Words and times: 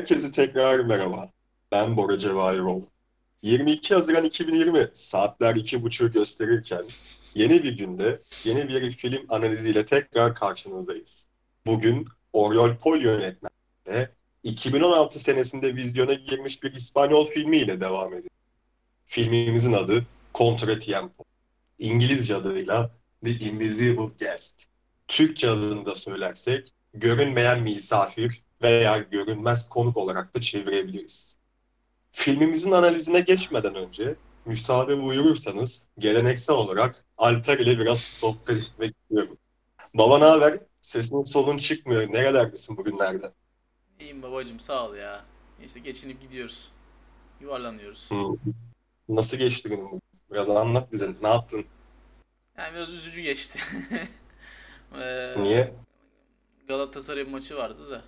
Herkese 0.00 0.30
tekrar 0.30 0.78
merhaba. 0.78 1.30
Ben 1.72 1.96
Bora 1.96 2.18
Cevahirol. 2.18 2.82
22 3.42 3.94
Haziran 3.94 4.24
2020 4.24 4.88
saatler 4.94 5.54
2.30'u 5.54 6.12
gösterirken 6.12 6.84
yeni 7.34 7.62
bir 7.62 7.78
günde 7.78 8.22
yeni 8.44 8.68
bir 8.68 8.90
film 8.90 9.26
analiziyle 9.28 9.84
tekrar 9.84 10.34
karşınızdayız. 10.34 11.28
Bugün 11.66 12.08
Oriol 12.32 12.76
Pol 12.76 13.00
yönetmenliğinde 13.00 14.10
2016 14.42 15.18
senesinde 15.20 15.76
vizyona 15.76 16.14
girmiş 16.14 16.62
bir 16.62 16.72
İspanyol 16.72 17.26
filmiyle 17.26 17.80
devam 17.80 18.08
ediyoruz. 18.08 18.38
Filmimizin 19.04 19.72
adı 19.72 20.06
Contratiempo. 20.34 21.24
İngilizce 21.78 22.36
adıyla 22.36 22.90
The 23.24 23.30
Invisible 23.30 24.08
Guest. 24.20 24.66
Türkçe 25.08 25.50
adını 25.50 25.86
da 25.86 25.94
söylersek 25.94 26.72
görünmeyen 26.94 27.62
misafir 27.62 28.42
veya 28.62 28.98
görünmez 28.98 29.68
konuk 29.68 29.96
olarak 29.96 30.34
da 30.34 30.40
çevirebiliriz. 30.40 31.38
Filmimizin 32.12 32.72
analizine 32.72 33.20
geçmeden 33.20 33.74
önce 33.74 34.16
müsaade 34.44 35.02
buyurursanız 35.02 35.88
geleneksel 35.98 36.56
olarak 36.56 37.04
Alper 37.18 37.58
ile 37.58 37.78
biraz 37.78 38.00
sohbet 38.02 38.58
etmek 38.58 38.94
istiyorum. 39.02 39.38
Baba 39.94 40.18
ne 40.18 40.24
haber? 40.24 40.60
Sesin 40.80 41.24
solun 41.24 41.58
çıkmıyor. 41.58 42.12
Nerelerdesin 42.12 42.76
bugünlerde? 42.76 43.32
İyiyim 44.00 44.22
babacım 44.22 44.60
sağ 44.60 44.88
ol 44.88 44.94
ya. 44.94 45.24
İşte 45.66 45.80
geçinip 45.80 46.20
gidiyoruz. 46.20 46.72
Yuvarlanıyoruz. 47.40 48.10
Hmm. 48.10 48.36
Nasıl 49.08 49.36
geçti 49.36 49.68
günün? 49.68 50.00
Biraz 50.30 50.50
anlat 50.50 50.92
bize. 50.92 51.10
Ne 51.22 51.28
yaptın? 51.28 51.64
Yani 52.58 52.74
biraz 52.74 52.90
üzücü 52.90 53.20
geçti. 53.22 53.58
Ee, 55.00 55.34
Niye? 55.42 55.74
Galatasaray 56.68 57.24
maçı 57.24 57.56
vardı 57.56 57.90
da. 57.90 58.02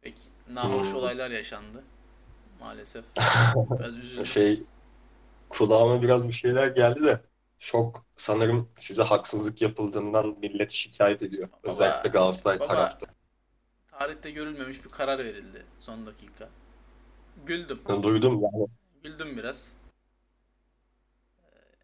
Pek 0.00 0.18
nahoş 0.50 0.88
Hmm. 0.88 0.96
olaylar 0.96 1.30
yaşandı. 1.30 1.82
Maalesef. 2.60 3.04
Biraz 3.78 3.96
üzüldüm. 3.96 4.26
Şey 4.26 4.62
kulağıma 5.48 6.02
biraz 6.02 6.28
bir 6.28 6.32
şeyler 6.32 6.66
geldi 6.68 7.04
de 7.04 7.20
çok 7.58 8.04
sanırım 8.16 8.68
size 8.76 9.02
haksızlık 9.02 9.62
yapıldığından 9.62 10.26
millet 10.40 10.70
şikayet 10.70 11.22
ediyor. 11.22 11.48
Baba, 11.48 11.58
Özellikle 11.70 12.08
Galatasaray 12.10 12.58
baba. 12.58 12.66
tarafta. 12.68 13.06
Tarihte 13.90 14.30
görülmemiş 14.30 14.84
bir 14.84 14.88
karar 14.90 15.18
verildi 15.18 15.64
son 15.78 16.06
dakika. 16.06 16.48
Güldüm. 17.46 17.80
Duydum 18.02 18.42
yani. 18.42 18.66
Güldüm 19.02 19.36
biraz. 19.36 19.72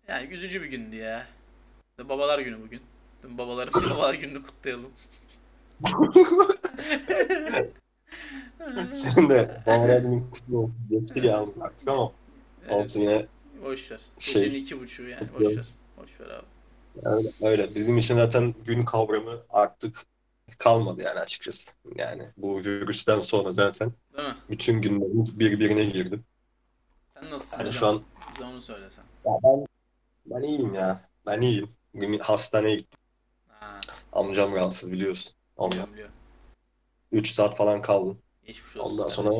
Ee, 0.09 0.12
Yani 0.12 0.27
üzücü 0.34 0.62
bir 0.62 0.67
gündü 0.67 0.97
ya. 0.97 1.27
Babalar 1.98 2.39
günü 2.39 2.62
bugün. 2.62 2.83
Babaların 3.25 3.84
babalar 3.91 4.14
gününü 4.14 4.42
kutlayalım. 4.42 4.92
Senin 8.91 9.29
de 9.31 9.62
günün 9.67 10.31
kutlu 10.31 10.59
olsun. 10.59 10.75
Geçti 10.91 11.21
yalnız 11.27 11.61
artık 11.62 11.89
ama 11.89 12.12
Evet, 12.62 12.73
olsun 12.73 13.01
yine 13.01 13.27
boş 13.65 13.91
ver. 13.91 14.01
Şey- 14.19 14.43
Gecenin 14.43 14.62
iki 14.62 14.81
buçuğu 14.81 15.09
yani 15.09 15.29
boş 15.35 15.57
ver. 15.57 15.67
Boş 15.97 16.21
ver 16.21 16.27
abi. 16.31 16.47
öyle, 17.03 17.33
öyle. 17.43 17.75
Bizim 17.75 17.99
için 17.99 18.15
zaten 18.17 18.55
gün 18.65 18.83
kavramı 18.83 19.43
artık 19.51 20.07
kalmadı 20.59 21.03
yani 21.03 21.19
açıkçası. 21.21 21.73
Yani 21.97 22.29
bu 22.37 22.57
virüsten 22.59 23.21
sonra 23.21 23.51
zaten 23.51 23.93
bütün 24.51 24.83
günlerimiz 24.83 25.41
birbirine 25.41 25.84
girdi. 25.84 26.21
Sen 27.15 27.31
nasılsın 27.31 27.59
Yani 27.59 27.69
hocam? 27.69 27.81
şu 27.81 27.87
an 27.87 28.03
Bize 28.34 28.45
onu 28.45 28.61
söylesen. 28.61 29.05
ya 29.27 29.33
ben 29.45 29.67
ben 30.27 30.43
iyiyim 30.43 30.75
ya. 30.75 31.09
Ben 31.27 31.41
iyiyim. 31.41 31.69
Bugün 31.95 32.19
hastaneye 32.19 32.77
gittim. 32.77 33.01
Ha, 33.49 33.78
Amcam 34.12 34.53
rahatsız 34.55 34.93
biliyorsun. 34.93 35.33
Biliyorum 35.59 35.93
biliyorum. 35.93 36.15
3 37.16 37.31
saat 37.31 37.56
falan 37.56 37.82
kaldım. 37.82 38.19
Geçmiş 38.47 38.77
olsun. 38.77 38.93
Ondan 38.93 39.09
sonra 39.09 39.31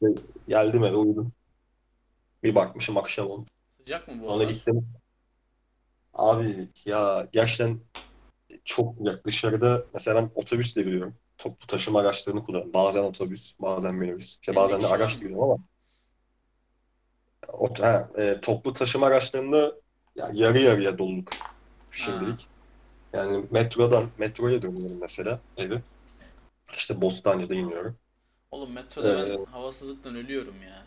kardeşim. 0.00 0.26
geldim 0.48 0.84
eve 0.84 0.96
uyudum. 0.96 1.32
Bir 2.42 2.54
bakmışım 2.54 2.96
akşam 2.96 3.30
oldu. 3.30 3.46
Sıcak 3.68 4.08
mı 4.08 4.22
bu 4.22 4.32
aralar? 4.32 4.48
gittim. 4.48 4.88
Abi 6.14 6.68
ya 6.84 7.28
gerçekten 7.32 7.80
çok 8.64 8.94
sıcak. 8.94 9.26
Dışarıda 9.26 9.84
mesela 9.94 10.22
ben 10.22 10.30
otobüsle 10.34 10.82
gidiyorum. 10.82 11.14
Toplu 11.38 11.66
taşıma 11.66 12.00
araçlarını 12.00 12.42
kullanıyorum. 12.42 12.72
Bazen 12.72 13.02
otobüs, 13.02 13.60
bazen 13.60 13.94
minibüs. 13.94 14.34
İşte 14.34 14.56
bazen 14.56 14.82
de 14.82 14.86
araç 14.86 15.14
mı? 15.14 15.20
gidiyorum 15.22 15.44
ama 15.44 15.58
o, 17.52 17.68
ha, 17.80 18.08
e, 18.18 18.40
toplu 18.40 18.72
taşıma 18.72 19.06
araçlarında 19.06 19.74
ya, 20.16 20.30
yarı 20.34 20.58
yarıya 20.58 20.98
doluluk 20.98 21.30
şimdilik. 21.90 22.46
Yani 23.12 23.44
metrodan, 23.50 24.08
metroya 24.18 24.62
dönüyorum 24.62 24.98
mesela 25.00 25.40
evi. 25.56 25.82
İşte 26.76 27.00
Bostancı'da 27.00 27.54
iniyorum. 27.54 27.98
Oğlum 28.50 28.72
metroda 28.72 29.16
ben 29.16 29.26
Ee, 29.32 29.44
havasızlıktan 29.50 30.16
ölüyorum 30.16 30.62
ya. 30.62 30.82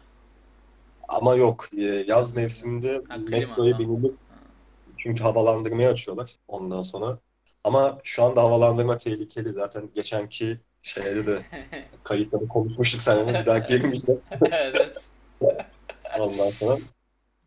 Ama 1.07 1.35
yok 1.35 1.69
e, 1.77 1.83
yaz 1.83 2.35
mevsiminde 2.35 3.01
Ha, 3.09 3.17
metroya 3.17 3.77
binilip 3.77 4.17
çünkü 4.97 5.23
havalandırmayı 5.23 5.89
açıyorlar 5.89 6.35
ondan 6.47 6.81
sonra. 6.81 7.19
Ama 7.63 7.97
şu 8.03 8.23
anda 8.23 8.43
havalandırma 8.43 8.97
tehlikeli 8.97 9.53
zaten 9.53 9.89
geçenki 9.95 10.59
şeyde 10.81 11.27
de 11.27 11.41
kayıtları 12.03 12.47
konuşmuştuk 12.47 13.01
seninle 13.01 13.39
bir 13.41 13.45
dahaki 13.45 13.73
yerimizde 13.73 14.17
Evet. 14.51 15.09
ondan 16.19 16.49
sonra. 16.49 16.77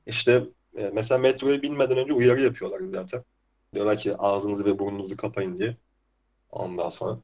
İşte 0.07 0.45
e, 0.79 0.91
mesela 0.95 1.19
metroya 1.19 1.63
binmeden 1.63 1.99
önce 1.99 2.13
uyarı 2.13 2.43
yapıyorlar 2.43 2.81
zaten. 2.85 3.25
Diyorlar 3.75 3.99
ki 3.99 4.17
ağzınızı 4.17 4.65
ve 4.65 4.79
burnunuzu 4.79 5.17
kapayın 5.17 5.57
diye. 5.57 5.77
Ondan 6.51 6.91
sonra. 6.91 7.21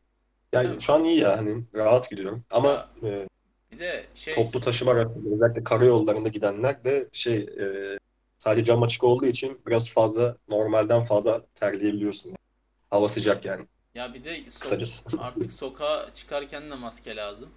Yani 0.53 0.69
Evet. 0.71 0.81
şu 0.81 0.93
an 0.93 1.05
iyi 1.05 1.21
ya 1.21 1.37
hani 1.39 1.65
rahat 1.75 2.11
gidiyorum. 2.11 2.45
Ama 2.51 2.89
e, 3.03 3.29
Bir 3.73 3.79
de 3.79 4.05
şey 4.15 4.35
toplu 4.35 4.61
taşıma 4.61 4.91
araçları 4.91 5.35
özellikle 5.35 5.65
karayollarında 5.65 6.29
gidenler 6.29 6.85
de 6.85 7.09
şey 7.13 7.37
e, 7.37 7.99
sadece 8.39 8.65
cam 8.65 8.83
açık 8.83 9.05
olduğu 9.05 9.27
için 9.27 9.61
biraz 9.67 9.91
fazla 9.91 10.37
normalden 10.49 11.05
fazla 11.05 11.43
terleyebiliyorsun. 11.55 12.33
Hava 12.91 13.09
sıcak 13.09 13.45
yani 13.45 13.67
ya 13.95 14.15
bir 14.15 14.25
de 14.25 14.39
so- 14.39 14.61
kısacası. 14.61 15.09
artık 15.19 15.53
sokağa 15.53 16.13
çıkarken 16.13 16.71
de 16.71 16.75
maske 16.75 17.17
lazım. 17.17 17.49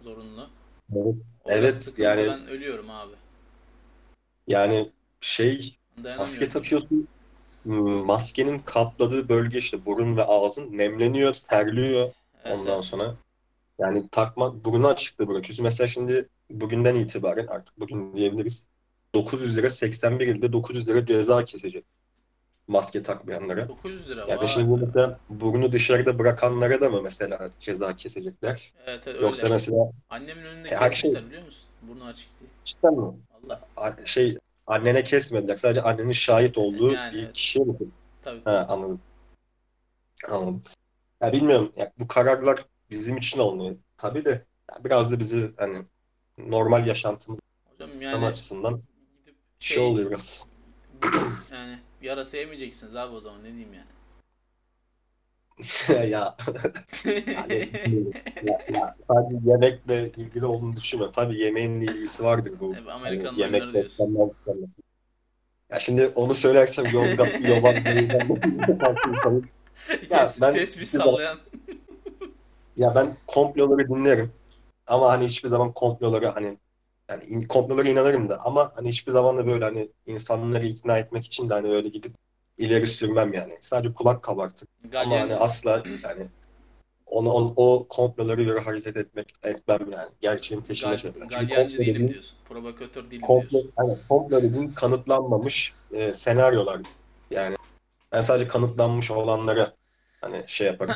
Zorunlu. 0.00 0.50
Evet. 0.94 1.14
Evet, 1.46 1.94
yani- 1.98 2.26
Ben 2.26 2.46
ölüyorum 2.48 2.90
abi. 2.90 3.12
Yani 4.46 4.92
şey 5.20 5.76
maske 6.18 6.48
takıyorsun 6.48 7.08
hmm, 7.62 8.04
maskenin 8.06 8.58
kapladığı 8.58 9.28
bölge 9.28 9.58
işte 9.58 9.86
burun 9.86 10.16
ve 10.16 10.24
ağzın 10.24 10.78
nemleniyor, 10.78 11.34
terliyor 11.34 12.12
Evet, 12.44 12.58
ondan 12.58 12.74
evet. 12.74 12.84
sonra. 12.84 13.16
Yani 13.78 14.08
takma 14.08 14.64
burnu 14.64 14.88
açıkta 14.88 15.28
bırakıyorsun. 15.28 15.62
Mesela 15.64 15.88
şimdi 15.88 16.28
bugünden 16.50 16.94
itibaren 16.94 17.46
artık 17.46 17.80
bugün 17.80 18.14
diyebiliriz. 18.16 18.66
900 19.14 19.56
lira 19.58 19.70
81 19.70 20.26
ilde 20.26 20.52
900 20.52 20.88
lira 20.88 21.06
ceza 21.06 21.44
kesecek 21.44 21.84
maske 22.68 23.02
takmayanlara. 23.02 23.68
900 23.68 24.10
lira 24.10 24.20
Yani 24.28 24.40
vay 24.40 24.46
şimdi 24.46 24.70
bu 24.70 24.76
mesela 24.76 25.18
burnu 25.30 25.72
dışarıda 25.72 26.18
bırakanlara 26.18 26.80
da 26.80 26.90
mı 26.90 27.02
mesela 27.02 27.50
ceza 27.60 27.96
kesecekler? 27.96 28.72
Evet, 28.86 29.08
evet 29.08 29.22
Yoksa 29.22 29.46
öyle. 29.46 29.54
mesela 29.54 29.90
Annemin 30.10 30.44
önünde 30.44 30.76
her 30.76 30.90
kesmişler 30.90 31.20
şey- 31.20 31.26
biliyor 31.28 31.44
musun? 31.44 31.68
Burnu 31.82 32.04
açık 32.04 32.28
diye. 32.40 32.50
cidden 32.64 32.94
mi? 32.94 33.12
Allah. 33.76 33.96
Şey 34.04 34.38
annene 34.66 35.04
kesmediler. 35.04 35.56
Sadece 35.56 35.82
annenin 35.82 36.12
şahit 36.12 36.58
olduğu 36.58 36.92
Yani 36.92 37.14
bir 37.14 37.22
evet. 37.24 37.32
kişiye 37.32 37.64
mi? 37.64 37.74
Tabii 38.22 38.38
Ha, 38.38 38.42
tabii. 38.44 38.72
anladım. 38.72 39.00
Anladım. 40.28 40.62
Ya 41.22 41.32
bilmiyorum. 41.32 41.72
Ya 41.76 41.92
bu 41.98 42.08
kararlar 42.08 42.64
bizim 42.90 43.16
için 43.16 43.40
alınıyor. 43.40 43.76
Tabii 43.96 44.24
de 44.24 44.46
ya 44.70 44.84
biraz 44.84 45.12
da 45.12 45.18
bizi 45.18 45.52
hani 45.56 45.84
normal 46.38 46.86
yaşantımız 46.86 47.40
Hocam 47.70 47.90
yani 48.02 48.26
açısından 48.26 48.82
gidip 49.20 49.36
şey 49.58 49.76
şey 49.76 49.84
oluyor 49.84 50.10
biraz. 50.10 50.48
yani 51.52 51.78
bir 52.02 52.10
ara 52.10 52.24
sevmeyeceksiniz 52.24 52.96
abi 52.96 53.14
o 53.14 53.20
zaman 53.20 53.44
ne 53.44 53.48
diyeyim 53.48 53.72
yani. 53.72 53.84
Ya 55.88 56.04
yani 56.04 56.34
ya, 58.42 58.58
ya, 58.74 58.96
sadece 59.08 59.50
yemekle 59.50 60.12
ilgili 60.16 60.44
olduğunu 60.46 60.76
düşünme. 60.76 61.10
Tabii 61.12 61.40
yemeğin 61.40 61.80
ilgisi 61.80 62.24
vardır 62.24 62.52
bu. 62.60 62.74
Tabii 62.74 62.84
Hani 62.84 62.92
Amerikanın 62.92 63.38
yemek 63.38 63.62
oyunları 63.62 63.72
diyorsun. 63.72 64.34
Ya 65.70 65.78
şimdi 65.78 66.06
onu 66.06 66.34
söylersem 66.34 66.84
Yozgat 66.92 67.40
Yoban 67.48 67.74
Ya 70.10 70.28
ben 70.40 70.52
Tesbih 70.52 70.86
sallayan. 70.86 71.38
Ya 72.76 72.94
ben 72.94 73.16
komploları 73.26 73.88
dinlerim. 73.88 74.32
Ama 74.86 75.12
hani 75.12 75.24
hiçbir 75.24 75.48
zaman 75.48 75.72
komploları 75.72 76.26
hani 76.26 76.58
yani 77.10 77.24
in- 77.24 77.40
komplolara 77.48 77.88
inanırım 77.88 78.28
da 78.28 78.38
ama 78.44 78.72
hani 78.74 78.88
hiçbir 78.88 79.12
zaman 79.12 79.36
da 79.36 79.46
böyle 79.46 79.64
hani 79.64 79.88
insanları 80.06 80.66
ikna 80.66 80.98
etmek 80.98 81.24
için 81.24 81.48
de 81.50 81.54
hani 81.54 81.68
öyle 81.68 81.88
gidip 81.88 82.14
ileri 82.58 82.86
sürmem 82.86 83.32
yani. 83.32 83.52
Sadece 83.60 83.94
kulak 83.94 84.22
kabartır. 84.22 84.68
Ama 84.94 85.20
hani 85.20 85.34
asla 85.34 85.82
yani 86.04 86.26
onu, 87.06 87.30
on- 87.32 87.52
o 87.56 87.86
komplolara 87.88 88.42
göre 88.42 88.60
hareket 88.60 88.96
etmek 88.96 89.32
etmem 89.42 89.80
yani. 89.92 90.08
Gerçeğin 90.20 90.62
peşine. 90.62 90.96
Çünkü 90.96 91.18
galyancı 91.28 91.78
değilim 91.78 91.94
dediğin, 91.94 92.08
diyorsun. 92.12 92.38
Provokatör 92.48 93.10
değilim 93.10 93.20
komplo, 93.20 93.50
diyorsun. 93.50 93.72
hani 93.76 93.96
komplo 94.08 94.42
dediğin 94.42 94.70
kanıtlanmamış 94.74 95.72
e, 95.92 96.12
senaryolar. 96.12 96.80
Yani 97.30 97.56
ben 98.14 98.20
sadece 98.20 98.48
kanıtlanmış 98.48 99.10
olanlara 99.10 99.74
hani 100.20 100.44
şey 100.46 100.66
yaparım. 100.66 100.94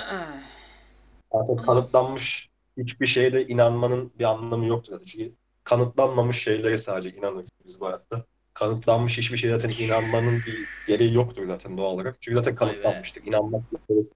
Zaten 1.33 1.57
kanıtlanmış 1.57 2.49
hiçbir 2.77 3.07
şeye 3.07 3.33
de 3.33 3.47
inanmanın 3.47 4.13
bir 4.19 4.25
anlamı 4.25 4.67
yoktur 4.67 4.93
zaten. 4.93 5.05
Çünkü 5.05 5.33
kanıtlanmamış 5.65 6.43
şeylere 6.43 6.79
sadece 6.79 7.17
inanırız 7.17 7.49
biz 7.65 7.81
bu 7.81 7.87
hayatta. 7.87 8.25
Kanıtlanmış 8.55 9.19
hiçbir 9.19 9.37
şeye 9.39 9.59
zaten 9.59 9.85
inanmanın 9.85 10.43
bir 10.47 10.59
gereği 10.87 11.15
yoktur 11.15 11.47
zaten 11.47 11.79
doğal 11.79 11.95
olarak. 11.95 12.17
Çünkü 12.21 12.37
zaten 12.37 12.55
kanıtlanmıştır. 12.55 13.25
İnanmak 13.25 13.63
yok. 13.89 14.07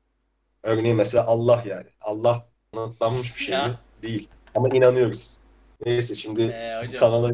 Örneğin 0.62 0.96
mesela 0.96 1.26
Allah 1.26 1.64
yani. 1.66 1.88
Allah 2.00 2.46
kanıtlanmış 2.74 3.34
bir 3.36 3.40
şey 3.40 3.54
Ya. 3.54 3.80
Değil. 4.02 4.28
Ama 4.54 4.68
inanıyoruz. 4.68 5.38
Neyse 5.86 6.14
şimdi 6.14 6.42
Ee, 6.42 6.80
hocam 6.82 7.00
kanala 7.00 7.32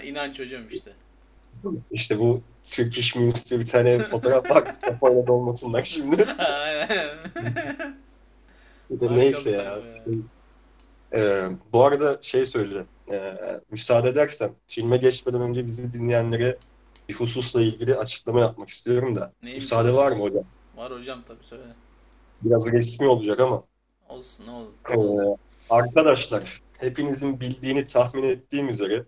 inanç 0.02 0.40
hocam 0.40 0.62
işte. 0.70 0.92
İşte 1.90 2.18
bu 2.18 2.40
Turkish 2.72 3.16
Memes 3.16 3.50
diye 3.50 3.60
bir 3.60 3.66
tane 3.66 3.98
fotoğraf 3.98 4.50
var. 4.50 4.72
Kafayla 4.80 5.26
dolmasınlar 5.26 5.84
şimdi. 5.84 6.24
Neyse 9.00 9.50
ya. 9.50 9.78
Ee, 11.14 11.48
bu 11.72 11.84
arada 11.84 12.18
şey 12.20 12.46
söyleyeceğim. 12.46 12.86
Ee, 13.12 13.36
müsaade 13.70 14.08
edersen 14.08 14.50
filme 14.66 14.96
geçmeden 14.96 15.40
önce 15.40 15.66
bizi 15.66 15.92
dinleyenlere 15.92 16.58
bir 17.08 17.14
hususla 17.14 17.62
ilgili 17.62 17.94
açıklama 17.94 18.40
yapmak 18.40 18.68
istiyorum 18.68 19.14
da. 19.14 19.32
Neymiş 19.42 19.64
müsaade 19.64 19.88
husus? 19.88 20.00
var 20.00 20.12
mı 20.12 20.22
hocam? 20.22 20.44
Var 20.76 20.92
hocam 20.92 21.22
tabii 21.28 21.44
söyle. 21.44 21.62
Biraz 22.42 22.72
resmi 22.72 23.08
olacak 23.08 23.40
ama. 23.40 23.62
Olsun 24.08 24.46
ne 24.46 24.50
olur. 24.50 24.70
Ee, 24.90 25.36
arkadaşlar, 25.70 26.62
hepinizin 26.78 27.40
bildiğini 27.40 27.86
tahmin 27.86 28.22
ettiğim 28.22 28.68
üzere 28.68 29.04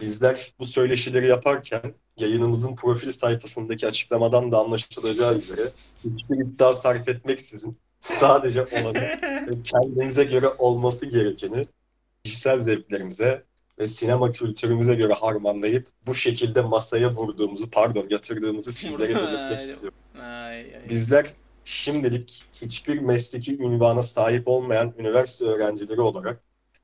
bizler 0.00 0.54
bu 0.58 0.64
söyleşileri 0.64 1.26
yaparken 1.26 1.94
yayınımızın 2.16 2.74
profil 2.76 3.10
sayfasındaki 3.10 3.86
açıklamadan 3.86 4.52
da 4.52 4.58
anlaşılacağı 4.58 5.36
üzere 5.38 5.70
hiçbir 6.04 6.36
iddia 6.36 6.72
sarf 6.72 7.08
etmeksizin 7.08 7.78
sadece 8.00 8.62
olanı 8.62 9.20
kendimize 9.64 10.24
göre 10.24 10.48
olması 10.48 11.06
gerekeni 11.06 11.64
kişisel 12.24 12.60
zevklerimize 12.60 13.44
ve 13.78 13.88
sinema 13.88 14.32
kültürümüze 14.32 14.94
göre 14.94 15.12
harmanlayıp 15.12 15.86
bu 16.06 16.14
şekilde 16.14 16.60
masaya 16.60 17.12
vurduğumuzu, 17.12 17.70
pardon 17.70 18.06
yatırdığımızı 18.10 18.72
sizlere 18.72 19.14
belirtmek 19.14 19.60
istiyorum. 19.60 19.98
Ay, 20.20 20.56
ay. 20.56 20.88
Bizler 20.88 21.34
şimdilik 21.64 22.44
hiçbir 22.62 22.98
mesleki 22.98 23.58
ünvana 23.58 24.02
sahip 24.02 24.48
olmayan 24.48 24.94
üniversite 24.98 25.46
öğrencileri 25.46 26.00
olarak 26.00 26.40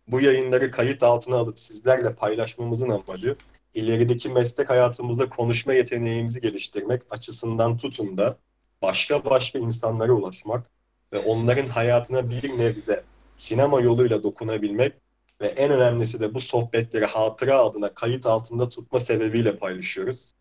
bu 0.09 0.21
yayınları 0.21 0.71
kayıt 0.71 1.03
altına 1.03 1.37
alıp 1.37 1.61
sizlerle 1.61 2.15
paylaşmamızın 2.15 2.91
amacı 2.91 3.35
ilerideki 3.75 4.29
meslek 4.29 4.71
hayatımızda 4.71 5.29
konuşma 5.29 5.75
yeteneğimizi 5.75 6.41
geliştirmek 6.41 7.03
açısından 7.11 7.77
tutun 7.77 8.19
da 8.19 8.37
başka 8.83 9.25
başka 9.25 9.59
insanlara 9.59 10.12
ulaşmak 10.12 10.67
ve 11.12 11.19
onların 11.19 11.67
hayatına 11.67 12.31
bir 12.31 12.59
nebze 12.59 13.05
sinema 13.37 13.81
yoluyla 13.81 14.23
dokunabilmek 14.23 14.93
ve 15.41 15.47
en 15.47 15.71
önemlisi 15.71 16.21
de 16.21 16.35
bu 16.35 16.41
sohbetleri 16.41 17.05
hatıra 17.05 17.59
adına 17.59 17.95
kayıt 17.95 18.27
altında 18.27 18.69
tutma 18.69 19.01
sebebiyle 19.01 19.56
paylaşıyoruz. 19.56 20.35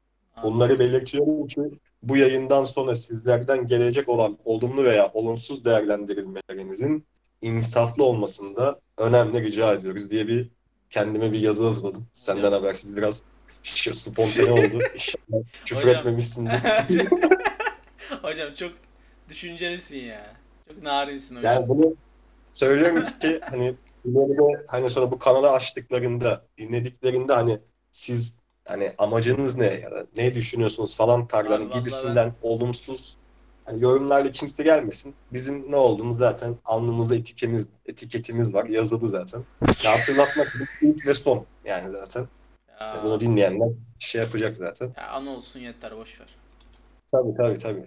Bunları 0.43 0.79
belirtiyorum 0.79 1.47
ki 1.47 1.61
bu 2.03 2.17
yayından 2.17 2.63
sonra 2.63 2.95
sizlerden 2.95 3.67
gelecek 3.67 4.09
olan 4.09 4.37
olumlu 4.45 4.83
veya 4.83 5.11
olumsuz 5.13 5.65
değerlendirilmelerinizin 5.65 7.05
insaflı 7.43 8.03
olmasında 8.03 8.79
önemli 8.97 9.43
rica 9.43 9.73
ediyoruz 9.73 10.11
diye 10.11 10.27
bir 10.27 10.49
kendime 10.89 11.31
bir 11.31 11.39
yazı 11.39 11.67
hazırladım. 11.67 12.07
Senden 12.13 12.41
Hocam. 12.41 12.53
habersiz 12.53 12.95
biraz 12.97 13.23
şey, 13.63 13.93
spontane 13.93 14.51
oldu. 14.67 14.79
İnşallah 14.93 15.43
küfür 15.65 15.87
Hocam. 15.87 15.99
etmemişsindir. 15.99 16.53
Hocam 18.21 18.53
çok 18.53 18.71
düşüncelisin 19.29 19.97
ya. 19.97 20.35
Çok 20.67 20.83
narinsin 20.83 21.35
hocam. 21.35 21.53
Yani 21.53 21.69
bunu 21.69 21.95
söylüyorum 22.53 23.03
ki 23.21 23.41
hani 23.49 23.75
ileride 24.05 24.63
hani 24.67 24.89
sonra 24.89 25.11
bu 25.11 25.19
kanalı 25.19 25.51
açtıklarında 25.51 26.45
dinlediklerinde 26.57 27.33
hani 27.33 27.59
siz 27.91 28.39
hani 28.67 28.93
amacınız 28.97 29.57
ne 29.57 29.65
ya 29.65 29.91
da 29.91 30.05
ne 30.17 30.33
düşünüyorsunuz 30.33 30.97
falan 30.97 31.27
vallahi 31.33 31.79
gibisinden 31.79 32.33
olumsuz 32.41 33.17
hani 33.65 33.83
yorumlarla 33.83 34.31
kimse 34.31 34.63
gelmesin. 34.63 35.15
Bizim 35.33 35.71
ne 35.71 35.75
olduğumuz 35.75 36.17
zaten 36.17 36.55
alnımızda 36.65 37.15
etiketimiz, 37.15 37.69
etiketimiz 37.85 38.53
var. 38.53 38.65
Yazılı 38.65 39.09
zaten. 39.09 39.43
Ya 39.83 39.99
hatırlatmak 39.99 40.53
ilk 40.81 41.05
ve 41.05 41.13
son 41.13 41.45
yani 41.65 41.91
zaten. 41.91 42.27
Ya, 42.79 43.01
Bunu 43.03 43.19
dinleyenler 43.19 43.69
şey 43.99 44.21
yapacak 44.21 44.57
zaten. 44.57 44.93
ya 44.97 45.07
an 45.09 45.27
olsun 45.27 45.59
yeter 45.59 45.97
boş 45.97 46.19
ver. 46.19 46.27
Tabii 47.11 47.33
tabii 47.37 47.57
tabii. 47.57 47.85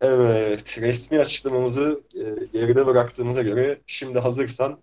Evet, 0.00 0.78
resmi 0.80 1.20
açıklamamızı 1.20 2.00
e, 2.14 2.46
geride 2.52 2.86
bıraktığımıza 2.86 3.42
göre 3.42 3.80
şimdi 3.86 4.18
hazırsan 4.18 4.78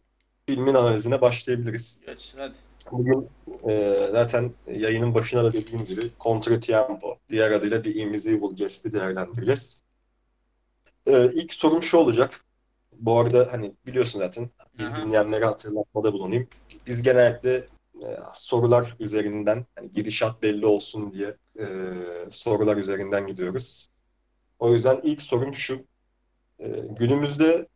filmin 0.45 0.73
analizine 0.73 1.21
başlayabiliriz. 1.21 2.01
Geç 2.05 2.35
hadi. 2.37 2.53
Bugün 2.91 3.29
e, 3.69 4.07
zaten 4.11 4.51
yayının 4.75 5.13
başına 5.15 5.43
da 5.43 5.53
dediğim 5.53 5.85
gibi 5.85 6.01
Contratiempo, 6.19 7.17
diğer 7.29 7.51
adıyla 7.51 7.81
The 7.81 7.93
Invisible 7.93 8.55
Guest'i 8.57 8.93
değerlendireceğiz. 8.93 9.81
E, 11.07 11.27
ilk 11.33 11.53
sorum 11.53 11.83
şu 11.83 11.97
olacak. 11.97 12.45
Bu 12.91 13.19
arada 13.19 13.47
hani 13.51 13.73
biliyorsun 13.85 14.19
zaten 14.19 14.49
biz 14.79 14.93
Aha. 14.93 15.05
dinleyenlere 15.05 15.45
hatırlatmada 15.45 16.13
bulunayım. 16.13 16.47
Biz 16.87 17.03
genellikle 17.03 17.55
e, 18.01 18.07
sorular 18.33 18.95
üzerinden 18.99 19.65
hani 19.75 19.91
gidişat 19.91 20.41
belli 20.41 20.65
olsun 20.65 21.13
diye 21.13 21.37
e, 21.59 21.65
sorular 22.29 22.77
üzerinden 22.77 23.27
gidiyoruz. 23.27 23.89
O 24.59 24.73
yüzden 24.73 25.01
ilk 25.03 25.21
sorum 25.21 25.53
şu. 25.53 25.85
E, 26.59 26.67
günümüzde 26.99 27.67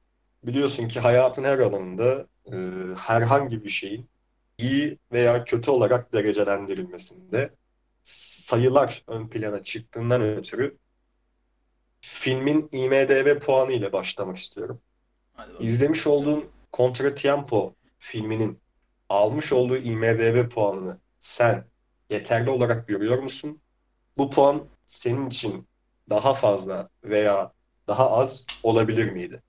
biliyorsun 0.43 0.87
ki 0.87 0.99
hayatın 0.99 1.43
her 1.43 1.59
alanında 1.59 2.27
e, 2.45 2.55
herhangi 2.97 3.63
bir 3.63 3.69
şeyin 3.69 4.09
iyi 4.57 4.97
veya 5.11 5.43
kötü 5.43 5.71
olarak 5.71 6.13
derecelendirilmesinde 6.13 7.49
sayılar 8.03 9.03
ön 9.07 9.27
plana 9.27 9.63
çıktığından 9.63 10.21
ötürü 10.21 10.77
filmin 12.01 12.69
IMDb 12.71 13.39
puanı 13.39 13.71
ile 13.71 13.93
başlamak 13.93 14.37
istiyorum. 14.37 14.81
İzlemiş 15.59 16.07
olduğun 16.07 16.45
Contratiempo 16.73 17.75
filminin 17.99 18.59
almış 19.09 19.53
olduğu 19.53 19.77
IMDb 19.77 20.49
puanını 20.49 20.97
sen 21.19 21.65
yeterli 22.09 22.49
olarak 22.49 22.87
görüyor 22.87 23.17
musun? 23.17 23.61
Bu 24.17 24.29
puan 24.29 24.65
senin 24.85 25.29
için 25.29 25.67
daha 26.09 26.33
fazla 26.33 26.89
veya 27.03 27.51
daha 27.87 28.11
az 28.11 28.45
olabilir 28.63 29.11
miydi? 29.11 29.41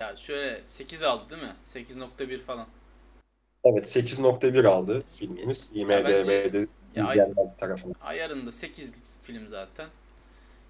Ya 0.00 0.16
şöyle 0.16 0.64
8 0.64 1.02
aldı 1.02 1.30
değil 1.30 1.42
mi? 1.42 1.52
8.1 1.66 2.38
falan. 2.38 2.66
Evet 3.64 3.84
8.1 3.96 4.68
aldı 4.68 5.02
filmimiz 5.10 5.72
IMDb'de 5.74 6.66
izleyenler 6.96 7.56
tarafından. 7.58 7.94
ayarında 8.00 8.50
8'lik 8.50 9.22
film 9.22 9.48
zaten. 9.48 9.86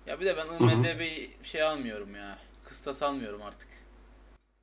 Ya 0.06 0.20
bir 0.20 0.26
de 0.26 0.36
ben. 0.36 0.68
IMDb'yi 0.68 1.30
şey 1.42 1.62
almıyorum 1.62 2.14
ya. 2.14 2.38
Kıstas 2.64 3.02
almıyorum 3.02 3.42
artık. 3.42 3.68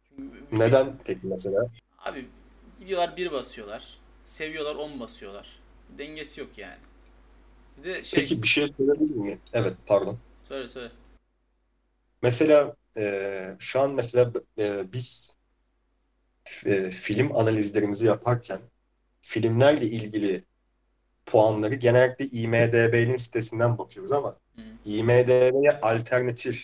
Çünkü 0.10 0.34
bir- 0.52 0.60
Neden 0.60 0.98
peki 1.06 1.20
mesela? 1.24 1.68
Abi 2.00 2.26
gidiyorlar 2.78 3.18
bir 3.18 3.32
basıyorlar. 3.32 3.98
Seviyorlar 4.26 4.76
10 4.76 5.00
basıyorlar. 5.00 5.60
Dengesi 5.98 6.42
yok 6.42 6.58
yani. 6.58 6.78
Bir 7.78 7.84
de 7.84 8.04
şey 8.04 8.20
Peki 8.20 8.44
bir 8.44 8.48
şey 8.48 8.68
söyleyebilir 8.68 9.16
miyim? 9.16 9.40
Evet 9.54 9.74
pardon. 9.86 10.18
söyle 10.48 10.68
söyle. 10.68 10.92
Mesela 12.22 12.76
e, 12.98 13.56
şu 13.60 13.80
an 13.80 13.92
mesela 13.94 14.32
e, 14.58 14.94
biz 14.94 15.32
e, 16.66 16.92
film 16.92 17.36
analizlerimizi 17.36 18.06
yaparken 18.06 18.60
filmlerle 19.22 19.86
ilgili 19.86 20.46
puanları 21.26 21.76
genellikle 21.76 22.26
IMDb'nin 22.26 23.18
sitesinden 23.18 23.78
bakıyoruz 23.78 24.12
ama. 24.12 24.38
IMDb'ye 24.86 25.80
alternatif 25.82 26.64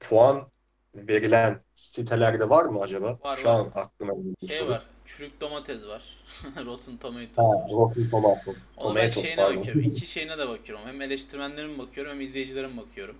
puan 0.00 0.48
verilen 0.94 1.60
sitelerde 1.74 2.48
var 2.48 2.64
mı 2.64 2.80
acaba? 2.80 3.18
Var, 3.24 3.36
Şu 3.36 3.48
var. 3.48 3.54
an 3.60 3.72
aklıma 3.74 4.12
geliyor 4.14 4.34
bu 4.42 4.48
Şey 4.48 4.58
soru. 4.58 4.70
var. 4.70 4.82
Çürük 5.04 5.40
domates 5.40 5.86
var. 5.86 6.02
Rotten 6.66 6.96
Tomatoes 6.96 7.38
Ha. 7.38 7.66
Rotten 7.72 8.10
Tomato. 8.10 8.54
Ona 8.76 8.94
ben 8.94 9.10
şeyine 9.10 9.36
pardon. 9.36 9.56
bakıyorum. 9.56 9.82
İki 9.90 10.06
şeyine 10.06 10.38
de 10.38 10.48
bakıyorum. 10.48 10.86
Hem 10.86 11.02
eleştirmenlerin 11.02 11.78
bakıyorum 11.78 12.12
hem 12.12 12.20
izleyicilerin 12.20 12.76
bakıyorum. 12.76 13.16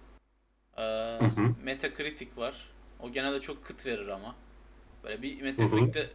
Ee, 0.76 0.82
hı. 1.36 1.54
Metacritic 1.64 2.28
var. 2.36 2.54
O 3.00 3.10
genelde 3.10 3.40
çok 3.40 3.64
kıt 3.64 3.86
verir 3.86 4.08
ama. 4.08 4.34
Böyle 5.04 5.22
bir 5.22 5.42
Metacritic'te 5.42 6.10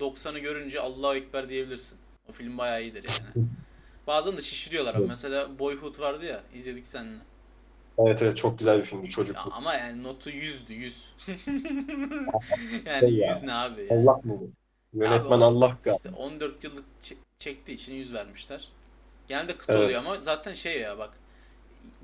90'ı 0.00 0.38
görünce 0.38 0.80
Allahu 0.80 1.14
Ekber 1.14 1.48
diyebilirsin. 1.48 1.98
O 2.28 2.32
film 2.32 2.58
bayağı 2.58 2.82
iyidir 2.82 3.04
yani. 3.04 3.46
Bazen 4.06 4.36
de 4.36 4.40
şişiriyorlar 4.40 4.94
ama. 4.94 5.06
Mesela 5.06 5.58
Boyhood 5.58 6.00
vardı 6.00 6.24
ya 6.24 6.40
izledik 6.54 6.86
seninle. 6.86 7.18
Evet 7.98 8.22
evet 8.22 8.36
çok 8.36 8.58
güzel 8.58 8.78
bir 8.78 8.84
filmdi 8.84 9.08
çocuk. 9.08 9.36
Ya 9.36 9.42
ama 9.42 9.74
yani 9.74 10.02
notu 10.02 10.30
100'dü 10.30 10.72
100. 10.72 11.12
yani 12.86 13.00
Şey 13.00 13.14
ya, 13.14 13.32
100 13.34 13.42
ne 13.42 13.54
abi 13.54 13.86
yani. 13.90 14.02
Allah 14.02 14.16
mı? 14.16 14.22
bu? 14.24 14.50
Yönetmen 14.94 15.36
Abi 15.38 15.44
Allah 15.44 15.76
galiba. 15.82 15.96
İşte 15.96 16.10
14 16.16 16.64
yıllık 16.64 16.84
çe- 17.02 17.16
çektiği 17.38 17.72
için 17.72 17.94
100 17.94 18.12
vermişler. 18.14 18.68
Genelde 19.28 19.56
kıt 19.56 19.70
Evet. 19.70 19.80
oluyor 19.80 20.00
ama 20.00 20.18
zaten 20.20 20.52
şey 20.52 20.80
ya 20.80 20.98
bak 20.98 21.10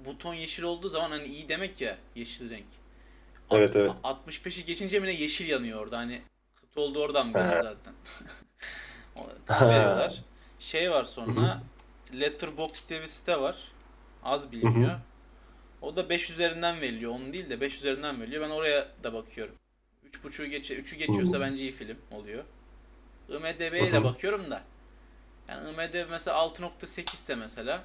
buton 0.07 0.35
yeşil 0.35 0.63
olduğu 0.63 0.89
zaman 0.89 1.11
hani 1.11 1.27
iyi 1.27 1.49
demek 1.49 1.81
ya 1.81 1.97
yeşil 2.15 2.51
renk. 2.51 2.67
Evet 3.51 3.77
evet. 3.77 3.93
65'i 4.05 4.65
geçince 4.65 5.01
mi 5.01 5.07
ne 5.07 5.13
yeşil 5.13 5.49
yanıyor 5.49 5.81
orada 5.83 5.99
hani 5.99 6.23
kıt 6.57 6.79
oldu 6.79 7.01
oradan 7.01 7.27
He. 7.27 7.63
zaten. 7.63 7.95
Veriyorlar. 9.69 10.23
Şey 10.59 10.91
var 10.91 11.05
sonra 11.05 11.63
Letterboxd 12.21 12.89
diye 12.91 13.03
bir 13.03 13.07
site 13.07 13.41
var. 13.41 13.57
Az 14.25 14.53
biliniyor. 14.53 15.01
O 15.83 15.97
da 15.97 16.09
5 16.09 16.31
üzerinden 16.31 16.81
veriliyor. 16.81 17.13
Onun 17.13 17.33
değil 17.33 17.51
de 17.51 17.61
5 17.61 17.77
üzerinden 17.77 18.21
veriliyor. 18.21 18.43
Ben 18.43 18.51
oraya 18.51 18.89
da 19.05 19.13
bakıyorum. 19.13 19.55
3.5'u 20.11 20.47
geçe 20.47 20.79
3'ü 20.81 20.97
geçiyorsa 20.97 21.37
Hı. 21.37 21.41
bence 21.41 21.63
iyi 21.63 21.73
film 21.73 21.97
oluyor. 22.11 22.45
IMDb'ye 23.29 23.93
de 23.93 24.05
bakıyorum 24.05 24.51
da. 24.51 24.63
Yani 25.49 25.71
IMDb 25.71 26.11
mesela 26.11 26.37
6.8 26.37 27.15
ise 27.15 27.35
mesela 27.35 27.85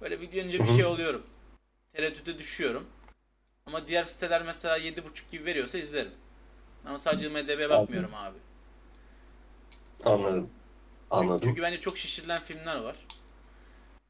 böyle 0.00 0.20
bir 0.20 0.30
görünce 0.30 0.60
bir 0.60 0.66
şey 0.66 0.84
oluyorum. 0.84 1.22
Tereddüte 1.92 2.38
düşüyorum. 2.38 2.86
Ama 3.66 3.86
diğer 3.86 4.04
siteler 4.04 4.42
mesela 4.42 4.78
7.5 4.78 5.30
gibi 5.30 5.44
veriyorsa 5.44 5.78
izlerim. 5.78 6.12
Ama 6.86 6.98
sadece 6.98 7.26
IMDb'ye 7.26 7.70
bakmıyorum 7.70 8.14
abi. 8.14 8.38
Anladım. 10.04 10.50
Anladım. 11.10 11.40
çünkü 11.44 11.62
bence 11.62 11.80
çok 11.80 11.98
şişirilen 11.98 12.40
filmler 12.40 12.76
var. 12.76 12.96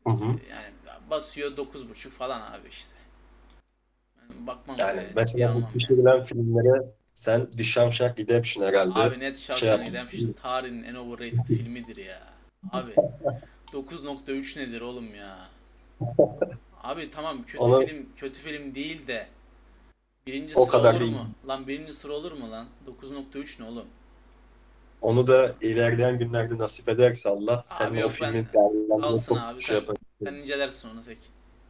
Hı 0.07 0.11
hı. 0.11 0.25
Yani 0.25 0.67
basıyor 1.11 1.57
9.5 1.57 2.11
falan 2.11 2.41
abi 2.41 2.69
işte. 2.69 2.95
Yani 4.21 4.47
bakmam 4.47 4.77
Yani 4.81 4.93
ciddiye 5.01 5.13
mesela 5.17 5.55
bu 5.55 5.73
pişirilen 5.73 6.23
filmlere 6.25 6.85
sen 7.15 7.51
The 7.51 7.63
Shawshank 7.63 8.19
Redemption 8.19 8.65
herhalde 8.65 9.01
Abi 9.01 9.21
net 9.21 9.39
şey 9.39 9.57
Shawshank 9.57 9.79
yap- 9.79 9.89
Redemption 9.89 10.33
tarihin 10.33 10.83
en 10.83 10.95
overrated 10.95 11.45
filmidir 11.47 11.97
ya. 11.97 12.23
Abi 12.73 12.91
9.3 13.73 14.61
nedir 14.61 14.81
oğlum 14.81 15.15
ya? 15.15 15.39
Abi 16.83 17.11
tamam 17.11 17.43
kötü 17.45 17.59
Ona- 17.59 17.87
film 17.87 18.09
kötü 18.17 18.41
film 18.41 18.75
değil 18.75 19.07
de 19.07 19.27
birinci 20.27 20.57
O 20.57 20.65
sıra 20.65 20.73
kadar 20.79 20.93
olur 20.93 21.01
değil. 21.01 21.13
mu? 21.13 21.27
Lan 21.49 21.67
birinci 21.67 21.93
sıra 21.93 22.13
olur 22.13 22.33
mu 22.33 22.51
lan? 22.51 22.67
9.3 23.03 23.63
ne 23.63 23.67
oğlum? 23.67 23.87
Onu 25.03 25.27
da 25.27 25.55
ilerleyen 25.61 26.19
günlerde 26.19 26.59
nasip 26.59 26.89
ederse 26.89 27.29
Allah 27.29 27.63
sen 27.67 27.95
yok, 27.95 28.07
o 28.07 28.09
filmin 28.09 28.35
ben- 28.35 28.53
değerlendirmesine 28.53 29.01
Kalsın 29.01 29.35
çok 29.35 29.45
abi, 29.45 29.63
şey 29.63 29.77
sen-. 29.87 29.97
Sen 30.25 30.35
incelersin 30.35 30.89
onu 30.89 31.03
tek. 31.03 31.19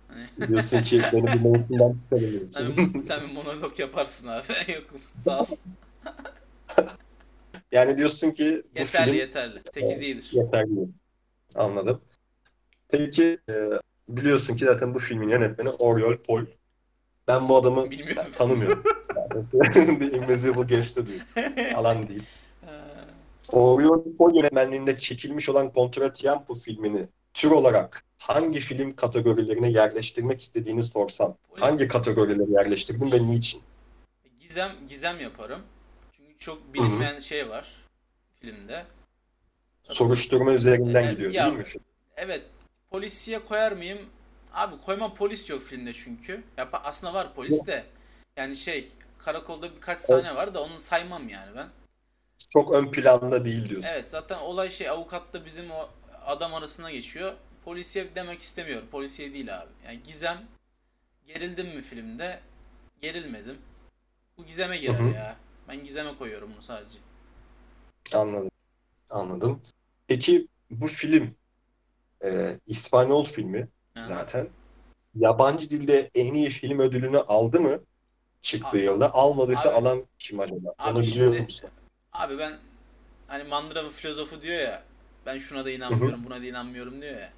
Hani 0.08 0.48
Diyorsun 0.48 0.82
ki 0.82 1.02
beni 1.12 1.26
bir 1.26 1.40
mevsimden 1.40 1.98
çıkarın 1.98 2.48
sen, 2.50 3.00
sen 3.02 3.28
bir 3.28 3.32
monolog 3.34 3.78
yaparsın 3.78 4.28
abi. 4.28 4.46
Yokum. 4.72 5.00
Sağ 5.18 5.40
ol. 5.40 5.46
Yani 7.72 7.98
diyorsun 7.98 8.30
ki 8.30 8.62
bu 8.74 8.78
Yeterli 8.78 9.04
film 9.04 9.18
yeterli. 9.18 9.58
8 9.74 10.02
iyidir. 10.02 10.28
yeterli. 10.32 10.88
Anladım. 11.54 12.00
Peki 12.88 13.38
e, 13.50 13.54
biliyorsun 14.08 14.56
ki 14.56 14.64
zaten 14.64 14.94
bu 14.94 14.98
filmin 14.98 15.28
yönetmeni 15.28 15.68
Oriol 15.70 16.16
Paul. 16.16 16.46
Ben 17.28 17.48
bu 17.48 17.56
adamı 17.56 17.90
ben 17.90 18.32
tanımıyorum. 18.32 18.82
The 19.72 20.10
Invisible 20.10 20.62
Guest'ı 20.62 21.06
değil. 21.06 21.22
Alan 21.76 22.08
değil. 22.08 22.22
Oriol 23.52 24.16
Paul 24.18 24.34
yönetmenliğinde 24.36 24.96
çekilmiş 24.96 25.48
olan 25.48 25.72
Contratiempo 25.74 26.54
filmini 26.54 27.08
tür 27.34 27.50
olarak 27.50 28.04
hangi 28.18 28.60
film 28.60 28.96
kategorilerine 28.96 29.70
yerleştirmek 29.70 30.40
istediğini 30.40 30.84
sorsam 30.84 31.36
hangi 31.58 31.88
kategorilere 31.88 32.50
yerleştirdin 32.50 33.12
ve 33.12 33.26
niçin? 33.26 33.62
Gizem 34.40 34.72
gizem 34.88 35.20
yaparım. 35.20 35.62
Çünkü 36.12 36.38
çok 36.38 36.74
bilinmeyen 36.74 37.18
şey 37.18 37.48
var 37.48 37.68
filmde. 38.40 38.84
Soruşturma 39.82 40.52
üzerinden 40.52 41.08
E, 41.08 41.12
gidiyor 41.12 41.30
ya- 41.32 41.44
değil 41.46 41.56
mi 41.56 41.64
film? 41.64 41.82
Evet. 42.16 42.50
Polisiye 42.90 43.38
koyar 43.38 43.72
mıyım? 43.72 43.98
Abi 44.52 44.78
koymam 44.78 45.14
polis 45.14 45.50
yok 45.50 45.62
filmde 45.62 45.92
çünkü. 45.92 46.42
Ya 46.56 46.68
aslında 46.72 47.14
var 47.14 47.34
polis 47.34 47.66
de. 47.66 47.84
Yani 48.36 48.56
şey 48.56 48.88
karakolda 49.18 49.74
birkaç 49.76 50.00
sahne 50.00 50.34
var 50.34 50.54
da 50.54 50.62
onu 50.62 50.78
saymam 50.78 51.28
yani 51.28 51.56
ben. 51.56 51.66
Çok 52.52 52.74
ön 52.74 52.90
planda 52.90 53.44
değil 53.44 53.68
diyorsun. 53.68 53.90
Evet 53.92 54.10
zaten 54.10 54.38
olay 54.38 54.70
şey 54.70 54.88
avukatla 54.88 55.44
bizim 55.44 55.70
o 55.70 55.88
adam 56.30 56.54
arasına 56.54 56.90
geçiyor. 56.90 57.34
Polisiye 57.64 58.14
demek 58.14 58.40
istemiyorum. 58.40 58.88
Polisiye 58.90 59.34
değil 59.34 59.58
abi. 59.58 59.70
Yani 59.86 60.02
gizem 60.02 60.46
gerildim 61.26 61.68
mi 61.68 61.80
filmde? 61.80 62.40
Gerilmedim. 63.02 63.58
Bu 64.38 64.44
gizeme 64.46 64.76
girer 64.76 65.14
ya. 65.14 65.36
Ben 65.68 65.84
gizeme 65.84 66.16
koyuyorum 66.16 66.50
bunu 66.54 66.62
sadece. 66.62 66.98
Anladım. 68.14 68.50
Anladım. 69.10 69.60
Peki 70.06 70.46
bu 70.70 70.86
film 70.86 71.34
e, 72.24 72.56
İspanyol 72.66 73.24
filmi 73.24 73.68
Aha. 73.96 74.04
zaten 74.04 74.48
yabancı 75.14 75.70
dilde 75.70 76.10
en 76.14 76.34
iyi 76.34 76.50
film 76.50 76.78
ödülünü 76.78 77.18
aldı 77.18 77.60
mı 77.60 77.80
çıktığı 78.42 78.68
Abi- 78.68 78.78
yılda? 78.84 79.14
Almadıysa 79.14 79.68
abi- 79.70 79.76
alan 79.76 80.06
kim 80.18 80.40
acaba? 80.40 80.74
Abi 80.78 80.98
Onu 80.98 81.02
biliyor 81.06 81.26
şimdi- 81.32 81.42
musun? 81.42 81.70
Abi 82.12 82.38
ben 82.38 82.58
hani 83.26 83.44
Mandrava 83.44 83.88
filozofu 83.88 84.42
diyor 84.42 84.60
ya 84.60 84.82
ben 85.26 85.38
şuna 85.38 85.64
da 85.64 85.70
inanmıyorum 85.70 86.24
buna 86.24 86.40
da 86.40 86.44
inanmıyorum 86.44 87.02
diyor 87.02 87.16
ya. 87.16 87.32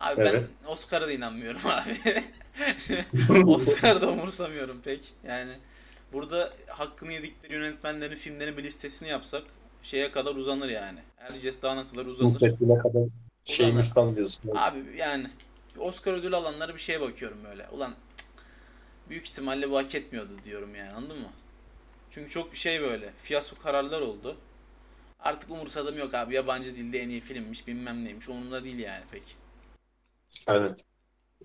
Abi 0.00 0.20
Evet. 0.20 0.52
ben 0.64 0.68
Oscar'a 0.68 1.06
da 1.06 1.12
inanmıyorum 1.12 1.60
abi. 1.66 2.24
Oscar'da 3.50 4.10
umursamıyorum 4.10 4.78
pek. 4.80 5.12
Yani 5.26 5.52
burada 6.12 6.50
hakkını 6.68 7.12
yedikleri 7.12 7.52
yönetmenlerin 7.52 8.16
filmlerin 8.16 8.56
bir 8.56 8.64
listesini 8.64 9.08
yapsak 9.08 9.42
şeye 9.82 10.10
kadar 10.12 10.34
uzanır 10.34 10.68
yani. 10.68 10.98
Erciyes 11.18 11.62
Dağı'na 11.62 11.88
kadar 11.90 12.06
uzanır. 12.06 12.30
Muhteşem'e 12.30 12.78
kadar 12.78 13.02
şeyimiz 13.44 13.94
tam 13.94 14.16
diyorsun. 14.16 14.52
Abi 14.56 14.84
yani 14.96 15.30
Oscar 15.78 16.12
ödülü 16.12 16.36
alanlara 16.36 16.74
bir 16.74 16.80
şeye 16.80 17.00
bakıyorum 17.00 17.38
böyle. 17.44 17.68
Ulan 17.68 17.94
büyük 19.08 19.24
ihtimalle 19.24 19.70
bu 19.70 19.76
hak 19.76 19.94
etmiyordu 19.94 20.32
diyorum 20.44 20.74
yani 20.74 20.92
anladın 20.92 21.18
mı? 21.18 21.30
Çünkü 22.10 22.30
çok 22.30 22.56
şey 22.56 22.80
böyle 22.80 23.12
fiyasko 23.22 23.56
kararlar 23.62 24.00
oldu. 24.00 24.36
Artık 25.20 25.50
umursadığım 25.50 25.98
yok 25.98 26.14
abi 26.14 26.34
yabancı 26.34 26.74
dilde 26.76 26.98
en 26.98 27.08
iyi 27.08 27.20
filmmiş 27.20 27.66
bilmem 27.66 28.04
neymiş 28.04 28.28
umurumda 28.28 28.64
değil 28.64 28.78
yani 28.78 29.04
pek. 29.10 29.36
Evet. 30.48 30.82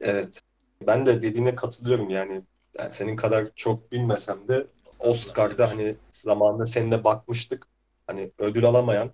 Evet. 0.02 0.42
Ben 0.88 1.06
de 1.06 1.22
dediğine 1.22 1.56
katılıyorum 1.56 2.10
yani. 2.10 2.42
Yani 2.80 2.94
senin 2.94 3.16
kadar 3.16 3.48
çok 3.56 3.92
bilmesem 3.92 4.48
de 4.48 4.68
Oscar'da 5.00 5.70
hani 5.70 5.96
zamanında 6.12 6.66
seninle 6.66 7.04
bakmıştık. 7.04 7.68
Hani 8.08 8.32
ödül 8.38 8.66
alamayan 8.66 9.12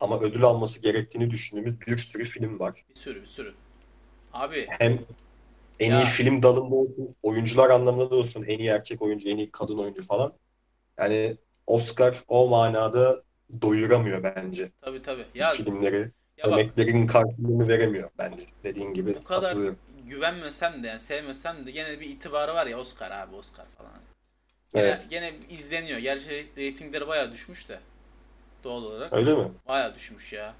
ama 0.00 0.20
ödül 0.20 0.44
alması 0.44 0.82
gerektiğini 0.82 1.30
düşündüğümüz 1.30 1.80
bir 1.80 1.98
sürü 1.98 2.24
film 2.24 2.58
var. 2.60 2.84
Bir 2.90 2.94
sürü 2.94 3.20
bir 3.20 3.26
sürü. 3.26 3.54
Abi 4.32 4.66
Hem 4.68 4.98
en 5.80 5.90
Ya. 5.90 6.02
iyi 6.02 6.06
film 6.06 6.42
dalında 6.42 6.74
olsun, 6.74 7.08
oyuncular 7.22 7.70
anlamında 7.70 8.10
da 8.10 8.14
olsun, 8.16 8.42
en 8.42 8.58
iyi 8.58 8.68
erkek 8.68 9.02
oyuncu, 9.02 9.28
en 9.28 9.36
iyi 9.36 9.50
kadın 9.50 9.78
oyuncu 9.78 10.02
falan. 10.02 10.32
Yani 10.98 11.36
Oscar 11.66 12.24
o 12.28 12.48
manada 12.48 13.22
doyuramıyor 13.62 14.22
bence 14.22 14.72
tabi 14.80 15.02
tabi. 15.02 15.26
Ya, 15.34 15.52
filmleri. 15.52 16.10
ya 16.36 16.50
bak 16.50 16.60
Emeklerinin 16.60 17.06
karşılığını 17.06 17.68
veremiyor 17.68 18.10
bence. 18.18 18.42
Dediğin 18.64 18.94
gibi 18.94 19.14
bu 19.14 19.24
kadar 19.24 19.56
güvenmesem 20.06 20.82
de 20.82 20.86
yani 20.86 21.00
sevmesem 21.00 21.66
de 21.66 21.70
gene 21.70 22.00
bir 22.00 22.06
itibarı 22.10 22.54
var 22.54 22.66
ya 22.66 22.78
Oscar 22.78 23.10
abi 23.10 23.34
Oscar 23.36 23.66
falan. 23.78 23.90
Gene, 24.74 24.82
Evet. 24.84 25.06
gene 25.10 25.32
izleniyor. 25.50 25.98
Gerçi 25.98 26.46
reytingleri 26.56 27.08
bayağı 27.08 27.32
düşmüş 27.32 27.68
de 27.68 27.80
doğal 28.64 28.82
olarak. 28.82 29.12
Öyle 29.12 29.34
mi? 29.34 29.48
Bayağı 29.68 29.94
düşmüş 29.94 30.32
ya. 30.32 30.54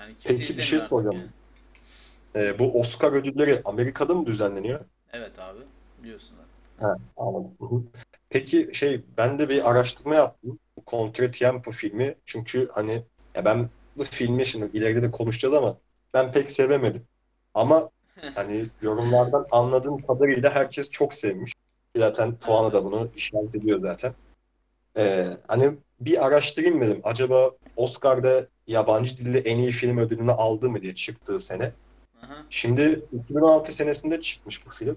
Yani 0.00 0.14
Peki 0.24 0.56
bir 0.56 0.62
şey 0.62 0.80
soracağım. 0.80 1.16
yani. 1.16 2.46
Ee, 2.46 2.58
bu 2.58 2.80
Oscar 2.80 3.12
ödülleri 3.12 3.62
Amerika'da 3.64 4.14
mı 4.14 4.26
düzenleniyor? 4.26 4.80
Evet 5.12 5.38
abi 5.38 5.60
biliyorsun 6.02 6.36
zaten. 6.36 6.88
Ha, 6.88 6.96
anladım. 7.16 7.90
Peki 8.28 8.70
şey 8.72 9.04
ben 9.16 9.38
de 9.38 9.48
bir 9.48 9.70
araştırma 9.70 10.14
yaptım. 10.14 10.58
Bu 10.86 10.90
Contratiempo 10.90 11.70
filmi. 11.70 12.14
Çünkü 12.24 12.68
hani 12.72 13.02
ya 13.34 13.44
ben 13.44 13.68
bu 13.96 14.04
filmi 14.04 14.46
şimdi 14.46 14.78
ileride 14.78 15.02
de 15.02 15.10
konuşacağız 15.10 15.54
ama 15.54 15.76
ben 16.14 16.32
pek 16.32 16.50
sevemedim. 16.50 17.02
Ama 17.54 17.90
hani 18.34 18.66
yorumlardan 18.82 19.46
anladığım 19.50 19.98
kadarıyla 19.98 20.54
herkes 20.54 20.90
çok 20.90 21.14
sevmiş. 21.14 21.52
Zaten 21.96 22.36
puanı 22.36 22.72
da 22.72 22.84
bunu 22.84 23.08
işaret 23.16 23.54
ediyor 23.54 23.80
zaten. 23.80 24.14
Ee, 24.96 25.36
hani 25.48 25.72
bir 26.00 26.26
araştırayım 26.26 26.80
dedim. 26.80 27.00
Acaba 27.04 27.50
Oscar'da 27.76 28.46
yabancı 28.66 29.16
dilde 29.16 29.38
en 29.38 29.58
iyi 29.58 29.72
film 29.72 29.98
ödülünü 29.98 30.32
aldı 30.32 30.70
mı 30.70 30.82
diye 30.82 30.94
çıktığı 30.94 31.40
sene. 31.40 31.72
Şimdi 32.50 33.02
2016 33.12 33.72
senesinde 33.72 34.20
çıkmış 34.20 34.66
bu 34.66 34.70
film. 34.70 34.96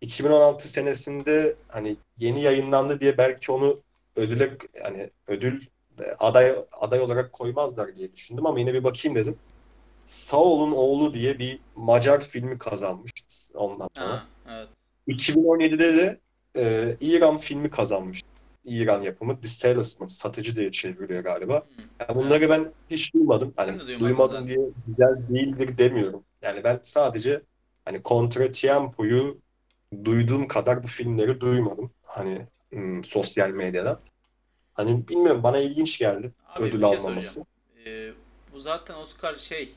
2016 0.00 0.68
senesinde 0.68 1.54
hani 1.68 1.96
yeni 2.18 2.42
yayınlandı 2.42 3.00
diye 3.00 3.18
belki 3.18 3.52
onu 3.52 3.78
ödüle 4.16 4.56
yani 4.84 5.10
ödül 5.28 5.66
aday 6.18 6.64
aday 6.80 7.00
olarak 7.00 7.32
koymazlar 7.32 7.96
diye 7.96 8.12
düşündüm 8.12 8.46
ama 8.46 8.58
yine 8.58 8.74
bir 8.74 8.84
bakayım 8.84 9.16
dedim. 9.16 9.38
Saul'un 10.04 10.72
oğlu 10.72 11.14
diye 11.14 11.38
bir 11.38 11.58
Macar 11.76 12.24
filmi 12.24 12.58
kazanmış 12.58 13.12
ondan 13.54 13.88
sonra. 13.96 14.08
Ha, 14.08 14.26
evet. 14.48 14.68
2017'de 15.08 15.96
de 15.96 16.20
e, 16.56 16.96
İran 17.00 17.38
filmi 17.38 17.70
kazanmış. 17.70 18.22
İran 18.64 19.00
yapımı 19.00 19.40
The 19.40 19.48
Salesman, 19.48 20.06
satıcı 20.06 20.56
diye 20.56 20.70
çeviriyor 20.70 21.24
galiba. 21.24 21.54
Hı. 21.56 21.82
Yani 22.00 22.16
bunları 22.16 22.50
ben 22.50 22.72
hiç 22.90 23.14
duymadım. 23.14 23.52
Hani 23.56 23.72
Ben 23.72 23.78
duymadım 23.78 24.00
duymadım 24.00 24.32
zaten. 24.32 24.46
diye 24.46 24.58
güzel 24.86 25.28
değildir 25.28 25.78
demiyorum. 25.78 26.22
Yani 26.42 26.64
ben 26.64 26.80
sadece 26.82 27.42
hani 27.84 28.00
Contratiempo'yu 28.04 29.38
duyduğum 30.04 30.48
kadar 30.48 30.82
bu 30.82 30.86
filmleri 30.86 31.40
duymadım. 31.40 31.90
Hani 32.02 32.46
hmm, 32.70 33.04
sosyal 33.04 33.50
medyadan. 33.50 34.00
Hani 34.74 35.08
bilmiyorum 35.08 35.42
bana 35.42 35.58
ilginç 35.58 35.98
geldi 35.98 36.32
Abi 36.48 36.64
ödül 36.64 36.84
şey 36.84 36.98
almaması. 36.98 37.44
Ee, 37.86 38.12
bu 38.52 38.58
zaten 38.58 38.94
Oscar 38.94 39.34
şey 39.34 39.68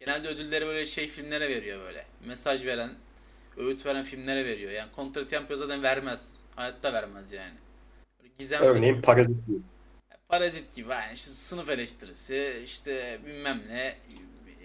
genelde 0.00 0.28
ödülleri 0.28 0.66
böyle 0.66 0.86
şey 0.86 1.08
filmlere 1.08 1.48
veriyor 1.48 1.80
böyle. 1.80 2.06
Mesaj 2.26 2.66
veren, 2.66 2.90
öğüt 3.56 3.86
veren 3.86 4.02
filmlere 4.02 4.44
veriyor. 4.44 4.70
Yani 4.72 4.88
Contratiempo 4.96 5.56
zaten 5.56 5.82
vermez. 5.82 6.40
Hayatta 6.56 6.92
vermez 6.92 7.32
yani. 7.32 7.54
Böyle 8.22 8.32
gizemli, 8.38 8.64
Örneğin 8.64 9.02
Parazit 9.02 9.46
gibi. 9.46 9.58
parazit 10.28 10.76
gibi 10.76 10.90
yani 10.90 11.12
işte 11.14 11.30
sınıf 11.30 11.68
eleştirisi, 11.70 12.62
işte 12.64 13.20
bilmem 13.26 13.62
ne, 13.68 13.96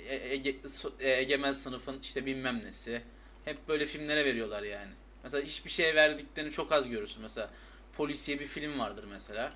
e- 0.10 0.34
ege, 0.34 0.55
e- 1.00 1.10
egemen 1.10 1.51
sınıfın 1.51 2.00
işte 2.01 2.25
bilmem 2.25 2.62
nesi. 2.65 3.01
Hep 3.46 3.58
böyle 3.67 3.86
filmlere 3.86 4.25
veriyorlar 4.25 4.63
yani. 4.63 4.91
Mesela 5.25 5.44
hiçbir 5.44 5.70
şeye 5.70 5.96
verdiklerini 5.96 6.51
çok 6.51 6.72
az 6.72 6.89
görürsün. 6.89 7.22
Mesela 7.22 7.50
polisiye 7.98 8.39
bir 8.39 8.46
film 8.46 8.79
vardır 8.79 9.05
mesela. 9.10 9.53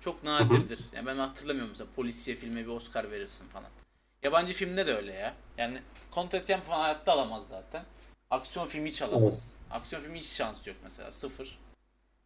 Çok 0.00 0.24
nadirdir. 0.24 0.78
Yani 0.92 1.06
ben 1.06 1.16
hatırlamıyorum 1.16 1.70
mesela 1.70 1.90
polisiye 1.96 2.36
filme 2.36 2.60
bir 2.62 2.66
Oscar 2.70 3.10
verirsin 3.10 3.48
falan. 3.48 3.70
Yabancı 4.22 4.52
filmde 4.52 4.86
de 4.86 4.94
öyle 4.96 5.12
ya. 5.12 5.34
Yani 5.58 5.82
Contratiempo 6.12 6.66
falan 6.66 6.80
hayatta 6.80 7.12
alamaz 7.12 7.48
zaten. 7.48 7.84
Aksiyon 8.30 8.66
filmi 8.66 8.88
hiç 8.88 9.02
alamaz. 9.02 9.52
Aksiyon 9.70 10.02
filmi 10.02 10.18
hiç 10.20 10.26
şans 10.26 10.66
yok 10.66 10.76
mesela. 10.84 11.12
Sıfır. 11.12 11.58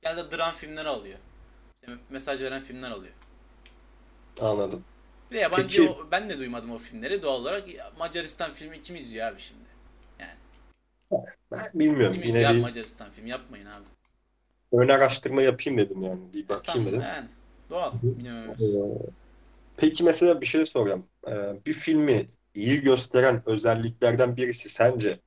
Genelde 0.02 0.36
dram 0.36 0.54
filmleri 0.54 0.88
alıyor. 0.88 1.18
İşte 1.74 1.92
mesaj 2.10 2.42
veren 2.42 2.60
filmler 2.60 2.90
alıyor. 2.90 3.12
Anladım. 4.40 4.84
Ve 5.30 5.38
yabancı 5.40 5.78
Peki- 5.78 5.90
o- 5.90 6.10
ben 6.10 6.28
de 6.28 6.38
duymadım 6.38 6.70
o 6.70 6.78
filmleri 6.78 7.22
doğal 7.22 7.40
olarak. 7.40 7.68
Macaristan 7.98 8.52
filmi 8.52 8.80
kim 8.80 8.96
izliyor 8.96 9.26
abi 9.26 9.40
şimdi? 9.40 9.65
Ben 11.52 11.70
bilmiyorum. 11.74 12.16
Yine 12.24 12.48
abi 12.48 12.56
bir 12.56 12.60
Macaristan 12.62 13.10
film? 13.10 13.26
Yapmayın 13.26 13.66
abi. 13.66 13.84
ön 14.72 14.88
araştırma 14.88 15.42
yapayım 15.42 15.78
dedim 15.78 16.02
yani. 16.02 16.20
Bir 16.34 16.48
bakayım 16.48 16.62
Tamam 16.64 16.86
dedim. 16.86 17.00
yani. 17.02 17.28
Doğal. 17.70 17.92
Ee, 18.60 19.08
Peki 19.76 20.04
mesela 20.04 20.40
bir 20.40 20.46
şey 20.46 20.66
soracağım. 20.66 21.06
Ee, 21.28 21.32
Bir 21.66 21.72
filmi 21.72 22.26
iyi 22.54 22.80
gösteren 22.80 23.42
özelliklerden 23.46 24.36
birisi 24.36 24.68
sence 24.68 25.20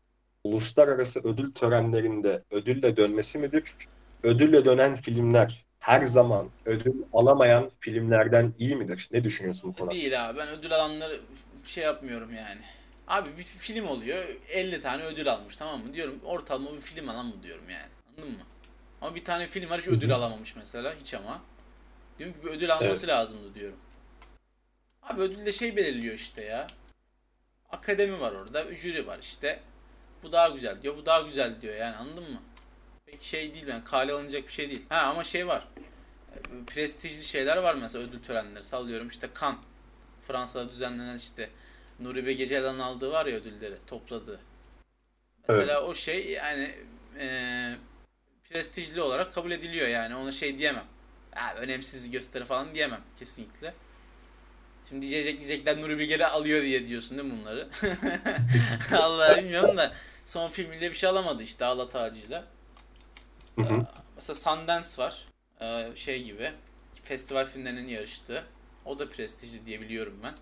uluslararası 0.43 1.19
ödül 1.23 1.51
törenlerinde 1.53 2.43
ödülle 2.51 2.97
dönmesi 2.97 3.39
midir? 3.39 3.73
Ödülle 4.23 4.65
dönen 4.65 4.95
filmler 4.95 5.65
her 5.79 6.05
zaman 6.05 6.49
ödül 6.65 6.93
alamayan 7.13 7.71
filmlerden 7.79 8.53
iyi 8.59 8.75
midir? 8.75 9.09
Ne 9.11 9.23
düşünüyorsun 9.23 9.69
bu 9.71 9.75
konuda? 9.75 9.91
Değil 9.91 10.29
abi 10.29 10.37
ben 10.37 10.47
ödül 10.47 10.75
alanları 10.75 11.19
şey 11.65 11.83
yapmıyorum 11.83 12.33
yani. 12.33 12.61
Abi 13.09 13.37
bir 13.37 13.43
film 13.43 13.87
oluyor 13.87 14.25
50 14.49 14.81
tane 14.81 15.03
ödül 15.03 15.31
almış 15.31 15.57
tamam 15.57 15.85
mı? 15.85 15.93
Diyorum 15.93 16.19
ortalama 16.25 16.73
bir 16.73 16.81
film 16.81 17.09
alan 17.09 17.25
mı 17.25 17.43
diyorum 17.43 17.69
yani. 17.69 17.87
Anladın 18.09 18.31
mı? 18.31 18.43
Ama 19.01 19.15
bir 19.15 19.23
tane 19.23 19.47
film 19.47 19.69
var 19.69 19.81
hiç 19.81 19.87
ödül 19.87 20.15
alamamış 20.15 20.55
mesela 20.55 20.95
hiç 20.99 21.13
ama. 21.13 21.41
Diyorum 22.19 22.35
ki 22.35 22.45
bir 22.45 22.49
ödül 22.49 22.73
alması 22.73 23.07
lazımdı 23.07 23.55
diyorum. 23.55 23.77
Abi 25.03 25.21
ödül 25.21 25.45
de 25.45 25.51
şey 25.51 25.75
belirliyor 25.75 26.15
işte 26.15 26.43
ya. 26.43 26.67
Akademi 27.69 28.19
var 28.19 28.31
orada, 28.31 28.75
jüri 28.75 29.07
var 29.07 29.19
işte. 29.21 29.59
Bu 30.23 30.31
daha 30.31 30.49
güzel 30.49 30.81
diyor, 30.81 30.97
bu 30.97 31.05
daha 31.05 31.21
güzel 31.21 31.61
diyor 31.61 31.75
yani 31.75 31.95
anladın 31.95 32.31
mı? 32.31 32.41
Pek 33.05 33.23
şey 33.23 33.53
değil 33.53 33.67
yani 33.67 33.83
kale 33.83 34.13
alınacak 34.13 34.47
bir 34.47 34.51
şey 34.51 34.69
değil. 34.69 34.85
Ha 34.89 35.01
ama 35.01 35.23
şey 35.23 35.47
var. 35.47 35.67
Prestijli 36.67 37.23
şeyler 37.23 37.57
var 37.57 37.75
mesela 37.75 38.05
ödül 38.05 38.23
törenleri. 38.23 38.63
Sallıyorum 38.63 39.07
işte 39.07 39.29
Cannes. 39.41 39.59
Fransa'da 40.21 40.69
düzenlenen 40.69 41.17
işte 41.17 41.49
Nuri 41.99 42.25
Bilge 42.25 42.45
Ceylan'ın 42.45 42.79
aldığı 42.79 43.11
var 43.11 43.25
ya 43.25 43.35
ödülleri 43.35 43.75
topladığı. 43.87 44.39
Mesela 45.49 45.83
o 45.83 45.95
şey 45.95 46.29
yani 46.29 46.75
e, 47.19 47.27
prestijli 48.49 49.01
olarak 49.01 49.33
kabul 49.33 49.51
ediliyor 49.51 49.87
yani 49.87 50.15
ona 50.15 50.31
şey 50.31 50.57
diyemem. 50.57 50.85
Ya 51.35 51.55
önemsiz 51.55 52.11
gösteri 52.11 52.45
falan 52.45 52.73
diyemem 52.73 53.01
kesinlikle. 53.19 53.73
Şimdi 54.89 55.07
diyecek 55.07 55.37
diyecekler 55.37 55.81
Nuri 55.81 55.99
Bilge 55.99 56.19
de 56.19 56.27
alıyor 56.27 56.61
diye 56.61 56.85
diyorsun 56.85 57.17
değil 57.17 57.29
mi 57.29 57.39
bunları? 57.41 57.69
Allah 59.01 59.37
bilmiyorum 59.37 59.77
da 59.77 59.93
son 60.25 60.49
filmiyle 60.49 60.89
bir 60.89 60.95
şey 60.95 61.09
alamadı 61.09 61.43
işte 61.43 61.65
Allah 61.65 61.89
tacıyla. 61.89 62.45
Hı 63.55 63.61
hı. 63.61 63.85
Mesela 64.15 64.35
Sundance 64.35 64.87
var. 64.97 65.27
Ee, 65.61 65.91
şey 65.95 66.23
gibi. 66.23 66.51
Festival 67.03 67.45
filmlerinin 67.45 67.87
yarıştığı. 67.87 68.43
O 68.85 68.99
da 68.99 69.09
prestijli 69.09 69.65
diye 69.65 69.81
biliyorum 69.81 70.19
ben. 70.23 70.33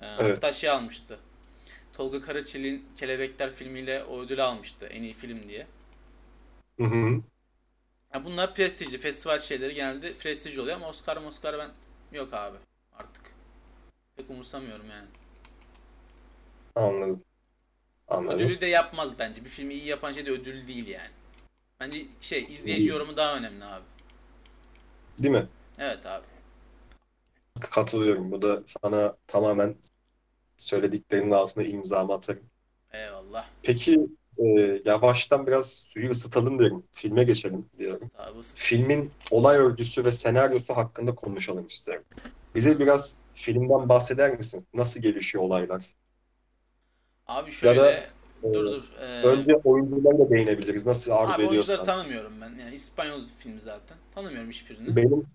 Ee, 0.00 0.06
Evet. 0.20 0.36
Hatta 0.36 0.52
şey 0.52 0.70
almıştı. 0.70 1.18
Tolga 1.92 2.20
Karaçelik'in 2.20 2.88
Kelebekler 2.94 3.52
filmiyle 3.52 4.04
o 4.04 4.20
ödülü 4.20 4.42
almıştı 4.42 4.86
en 4.86 5.02
iyi 5.02 5.12
film 5.12 5.48
diye. 5.48 5.66
Hı 6.80 6.84
hı. 6.84 7.22
Ya 8.14 8.24
bunlar 8.24 8.54
prestijli. 8.54 8.98
Festival 8.98 9.38
şeyleri 9.38 9.74
genelde 9.74 10.12
prestijli 10.12 10.60
oluyor 10.60 10.76
ama 10.76 10.88
Oscar 10.88 11.16
Oscar 11.16 11.58
ben 11.58 11.70
yok 12.12 12.34
abi 12.34 12.56
artık. 12.92 13.34
Pek 14.16 14.30
umursamıyorum 14.30 14.90
yani. 14.90 15.06
Anladım. 16.74 17.24
Anladım. 18.08 18.36
Ödülü 18.36 18.60
de 18.60 18.66
yapmaz 18.66 19.18
bence. 19.18 19.44
Bir 19.44 19.50
filmi 19.50 19.74
iyi 19.74 19.84
yapan 19.86 20.12
şey 20.12 20.26
de 20.26 20.30
ödül 20.30 20.68
değil 20.68 20.86
yani. 20.86 21.10
Bence 21.80 22.06
şey 22.20 22.44
izleyici 22.44 22.82
İyi. 22.82 22.88
yorumu 22.88 23.16
daha 23.16 23.36
önemli 23.36 23.64
abi. 23.64 23.84
Değil 25.18 25.32
mi? 25.34 25.48
Evet 25.78 26.06
abi. 26.06 26.26
Katılıyorum. 27.60 28.30
Bu 28.30 28.42
da 28.42 28.62
sana 28.66 29.16
tamamen 29.26 29.76
söylediklerinin 30.58 31.30
altına 31.30 31.64
imzamı 31.64 32.12
atarım. 32.12 32.42
Eyvallah. 32.92 33.46
Peki 33.62 34.06
e, 34.38 34.44
yavaştan 34.84 35.46
biraz 35.46 35.72
suyu 35.72 36.10
ısıtalım 36.10 36.58
derim. 36.58 36.82
Filme 36.92 37.24
geçelim 37.24 37.66
diyorum. 37.78 38.10
Abi 38.18 38.38
Filmin 38.42 39.10
olay 39.30 39.56
örgüsü 39.56 40.04
ve 40.04 40.12
senaryosu 40.12 40.76
hakkında 40.76 41.14
konuşalım 41.14 41.66
isterim. 41.66 42.04
Bize 42.54 42.78
biraz 42.78 43.18
filmden 43.34 43.88
bahseder 43.88 44.36
misin? 44.38 44.66
Nasıl 44.74 45.02
gelişiyor 45.02 45.44
olaylar? 45.44 45.86
Abi 47.26 47.52
şöyle 47.52 47.80
da, 47.80 48.00
dur 48.42 48.66
dur. 48.66 48.92
Ee, 49.00 49.22
Önce 49.22 49.56
oyuncularla 49.64 50.30
değinebiliriz. 50.30 50.86
Nasıl 50.86 51.12
arzu 51.12 51.32
abi 51.32 51.42
oyuncuları 51.42 51.62
ediyorsan. 51.62 51.84
tanımıyorum 51.84 52.40
ben. 52.40 52.58
Yani 52.58 52.74
İspanyol 52.74 53.20
filmi 53.38 53.60
zaten. 53.60 53.98
Tanımıyorum 54.14 54.50
hiçbirini. 54.50 54.96
Benim 54.96 55.26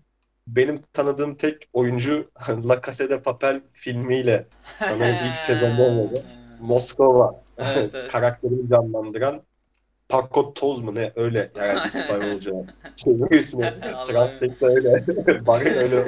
benim 0.46 0.82
tanıdığım 0.92 1.34
tek 1.34 1.68
oyuncu 1.72 2.26
La 2.48 2.82
Casa 2.86 3.10
de 3.10 3.22
Papel 3.22 3.60
filmiyle 3.72 4.46
sanırım 4.78 5.16
ilk 5.28 5.36
sezonda 5.46 5.82
oynadı. 5.82 6.24
Moskova 6.60 7.44
Evet, 7.58 7.90
evet. 7.94 8.12
karakterini 8.12 8.68
canlandıran 8.68 9.42
Paco 10.08 10.54
Toz 10.54 10.80
mu 10.80 10.94
ne 10.94 11.12
öyle 11.16 11.50
yani 11.56 11.80
İspanyolca 11.86 12.52
Allah'ım. 12.52 14.06
Translate'de 14.06 14.66
öyle 14.66 15.04
bari 15.46 15.68
öyle 15.68 16.04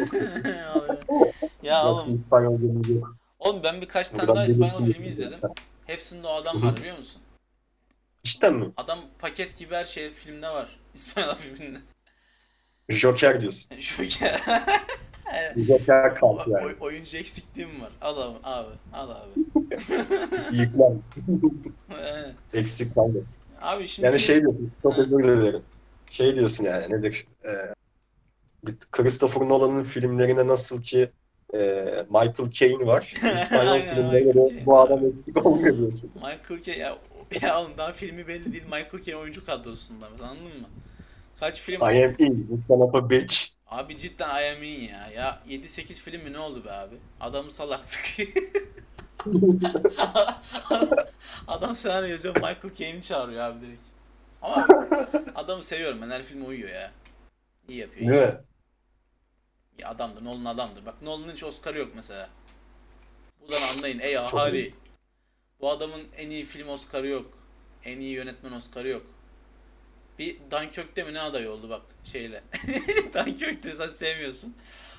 ya 1.63 1.87
oğlum, 1.87 2.17
İspanyolcamız 2.17 2.89
yok. 2.89 3.17
oğlum 3.39 3.63
ben 3.63 3.81
birkaç 3.81 4.11
tane 4.11 4.21
Buradan 4.23 4.37
daha 4.37 4.47
İspanyol 4.47 4.83
filmi 4.83 5.07
izledim. 5.07 5.39
Hepsinde 5.87 6.27
o 6.27 6.31
adam 6.31 6.63
var 6.63 6.77
biliyor 6.77 6.99
musun? 6.99 7.23
İşte 8.25 8.51
mi? 8.51 8.73
Adam 8.77 8.99
paket 9.19 9.59
gibi 9.59 9.75
her 9.75 9.85
şey 9.85 10.11
filmde 10.11 10.49
var. 10.49 10.81
İspanyol 10.95 11.35
filminde. 11.35 11.79
Joker 12.91 13.41
diyorsun. 13.41 13.77
Joker. 13.81 14.41
Joker 15.57 16.19
O- 16.23 16.39
yani. 16.47 16.67
oy- 16.67 16.77
oyuncu 16.81 17.17
eksikliğim 17.17 17.81
var. 17.83 17.91
Al 18.01 18.17
abi, 18.23 18.39
abi. 18.45 18.69
Al 18.93 19.11
abi. 19.11 19.31
Yıklan. 20.57 21.03
Ee, 21.91 22.59
Eksik 22.59 22.95
kalmasın. 22.95 23.43
abi 23.61 23.87
şimdi 23.89 24.07
Yani 24.07 24.21
şey 24.21 24.41
diyorsun, 24.41 24.73
çok 24.83 24.99
özür 24.99 25.25
dilerim. 25.25 25.63
Şey 26.11 26.35
diyorsun 26.35 26.65
yani 26.65 26.93
nedir? 26.95 27.27
Ee, 27.45 27.51
Christopher 28.93 29.49
Nolan'ın 29.49 29.83
filmlerine 29.83 30.47
nasıl 30.47 30.83
ki 30.83 31.11
e, 31.55 31.59
Michael 32.11 32.51
Caine 32.53 32.87
var. 32.87 33.15
İspanyol 33.35 33.75
Michael 33.75 34.35
de 34.35 34.67
bu 34.67 34.81
adam 34.81 35.07
eksik 35.07 35.47
olmuyor 35.47 35.77
diyorsun. 35.79 36.11
Michael 36.15 36.63
Caine 36.63 36.81
ya, 36.81 36.97
ya 37.43 37.61
oğlum 37.61 37.73
daha 37.79 37.93
filmi 37.93 38.29
belli 38.29 38.53
değil. 38.53 38.65
Michael 38.65 39.03
Caine 39.05 39.17
oyuncu 39.21 39.45
kadrosunda 39.45 40.07
anladın 40.07 40.61
mı? 40.61 40.69
Kaç 41.41 41.61
film 41.61 41.81
I 41.81 42.05
am 42.05 42.15
in, 42.19 42.65
son 42.69 42.81
of 42.81 42.95
a 42.95 43.11
bitch. 43.11 43.37
Abi 43.67 43.97
cidden 43.97 44.43
I 44.43 44.57
am 44.57 44.63
in 44.63 44.81
ya. 44.81 45.11
Ya 45.15 45.41
7-8 45.49 46.03
film 46.03 46.23
mi 46.23 46.33
ne 46.33 46.39
oldu 46.39 46.65
be 46.65 46.73
abi? 46.73 46.97
Adamı 47.21 47.51
sal 47.51 47.71
artık. 47.71 48.17
Adam 51.49 51.77
senaryo 51.77 52.09
yazıyor 52.09 52.35
Michael 52.37 52.75
Caine'i 52.79 53.03
çağırıyor 53.03 53.41
abi 53.43 53.67
direkt. 53.67 53.81
Ama 54.43 54.67
adamı 55.35 55.63
seviyorum 55.63 55.99
ben 56.03 56.11
her 56.11 56.23
filme 56.23 56.45
uyuyor 56.45 56.69
ya. 56.69 56.93
İyi 57.69 57.79
yapıyor. 57.79 58.17
Değil 58.17 58.29
mi? 58.29 58.41
Ya 59.79 59.89
adamdır 59.89 60.25
Nolan 60.25 60.45
adamdır. 60.45 60.87
Bak 60.87 61.03
Nolan'ın 61.03 61.33
hiç 61.33 61.45
Oscar'ı 61.45 61.79
yok 61.79 61.89
mesela. 61.95 62.29
Buradan 63.41 63.63
anlayın 63.77 63.99
ey 63.99 64.19
ahali. 64.19 64.75
Bu 65.61 65.71
adamın 65.71 66.03
en 66.17 66.31
iyi 66.31 66.45
film 66.45 66.69
Oscar'ı 66.69 67.09
yok. 67.09 67.31
En 67.85 68.01
iyi 68.01 68.13
yönetmen 68.13 68.53
Oscar'ı 68.53 68.89
yok. 68.89 69.07
Bir 70.19 70.37
Dunkirk'te 70.51 71.03
mi 71.05 71.15
ne 71.15 71.21
aday 71.21 71.49
oldu 71.49 71.71
bak 71.71 71.83
şeyle. 72.05 72.43
Dunkirk'te 73.15 73.73
sen 73.73 73.89
sevmiyorsun. 73.89 74.55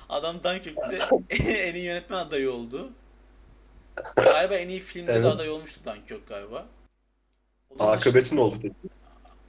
Adam 0.08 0.42
Dunkirk'te 0.42 0.98
en 1.44 1.74
iyi 1.74 1.84
yönetmen 1.84 2.18
adayı 2.18 2.52
oldu. 2.52 2.90
Galiba 4.16 4.54
en 4.54 4.68
iyi 4.68 4.80
filmde 4.80 5.12
de 5.14 5.16
Evet. 5.16 5.26
aday 5.26 5.50
olmuştu 5.50 5.80
Dunkirk 5.84 6.26
galiba. 6.28 6.66
Onun 7.78 7.92
Akıbeti 7.92 8.36
ne 8.36 8.40
oldu 8.40 8.56
peki? 8.62 8.74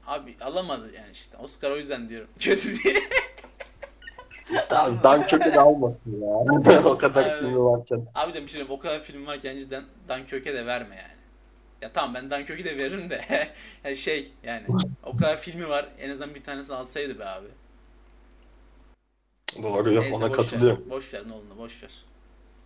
Abi 0.08 0.36
alamadı 0.42 0.94
yani 0.96 1.12
işte. 1.14 1.38
Oscar 1.38 1.72
o 1.72 1.76
yüzden 1.78 2.10
diyorum. 2.10 2.30
Kötü 2.40 2.84
diye. 2.84 2.96
Tamam 4.70 5.00
Dunkirk'ü 5.04 5.54
de 5.54 5.60
almasın 5.60 6.22
ya. 6.22 6.82
o 6.86 6.98
kadar 6.98 7.26
Evet. 7.26 7.38
filmi 7.40 7.64
varken. 7.64 8.08
Abicim 8.16 8.46
bir 8.46 8.50
şey 8.52 8.58
diyeyim, 8.58 8.74
o 8.76 8.80
kadar 8.80 9.02
film 9.02 9.26
varken 9.28 9.58
cidden 9.58 9.84
Dunkirk'e 10.10 10.54
de 10.54 10.66
verme 10.66 10.96
yani. 10.96 11.19
Ya 11.82 11.94
tamam 11.94 12.14
ben 12.14 12.32
Dunkirk'e 12.32 12.66
de 12.66 12.72
veririm 12.76 13.10
de 13.10 13.22
yani 13.84 13.96
şey 13.98 14.28
yani 14.44 14.68
o 15.04 15.16
kadar 15.16 15.38
filmi 15.38 15.70
var 15.70 15.90
en 16.00 16.10
azından 16.10 16.36
bir 16.36 16.44
tanesini 16.44 16.76
alsaydı 16.76 17.20
be 17.20 17.26
abi. 17.26 17.48
Doğru 19.64 20.02
Neyse 20.02 20.16
ona 20.16 20.30
boş 20.30 20.38
katılıyorum. 20.38 20.84
ver. 20.84 20.90
Boş 20.90 21.14
ver 21.14 21.28
ne 21.28 21.34
olur 21.34 21.58
boş 21.58 21.84
ver. 21.84 21.92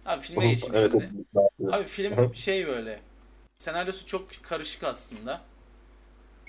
Abi 0.05 0.21
filme 0.21 0.47
geçeyim 0.47 0.75
evet, 0.75 0.91
şimdi. 0.91 1.05
evet. 1.35 1.73
Abi 1.73 1.83
film 1.83 2.35
şey 2.35 2.67
böyle. 2.67 2.99
Senaryosu 3.57 4.05
çok 4.05 4.43
karışık 4.43 4.83
aslında. 4.83 5.41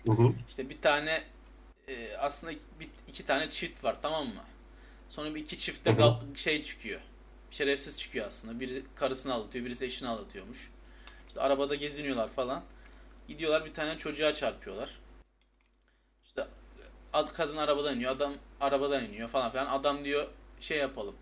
Hı 0.07 0.13
hı. 0.13 0.33
İşte 0.49 0.71
bir 0.71 0.81
tane 0.81 1.23
e, 1.89 2.17
aslında 2.17 2.53
bir, 2.81 2.89
iki 3.09 3.27
tane 3.27 3.51
çift 3.51 3.85
var 3.85 3.97
tamam 4.03 4.27
mı? 4.27 4.45
Sonra 5.09 5.35
bir 5.35 5.41
iki 5.41 5.57
çifte 5.57 5.93
Hı 5.93 6.19
şey 6.35 6.63
çıkıyor. 6.63 7.01
Şerefsiz 7.51 7.99
çıkıyor 7.99 8.27
aslında. 8.27 8.61
Biri 8.61 8.83
karısını 8.95 9.35
aldatıyor, 9.35 9.65
birisi 9.65 9.85
eşini 9.85 10.09
aldatıyormuş. 10.09 10.71
İşte 11.35 11.43
arabada 11.43 11.75
geziniyorlar 11.75 12.31
falan. 12.31 12.63
Gidiyorlar 13.29 13.65
bir 13.65 13.75
tane 13.75 13.99
çocuğa 13.99 14.33
çarpıyorlar. 14.33 14.99
İşte 16.25 16.47
ad- 17.13 17.33
kadın 17.33 17.57
arabadan 17.57 17.97
iniyor, 17.97 18.13
adam 18.13 18.35
arabadan 18.61 19.05
iniyor 19.05 19.29
falan 19.29 19.51
filan. 19.51 19.67
Adam 19.67 20.05
diyor 20.05 20.29
şey 20.61 20.79
yapalım. 20.79 21.15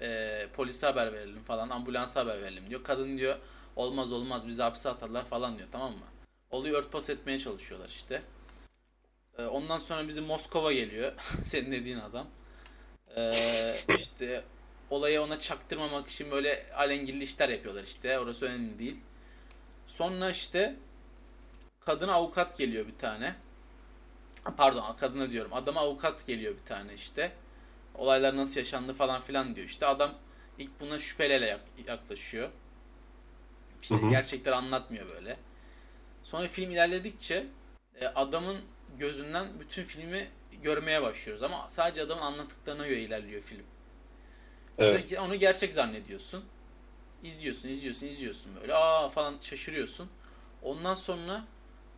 E, 0.00 0.46
polise 0.52 0.86
haber 0.86 1.12
verelim 1.12 1.42
falan, 1.42 1.68
ambulansa 1.70 2.20
haber 2.20 2.42
verelim 2.42 2.70
diyor. 2.70 2.84
Kadın 2.84 3.18
diyor 3.18 3.36
olmaz 3.76 4.12
olmaz 4.12 4.48
bizi 4.48 4.62
hapse 4.62 4.88
atarlar 4.88 5.24
falan 5.24 5.58
diyor 5.58 5.68
tamam 5.72 5.92
mı? 5.92 6.06
Olayı 6.50 6.74
örtbas 6.74 7.10
etmeye 7.10 7.38
çalışıyorlar 7.38 7.88
işte. 7.88 8.22
Ee, 9.38 9.44
ondan 9.44 9.78
sonra 9.78 10.08
bizim 10.08 10.24
Moskova 10.24 10.72
geliyor. 10.72 11.12
Senin 11.44 11.72
dediğin 11.72 11.98
adam. 11.98 12.26
Ee, 13.16 13.30
işte 13.98 14.44
olayı 14.90 15.22
ona 15.22 15.38
çaktırmamak 15.38 16.08
için 16.08 16.30
böyle 16.30 16.66
alengirli 16.74 17.22
işler 17.24 17.48
yapıyorlar 17.48 17.84
işte. 17.84 18.18
Orası 18.18 18.46
önemli 18.46 18.78
değil. 18.78 18.96
Sonra 19.90 20.30
işte 20.30 20.76
kadına 21.80 22.12
avukat 22.12 22.58
geliyor 22.58 22.86
bir 22.86 22.98
tane. 22.98 23.36
Pardon 24.56 24.96
kadına 24.96 25.30
diyorum. 25.30 25.52
Adama 25.54 25.80
avukat 25.80 26.26
geliyor 26.26 26.54
bir 26.56 26.64
tane 26.64 26.94
işte. 26.94 27.32
Olaylar 27.94 28.36
nasıl 28.36 28.60
yaşandı 28.60 28.92
falan 28.92 29.20
filan 29.20 29.56
diyor. 29.56 29.66
İşte 29.66 29.86
adam 29.86 30.14
ilk 30.58 30.80
buna 30.80 30.98
şüpheyle 30.98 31.46
yak- 31.46 31.60
yaklaşıyor. 31.88 32.50
İşte 33.82 33.96
Hı 33.96 34.06
hı. 34.06 34.10
gerçekleri 34.10 34.54
anlatmıyor 34.54 35.08
böyle. 35.08 35.36
Sonra 36.22 36.48
film 36.48 36.70
ilerledikçe 36.70 37.46
e, 38.00 38.06
adamın 38.06 38.58
gözünden 38.98 39.46
bütün 39.60 39.84
filmi 39.84 40.28
görmeye 40.62 41.02
başlıyoruz 41.02 41.42
ama 41.42 41.68
sadece 41.68 42.02
adamın 42.02 42.22
anlattıklarına 42.22 42.86
göre 42.86 43.00
ilerliyor 43.00 43.40
film. 43.42 43.66
Evet. 44.78 45.10
Sonra 45.10 45.22
onu 45.22 45.34
gerçek 45.36 45.72
zannediyorsun. 45.72 46.44
İzliyorsun, 47.22 47.68
izliyorsun, 47.68 48.06
izliyorsun 48.06 48.52
böyle. 48.60 48.74
Aa 48.74 49.08
falan 49.08 49.34
şaşırıyorsun. 49.40 50.08
Ondan 50.62 50.94
sonra 50.94 51.44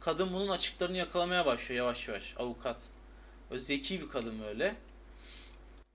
kadın 0.00 0.32
bunun 0.32 0.48
açıklarını 0.48 0.96
yakalamaya 0.96 1.46
başlıyor 1.46 1.84
yavaş 1.84 2.08
yavaş. 2.08 2.34
Avukat. 2.38 2.84
Böyle 3.50 3.60
zeki 3.62 4.00
bir 4.00 4.08
kadın 4.08 4.42
böyle. 4.42 4.76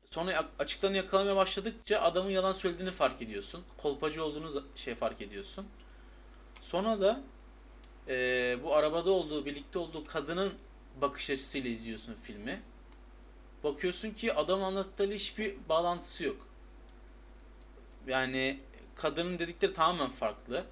Sonra 0.05 0.49
açıklarını 0.59 0.97
yakalamaya 0.97 1.35
başladıkça 1.35 2.01
adamın 2.01 2.29
yalan 2.29 2.53
söylediğini 2.53 2.91
fark 2.91 3.21
ediyorsun. 3.21 3.63
Kolpacı 3.77 4.23
olduğunu 4.23 4.63
şey 4.75 4.95
fark 4.95 5.21
ediyorsun. 5.21 5.67
Sonra 6.61 7.01
da 7.01 7.21
eee, 8.09 8.59
bu 8.63 8.75
arabada 8.75 9.11
olduğu, 9.11 9.45
birlikte 9.45 9.79
olduğu 9.79 10.03
kadının 10.03 10.53
bakış 11.01 11.29
açısıyla 11.29 11.69
izliyorsun 11.71 12.13
filmi. 12.13 12.61
Bakıyorsun 13.63 14.11
ki 14.11 14.33
adam 14.33 14.63
anlattığı 14.63 15.11
hiçbir 15.11 15.55
bağlantısı 15.69 16.23
yok. 16.23 16.47
Yani 18.07 18.59
kadının 18.97 19.39
dedikleri 19.39 19.73
tamamen 19.73 20.09
farklı. 20.09 20.63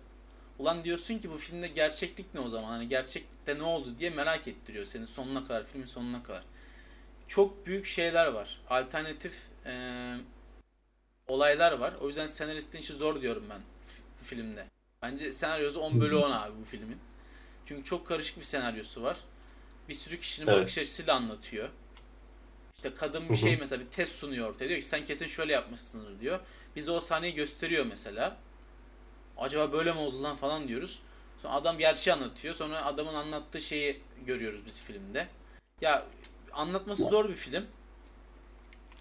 Ulan 0.59 0.83
diyorsun 0.83 1.17
ki 1.17 1.31
bu 1.31 1.37
filmde 1.37 1.67
gerçeklik 1.67 2.33
ne 2.33 2.39
o 2.39 2.49
zaman? 2.49 2.69
Hani 2.69 2.87
gerçekte 2.87 3.57
ne 3.57 3.63
oldu 3.63 3.97
diye 3.97 4.09
merak 4.09 4.47
ettiriyor 4.47 4.85
seni 4.85 5.07
sonuna 5.07 5.43
kadar, 5.43 5.63
filmin 5.65 5.85
sonuna 5.85 6.23
kadar. 6.23 6.43
Çok 7.27 7.65
büyük 7.65 7.85
şeyler 7.85 8.25
var. 8.27 8.61
Alternatif 8.69 9.47
eee, 9.65 10.15
olaylar 11.27 11.71
var. 11.71 11.93
O 12.01 12.07
yüzden 12.07 12.27
senaristin 12.27 12.79
işi 12.79 12.93
zor 12.93 13.21
diyorum 13.21 13.43
ben 13.49 13.61
bu 14.21 14.25
filmde. 14.25 14.65
Bence 15.01 15.31
senaryosu 15.31 15.79
10 15.79 16.01
bölü 16.01 16.15
10 16.15 16.31
abi 16.31 16.53
bu 16.61 16.65
filmin. 16.65 16.97
Çünkü 17.65 17.83
çok 17.83 18.07
karışık 18.07 18.37
bir 18.39 18.43
senaryosu 18.43 19.03
var. 19.03 19.17
Bir 19.89 19.93
sürü 19.93 20.19
kişinin 20.19 20.47
Evet. 20.47 20.61
bakış 20.61 20.77
açısıyla 20.77 21.15
anlatıyor. 21.15 21.69
İşte 22.75 22.93
kadın 22.93 23.29
bir 23.29 23.35
şey 23.35 23.57
mesela 23.57 23.81
bir 23.85 23.89
test 23.89 24.15
sunuyor 24.15 24.49
ortaya. 24.49 24.69
Diyor 24.69 24.79
ki 24.79 24.85
sen 24.85 25.05
kesin 25.05 25.27
şöyle 25.27 25.53
yapmışsındır 25.53 26.19
diyor. 26.19 26.39
Bize 26.75 26.91
o 26.91 26.99
sahneyi 26.99 27.33
gösteriyor 27.33 27.85
mesela. 27.85 28.37
Acaba 29.37 29.71
böyle 29.71 29.93
mi 29.93 29.99
oldu 29.99 30.23
lan 30.23 30.35
falan 30.35 30.67
diyoruz. 30.67 30.99
Sonra 31.41 31.53
adam 31.53 31.77
gerçeği 31.77 32.13
anlatıyor. 32.13 32.55
Sonra 32.55 32.85
adamın 32.85 33.13
anlattığı 33.13 33.61
şeyi 33.61 34.01
görüyoruz 34.25 34.61
biz 34.65 34.83
filmde. 34.83 35.27
Ya 35.81 36.05
anlatması 36.53 37.03
zor 37.05 37.29
bir 37.29 37.33
film. 37.35 37.65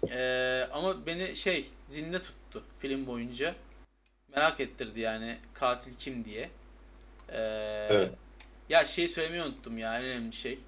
Ee, 0.09 0.67
ama 0.73 1.05
beni 1.05 1.35
şey 1.35 1.65
zinde 1.87 2.21
tuttu 2.21 2.63
film 2.75 3.07
boyunca. 3.07 3.55
Merak 4.35 4.59
ettirdi 4.59 4.99
yani 4.99 5.37
katil 5.53 5.95
kim 5.95 6.25
diye. 6.25 6.49
Ee, 7.29 7.87
Evet. 7.89 8.11
Ya 8.69 8.85
şeyi 8.85 9.07
söylemeyi 9.07 9.43
unuttum 9.43 9.77
ya 9.77 9.99
en 9.99 10.05
önemli 10.05 10.33
şey. 10.33 10.59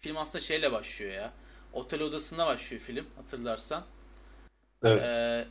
Film 0.00 0.16
aslında 0.16 0.40
şeyle 0.44 0.72
başlıyor 0.72 1.12
ya. 1.12 1.32
Otel 1.78 2.02
odasında 2.02 2.46
başlıyor 2.46 2.82
film 2.82 3.06
hatırlarsan. 3.16 3.84
Evet. 4.84 5.02
Ee, 5.02 5.46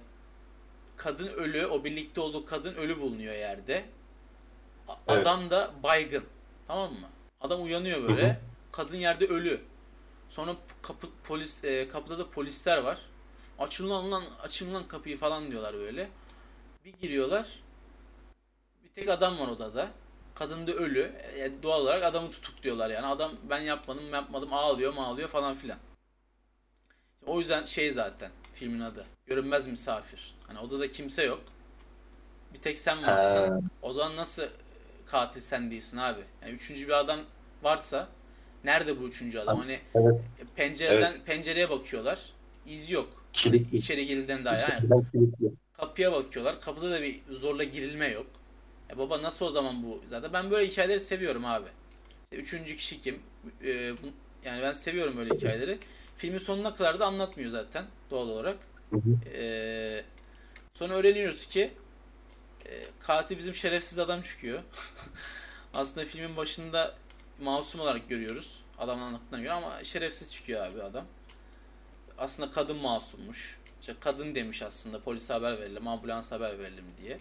kadın 0.96 1.28
ölü, 1.28 1.66
o 1.66 1.84
birlikte 1.84 2.22
olduğu 2.22 2.46
kadın 2.46 2.74
ölü 2.76 3.00
bulunuyor 3.00 3.34
yerde. 3.34 3.86
A- 4.88 4.96
Evet. 5.08 5.28
Adam 5.28 5.50
da 5.50 5.72
baygın. 5.84 6.24
Tamam 6.68 6.94
mı? 6.94 7.08
Adam 7.42 7.64
uyanıyor 7.64 8.04
böyle. 8.04 8.28
Hı 8.28 8.32
hı. 8.32 8.38
Kadın 8.72 8.98
yerde 8.98 9.28
ölü. 9.28 9.62
Sonra 10.30 10.56
kapı 10.82 11.08
polis 11.24 11.64
e, 11.64 11.88
kapıda 11.88 12.20
da 12.20 12.30
polisler 12.30 12.78
var. 12.78 12.98
Açın 13.60 13.90
lan 13.90 14.12
lan 14.12 14.24
açın 14.42 14.74
lan 14.74 14.88
kapıyı 14.88 15.18
falan 15.18 15.52
diyorlar 15.52 15.74
böyle. 15.74 16.10
Bir 16.86 16.94
giriyorlar. 16.94 17.48
Bir 18.84 18.90
tek 18.90 19.10
adam 19.10 19.40
var 19.40 19.48
odada. 19.48 19.90
Kadın 20.36 20.68
da 20.68 20.72
ölü. 20.72 21.12
E, 21.36 21.64
doğal 21.64 21.82
olarak 21.82 22.04
adamı 22.04 22.32
tutukluyorlar 22.32 22.90
yani. 22.90 23.06
Adam 23.06 23.32
ben 23.50 23.60
yapmadım 23.60 24.14
yapmadım 24.14 24.54
ağlıyor 24.54 24.94
ağlıyor 24.98 25.30
falan 25.30 25.56
filan. 25.56 25.78
O 27.28 27.40
yüzden 27.40 27.66
şey 27.66 27.92
zaten 27.92 28.32
filmin 28.54 28.80
adı. 28.80 29.06
Görünmez 29.26 29.68
misafir. 29.68 30.36
Hani 30.48 30.60
odada 30.60 30.90
kimse 30.90 31.24
yok. 31.24 31.42
Bir 32.54 32.60
tek 32.60 32.78
sen 32.78 33.04
varsın. 33.04 33.38
Ha. 33.52 33.60
O 33.82 33.94
zaman 33.94 34.16
nasıl 34.16 34.44
katil 35.06 35.42
sen 35.42 35.72
değilsin 35.72 35.98
abi? 35.98 36.22
Yani 36.42 36.54
üçüncü 36.54 36.88
bir 36.88 37.00
adam 37.00 37.20
varsa 37.64 38.08
nerede 38.64 39.00
bu 39.00 39.08
üçüncü 39.08 39.40
adam? 39.40 39.60
Hani 39.60 39.80
Evet. 39.96 40.22
pencereden 40.56 41.02
Evet. 41.12 41.22
pencereye 41.26 41.70
bakıyorlar. 41.70 42.20
İz 42.66 42.90
yok. 42.90 43.24
Kilitli. 43.34 43.78
içeri 43.78 44.06
girilden 44.06 44.46
daha 44.46 44.58
yani. 44.70 44.90
Kapıya 45.74 46.12
bakıyorlar. 46.12 46.62
Kapıda 46.62 46.92
da 46.92 47.02
bir 47.02 47.22
zorla 47.32 47.64
girilme 47.64 48.08
yok. 48.08 48.28
E 48.94 48.98
baba 48.98 49.22
nasıl 49.22 49.46
o 49.46 49.52
zaman 49.52 49.84
bu? 49.84 50.02
Zaten 50.06 50.34
ben 50.34 50.52
böyle 50.52 50.68
hikayeleri 50.72 51.00
seviyorum 51.00 51.46
abi. 51.46 51.68
İşte 52.24 52.36
üçüncü 52.36 52.76
kişi 52.76 53.02
kim? 53.02 53.20
E, 53.64 53.92
bu- 53.92 54.12
yani 54.46 54.62
ben 54.62 54.74
seviyorum 54.74 55.18
böyle 55.18 55.36
hikayeleri. 55.36 55.78
Filmin 56.18 56.38
sonuna 56.38 56.74
kadar 56.74 57.00
da 57.00 57.06
anlatmıyor 57.06 57.52
zaten 57.52 57.86
doğal 58.12 58.28
olarak. 58.28 58.58
Hı 58.90 58.96
hı. 58.96 59.30
E, 59.38 60.04
sonra 60.74 60.94
öğreniyoruz 60.94 61.46
ki 61.46 61.74
e, 62.66 62.84
katil 63.00 63.38
bizim 63.38 63.56
şerefsiz 63.56 64.00
adam 64.00 64.22
çıkıyor. 64.22 64.64
Aslında 65.74 66.06
filmin 66.06 66.38
başında 66.38 66.96
masum 67.42 67.82
olarak 67.82 68.10
görüyoruz. 68.10 68.64
Adamın 68.80 69.02
anlattığına 69.02 69.42
göre 69.42 69.52
ama 69.52 69.84
şerefsiz 69.84 70.34
çıkıyor 70.34 70.66
abi 70.66 70.84
adam. 70.84 71.06
Aslında 72.18 72.50
kadın 72.50 72.78
masummuş. 72.78 73.60
İşte 73.82 73.96
kadın 74.00 74.36
demiş 74.36 74.62
aslında 74.62 75.02
polise 75.02 75.34
haber 75.34 75.60
verelim, 75.60 75.88
ambulans 75.88 76.32
haber 76.32 76.60
verelim 76.60 76.86
diye. 77.04 77.14
E, 77.14 77.20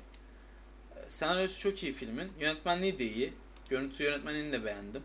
Senaryosu 1.09 1.61
çok 1.61 1.83
iyi 1.83 1.93
filmin. 1.93 2.33
Yönetmenliği 2.41 2.99
de 2.99 3.05
iyi. 3.05 3.33
Görüntü 3.69 4.03
yönetmenini 4.03 4.53
de 4.53 4.65
beğendim. 4.65 5.03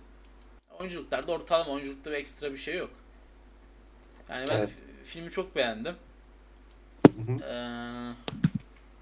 Oyunculuklarda 0.80 1.32
ortalama 1.32 1.72
oyunculukta 1.72 2.12
bir 2.12 2.16
ekstra 2.16 2.52
bir 2.52 2.58
şey 2.58 2.76
yok. 2.78 2.92
Yani 4.32 4.46
ben 4.52 4.58
Evet. 4.58 4.70
fi- 4.70 5.04
filmi 5.04 5.30
çok 5.30 5.56
beğendim. 5.56 5.96
Hı 7.26 7.32
hı. 7.32 7.38
Ee, 7.44 8.14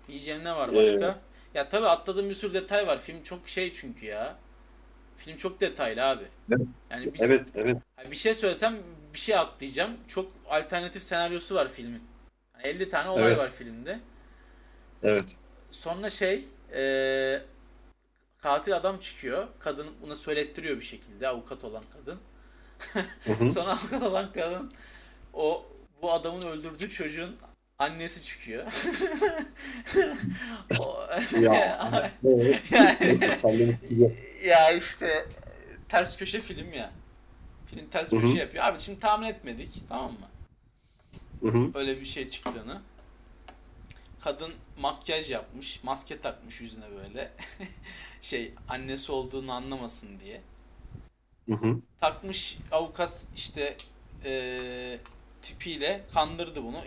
diyeceğim 0.08 0.44
ne 0.44 0.56
var 0.56 0.70
Ee, 0.70 0.76
başka? 0.76 1.20
Ya 1.54 1.70
tabii 1.70 1.88
atladığım 1.88 2.30
bir 2.30 2.36
sürü 2.36 2.54
detay 2.54 2.88
var. 2.88 3.00
Film 3.00 3.24
çok 3.24 3.50
şey 3.50 3.74
çünkü 3.74 4.06
ya. 4.06 4.36
Film 5.18 5.38
çok 5.38 5.62
detaylı 5.62 6.04
abi. 6.06 6.24
Evet. 6.52 6.62
Yani 6.90 7.14
bir, 7.14 7.20
Evet, 7.20 7.48
evet. 7.56 7.78
bir 8.12 8.16
şey 8.16 8.34
söylesem 8.34 8.78
bir 9.14 9.20
şey 9.20 9.36
atlayacağım. 9.38 9.98
Çok 10.08 10.32
alternatif 10.50 11.04
senaryosu 11.04 11.56
var 11.56 11.68
filmin. 11.68 12.04
Yani 12.54 12.68
50 12.68 12.90
tane 12.90 13.10
olay 13.10 13.24
Evet. 13.28 13.38
var 13.38 13.52
filmde. 13.52 14.00
Evet. 15.04 15.38
Sonra 15.72 16.10
şey 16.10 16.46
e, 16.76 17.42
katil 18.38 18.76
adam 18.76 19.00
çıkıyor. 19.00 19.48
Kadın 19.60 19.88
buna 20.02 20.16
söylettiriyor 20.16 20.76
bir 20.76 20.86
şekilde 20.86 21.28
avukat 21.28 21.64
olan 21.64 21.84
kadın. 21.94 22.20
Sonra 23.50 23.70
avukat 23.72 24.02
olan 24.04 24.32
kadın 24.34 24.72
o 25.34 25.66
bu 26.02 26.12
adamın 26.12 26.42
öldürdüğü 26.42 26.90
çocuğun 26.90 27.36
annesi 27.80 28.26
çıkıyor. 28.26 28.66
Ya, 31.42 32.12
yani, 32.72 33.78
ya 34.44 34.72
işte 34.72 35.26
ters 35.90 36.18
köşe 36.18 36.40
film 36.42 36.74
ya. 36.74 36.92
Film 37.68 37.90
ters 37.90 38.12
Hı 38.12 38.16
hı. 38.16 38.22
köşe 38.22 38.38
yapıyor. 38.38 38.64
Abi 38.64 38.80
şimdi 38.80 39.00
tahmin 39.00 39.28
etmedik 39.28 39.70
tamam 39.90 40.12
mı? 40.12 40.28
Hı 41.42 41.58
hı. 41.58 41.72
Öyle 41.76 42.00
bir 42.00 42.06
şey 42.06 42.28
çıktığını. 42.28 42.82
Kadın 44.20 44.54
makyaj 44.78 45.32
yapmış, 45.32 45.84
maske 45.84 46.22
takmış 46.22 46.62
yüzüne 46.62 46.86
böyle. 47.04 47.32
şey 48.22 48.54
annesi 48.68 49.12
olduğunu 49.12 49.52
anlamasın 49.52 50.10
diye. 50.20 50.42
Hı 51.50 51.56
hı. 51.56 51.76
Takmış 52.02 52.58
avukat 52.72 53.26
işte 53.36 53.78
eee, 54.26 55.00
tipiyle 55.42 56.02
kandırdı 56.14 56.64
bunu. 56.64 56.82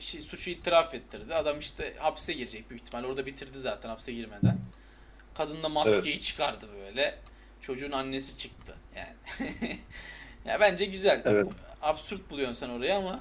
Şey, 0.00 0.20
suçu 0.20 0.50
itiraf 0.50 0.94
ettirdi. 0.94 1.34
Adam 1.34 1.58
işte 1.58 1.94
hapse 1.98 2.32
girecek 2.32 2.70
büyük 2.70 2.82
ihtimalle. 2.82 3.06
Orada 3.06 3.26
bitirdi 3.26 3.58
zaten 3.58 3.88
hapse 3.88 4.12
girmeden. 4.12 4.58
Kadın 5.34 5.62
da 5.62 5.68
maskeyi 5.68 6.20
çıkardı 6.20 6.68
böyle. 6.84 7.18
Çocuğun 7.60 7.92
annesi 7.92 8.38
çıktı 8.38 8.74
yani. 8.96 9.52
ya 10.44 10.60
bence 10.60 10.84
güzel. 10.84 11.22
Evet. 11.24 11.46
Absürt 11.82 12.30
buluyorsun 12.30 12.54
sen 12.54 12.68
orayı 12.68 12.94
ama 12.96 13.20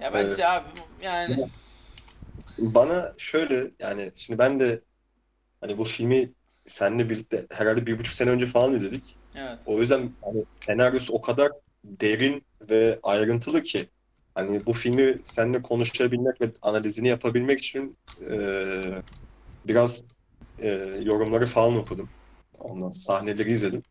ya 0.00 0.14
bence 0.14 0.28
Evet. 0.30 0.44
abi 0.44 0.68
yani 1.02 1.46
Bana 2.58 3.14
şöyle 3.18 3.70
yani 3.78 4.12
şimdi 4.14 4.38
ben 4.38 4.60
de 4.60 4.80
hani 5.60 5.78
bu 5.78 5.84
filmi 5.84 6.32
seninle 6.66 7.10
birlikte 7.10 7.46
herhalde 7.52 7.86
bir 7.86 7.98
buçuk 7.98 8.14
sene 8.14 8.30
önce 8.30 8.46
falan 8.46 8.72
izledik. 8.74 9.16
evet. 9.34 9.58
O 9.66 9.80
yüzden 9.80 10.12
hani 10.22 10.44
senaryosu 10.54 11.12
o 11.12 11.20
kadar 11.20 11.52
derin 11.84 12.42
ve 12.70 12.98
ayrıntılı 13.02 13.62
ki 13.62 13.88
hani 14.34 14.66
bu 14.66 14.72
filmi 14.72 15.16
seninle 15.24 15.62
konuşabilmek 15.62 16.40
ve 16.40 16.52
analizini 16.62 17.08
yapabilmek 17.08 17.58
için 17.58 17.96
eee, 18.30 19.02
biraz 19.68 20.04
eee, 20.62 21.00
yorumları 21.02 21.46
falan 21.46 21.76
okudum. 21.76 22.08
Ondan 22.58 22.90
sahneleri 22.90 23.52
izledim. 23.52 23.82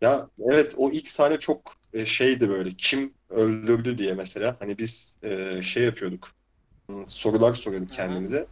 Ya 0.00 0.28
evet 0.50 0.74
o 0.76 0.90
ilk 0.90 1.08
sahne 1.08 1.38
çok 1.38 1.74
e, 1.92 2.04
şeydi 2.06 2.48
böyle 2.48 2.70
kim 2.70 3.14
öldürdü 3.30 3.98
diye 3.98 4.14
mesela 4.14 4.56
hani 4.60 4.78
biz 4.78 5.18
e, 5.22 5.62
şey 5.62 5.82
yapıyorduk 5.84 6.28
hmm, 6.88 7.06
sorular 7.06 7.54
soruyorduk 7.54 7.92
kendimize 7.92 8.46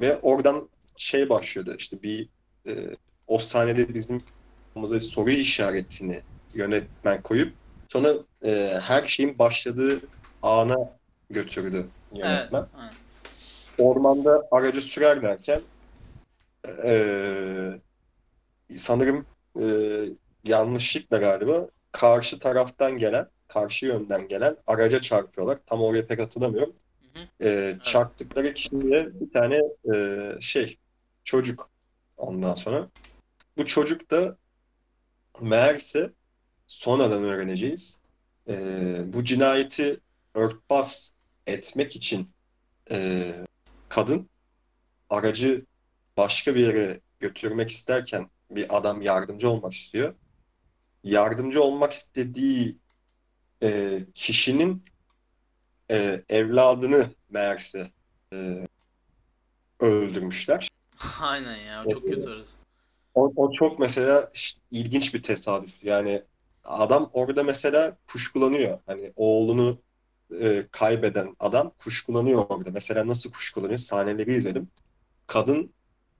ve 0.00 0.16
oradan 0.16 0.68
şey 0.96 1.28
başlıyordu 1.28 1.74
işte 1.78 2.02
bir 2.02 2.28
e, 2.68 2.96
o 3.26 3.38
sahnede 3.38 3.94
bizim 3.94 4.22
kafamıza 4.68 5.00
soru 5.00 5.30
işaretini 5.30 6.22
yönetmen 6.54 7.22
koyup 7.22 7.54
sonra 7.94 8.14
e, 8.44 8.78
her 8.82 9.06
şeyin 9.06 9.38
başladığı 9.38 10.00
ana 10.42 10.76
götürdü 11.30 11.86
Evet. 12.12 12.24
yönetmen. 12.24 12.66
aynen. 12.76 12.94
Ormanda 13.78 14.48
aracı 14.50 14.80
sürerlerken 14.80 15.60
e, 16.84 17.80
sanırım 18.76 19.26
e, 19.60 19.64
yanlışlıkla 20.44 21.18
galiba 21.18 21.68
karşı 21.92 22.38
taraftan 22.38 22.96
gelen, 22.96 23.28
karşı 23.48 23.86
yönden 23.86 24.28
gelen 24.28 24.56
araca 24.66 25.00
çarpıyorlar. 25.00 25.58
Tam 25.66 25.82
oraya 25.82 26.06
pek 26.06 26.20
hatırlamıyorum. 26.20 26.74
Hı 27.12 27.20
hı. 27.20 27.48
E, 27.48 27.76
çarptıkları 27.82 28.54
kişiye 28.54 29.20
bir 29.20 29.30
tane 29.32 29.60
e, 29.94 30.28
şey 30.40 30.78
çocuk 31.24 31.70
ondan 32.16 32.54
sonra. 32.54 32.88
Bu 33.56 33.66
çocuk 33.66 34.10
da 34.10 34.36
meğerse 35.40 36.10
sonradan 36.66 37.24
öğreneceğiz. 37.24 38.00
E, 38.48 38.54
bu 39.12 39.24
cinayeti 39.24 40.00
örtbas 40.34 41.14
etmek 41.46 41.96
için 41.96 42.30
e, 42.90 43.30
kadın 43.88 44.30
aracı 45.10 45.66
başka 46.16 46.54
bir 46.54 46.60
yere 46.60 47.00
götürmek 47.20 47.70
isterken 47.70 48.30
bir 48.50 48.76
adam 48.78 49.02
yardımcı 49.02 49.50
olmak 49.50 49.72
istiyor. 49.72 50.14
Yardımcı 51.04 51.62
olmak 51.62 51.92
istediği 51.92 52.78
e, 53.62 54.00
kişinin 54.14 54.84
e, 55.90 56.24
evladını 56.28 57.14
meğerse 57.30 57.90
e, 58.32 58.66
öldürmüşler. 59.80 60.68
Aynen 61.20 61.56
ya 61.56 61.84
o 61.84 61.88
çok 61.88 62.02
kötü 62.02 62.30
orası. 62.30 62.56
O, 63.14 63.32
o 63.36 63.52
çok 63.52 63.78
mesela 63.78 64.30
ş- 64.32 64.58
ilginç 64.70 65.14
bir 65.14 65.22
tesadüf. 65.22 65.84
Yani 65.84 66.22
adam 66.64 67.10
orada 67.12 67.42
mesela 67.42 67.96
kuşkulanıyor. 68.06 68.78
Hani 68.86 69.12
oğlunu 69.16 69.78
e, 70.40 70.66
kaybeden 70.70 71.36
adam 71.40 71.72
kuşkulanıyor 71.78 72.46
orada. 72.48 72.70
Mesela 72.70 73.06
nasıl 73.06 73.32
kuşkulanıyor? 73.32 73.78
Sahneleri 73.78 74.32
izledim. 74.34 74.68
Kadın 75.26 75.74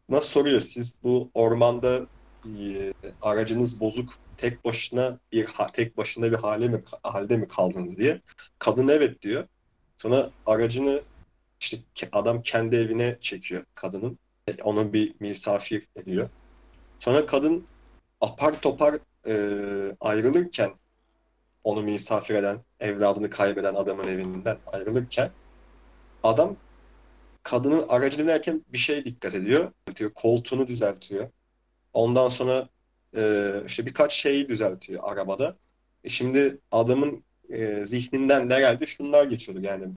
nasıl 0.09 0.29
soruyor? 0.29 0.61
Siz 0.61 0.99
bu 1.03 1.31
ormanda 1.35 2.07
e, 2.47 2.93
aracınız 3.23 3.81
bozuk 3.81 4.15
tek 4.37 4.65
başına 4.65 5.19
bir 5.33 5.49
tek 5.73 5.97
başına 5.97 6.33
bir 6.33 6.37
hale 6.37 6.69
mi 6.69 6.83
halde 7.03 7.37
mi 7.37 7.49
kaldınız 7.49 7.97
diye. 7.99 8.21
Kadın 8.59 8.89
evet 8.89 9.23
diyor. 9.23 9.49
Sonra 9.99 10.31
aracını 10.47 11.03
işte 11.61 11.79
adam 12.13 12.43
kendi 12.43 12.77
evine 12.77 13.19
çekiyor 13.21 13.65
kadının. 13.75 14.19
E, 14.49 14.63
Onu 14.63 14.93
bir 14.93 15.15
misafir 15.21 15.89
ediyor. 15.97 16.29
Sonra 16.99 17.27
kadın 17.27 17.67
apar 18.21 18.61
topar 18.61 18.99
e, 19.27 19.37
ayrılırken 20.01 20.71
onu 21.65 21.83
misafir 21.83 22.35
eden, 22.35 22.59
evladını 22.81 23.31
kaybeden 23.31 23.75
adamın 23.75 24.09
evinden 24.09 24.59
ayrılırken 24.67 25.31
adam 26.23 26.57
kadının 27.43 27.89
aracını 27.89 28.25
binerken 28.25 28.65
bir 28.73 28.79
şey 28.79 29.05
dikkat 29.05 29.35
ediyor. 29.35 29.73
Diyor, 29.97 30.11
koltuğunu 30.15 30.67
düzeltiyor. 30.67 31.29
Ondan 31.93 32.29
sonra 32.29 32.69
e, 33.17 33.53
işte 33.67 33.87
birkaç 33.87 34.13
şeyi 34.13 34.49
düzeltiyor 34.49 35.03
arabada. 35.05 35.57
E 36.05 36.09
şimdi 36.09 36.59
adamın 36.73 37.25
e, 37.51 37.87
zihninden 37.87 38.49
ne 38.49 38.59
geldi? 38.59 38.87
Şunlar 38.87 39.25
geçiyordu 39.25 39.67
yani. 39.67 39.89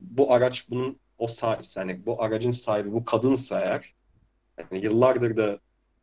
Bu 0.00 0.34
araç 0.34 0.70
bunun 0.70 0.98
o 1.18 1.28
sahibi, 1.28 1.66
yani 1.76 2.06
bu 2.06 2.22
aracın 2.22 2.52
sahibi 2.52 2.92
bu 2.92 3.04
kadınsa 3.04 3.60
eğer 3.60 3.94
yani 4.58 4.84
yıllardır 4.84 5.36
da 5.36 5.58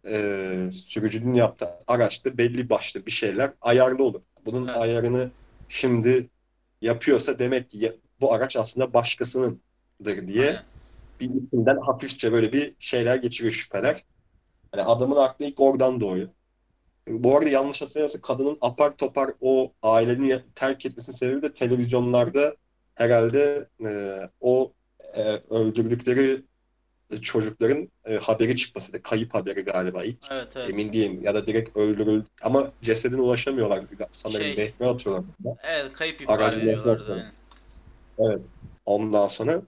e, 0.07 0.69
sürücünün 0.71 1.33
yaptığı 1.33 1.69
araçta 1.87 2.37
belli 2.37 2.69
başlı 2.69 3.05
bir 3.05 3.11
şeyler 3.11 3.51
ayarlı 3.61 4.03
olur. 4.03 4.21
Bunun 4.45 4.67
Evet. 4.67 4.77
ayarını 4.77 5.31
şimdi 5.69 6.29
yapıyorsa 6.81 7.39
demek 7.39 7.69
ki 7.69 7.99
bu 8.21 8.33
araç 8.33 8.57
aslında 8.57 8.93
başkasınındır 8.93 10.27
diye 10.27 10.47
Aynen. 10.47 10.61
bir 11.19 11.25
içinden 11.25 11.77
hafifçe 11.77 12.31
böyle 12.31 12.53
bir 12.53 12.75
şeyler 12.79 13.15
geçiriyor 13.15 13.53
şüpheler. 13.53 14.03
Yani 14.75 14.85
adamın 14.87 15.15
aklı 15.15 15.45
ilk 15.45 15.59
oradan 15.59 16.01
doğuyor. 16.01 16.29
Bu 17.07 17.37
arada 17.37 17.49
yanlış 17.49 17.81
hatırlamıyorsam 17.81 18.21
kadının 18.21 18.57
apar 18.61 18.97
topar 18.97 19.31
o 19.41 19.73
ailenin 19.81 20.41
terk 20.55 20.85
etmesinin 20.85 21.15
sebebi 21.17 21.41
de 21.41 21.53
televizyonlarda 21.53 22.55
herhalde 22.95 23.69
e, 23.85 24.19
o 24.41 24.73
e, 25.15 25.21
öldürdükleri 25.49 26.43
çocukların 27.21 27.89
e, 28.05 28.15
haberi 28.15 28.55
çıkması 28.55 28.93
da 28.93 29.01
kayıp 29.01 29.33
haberi 29.33 29.61
galiba 29.61 30.03
ilk. 30.03 30.17
Evet 30.31 30.57
evet. 30.57 30.69
Emin 30.69 30.93
değilim 30.93 31.19
ya 31.23 31.33
da 31.33 31.47
direkt 31.47 31.77
öldürüldü 31.77 32.25
ama 32.43 32.71
cesedine 32.81 33.21
ulaşamıyorlar 33.21 33.83
sanırım 34.11 34.41
Şey- 34.41 34.57
rehber 34.57 34.87
atıyorlar. 34.87 35.23
Evet 35.63 35.93
kayıp 35.93 36.21
ihbar 36.21 36.39
veriyorlardı. 36.57 36.89
yaklaşımı. 37.01 37.31
aynen. 38.19 38.41
Ondan 38.85 39.27
sonra 39.27 39.61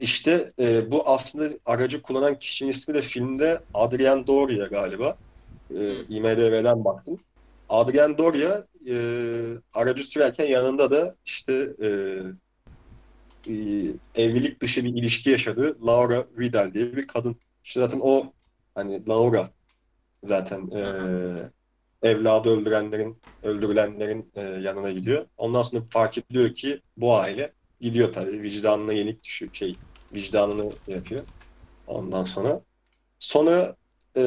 işte 0.00 0.48
e, 0.60 0.90
bu 0.90 1.08
aslında 1.08 1.58
aracı 1.66 2.02
kullanan 2.02 2.38
kişinin 2.38 2.70
ismi 2.70 2.94
de 2.94 3.02
filmde 3.02 3.60
Adrian 3.74 4.26
Doria 4.26 4.66
galiba. 4.66 5.16
E, 5.70 5.74
Hı. 5.74 6.04
IMDb'den 6.08 6.84
baktım. 6.84 7.20
Adrian 7.68 8.18
Doria 8.18 8.64
e, 8.90 8.96
aracı 9.74 10.04
sürerken 10.04 10.46
yanında 10.46 10.90
da 10.90 11.16
işte 11.24 11.52
e, 11.82 11.88
e, 13.48 13.52
evlilik 14.22 14.60
dışı 14.60 14.84
bir 14.84 14.94
ilişki 14.94 15.30
yaşadığı 15.30 15.86
Laura 15.86 16.26
Vidal 16.38 16.74
diye 16.74 16.96
bir 16.96 17.06
kadın. 17.06 17.36
İşte 17.64 17.80
zaten 17.80 18.00
o 18.02 18.32
hani 18.74 19.06
Laura 19.08 19.50
zaten 20.24 20.70
e, 20.70 20.80
evladı 22.08 22.50
öldürenlerin 22.50 23.22
öldürülenlerin 23.42 24.32
e, 24.34 24.40
yanına 24.42 24.90
gidiyor. 24.90 25.26
Ondan 25.36 25.62
sonra 25.62 25.82
fark 25.90 26.18
ediyor 26.18 26.54
ki 26.54 26.82
bu 26.96 27.16
aile 27.16 27.52
gidiyor 27.80 28.12
tabii 28.12 28.42
vicdanına 28.42 28.92
yenik 28.92 29.24
düşüyor 29.24 29.52
şey 29.52 29.76
vicdanını 30.14 30.72
yapıyor. 30.86 31.22
Ondan 31.86 32.24
sonra 32.24 32.62
sonra 33.18 33.76
e, 34.16 34.22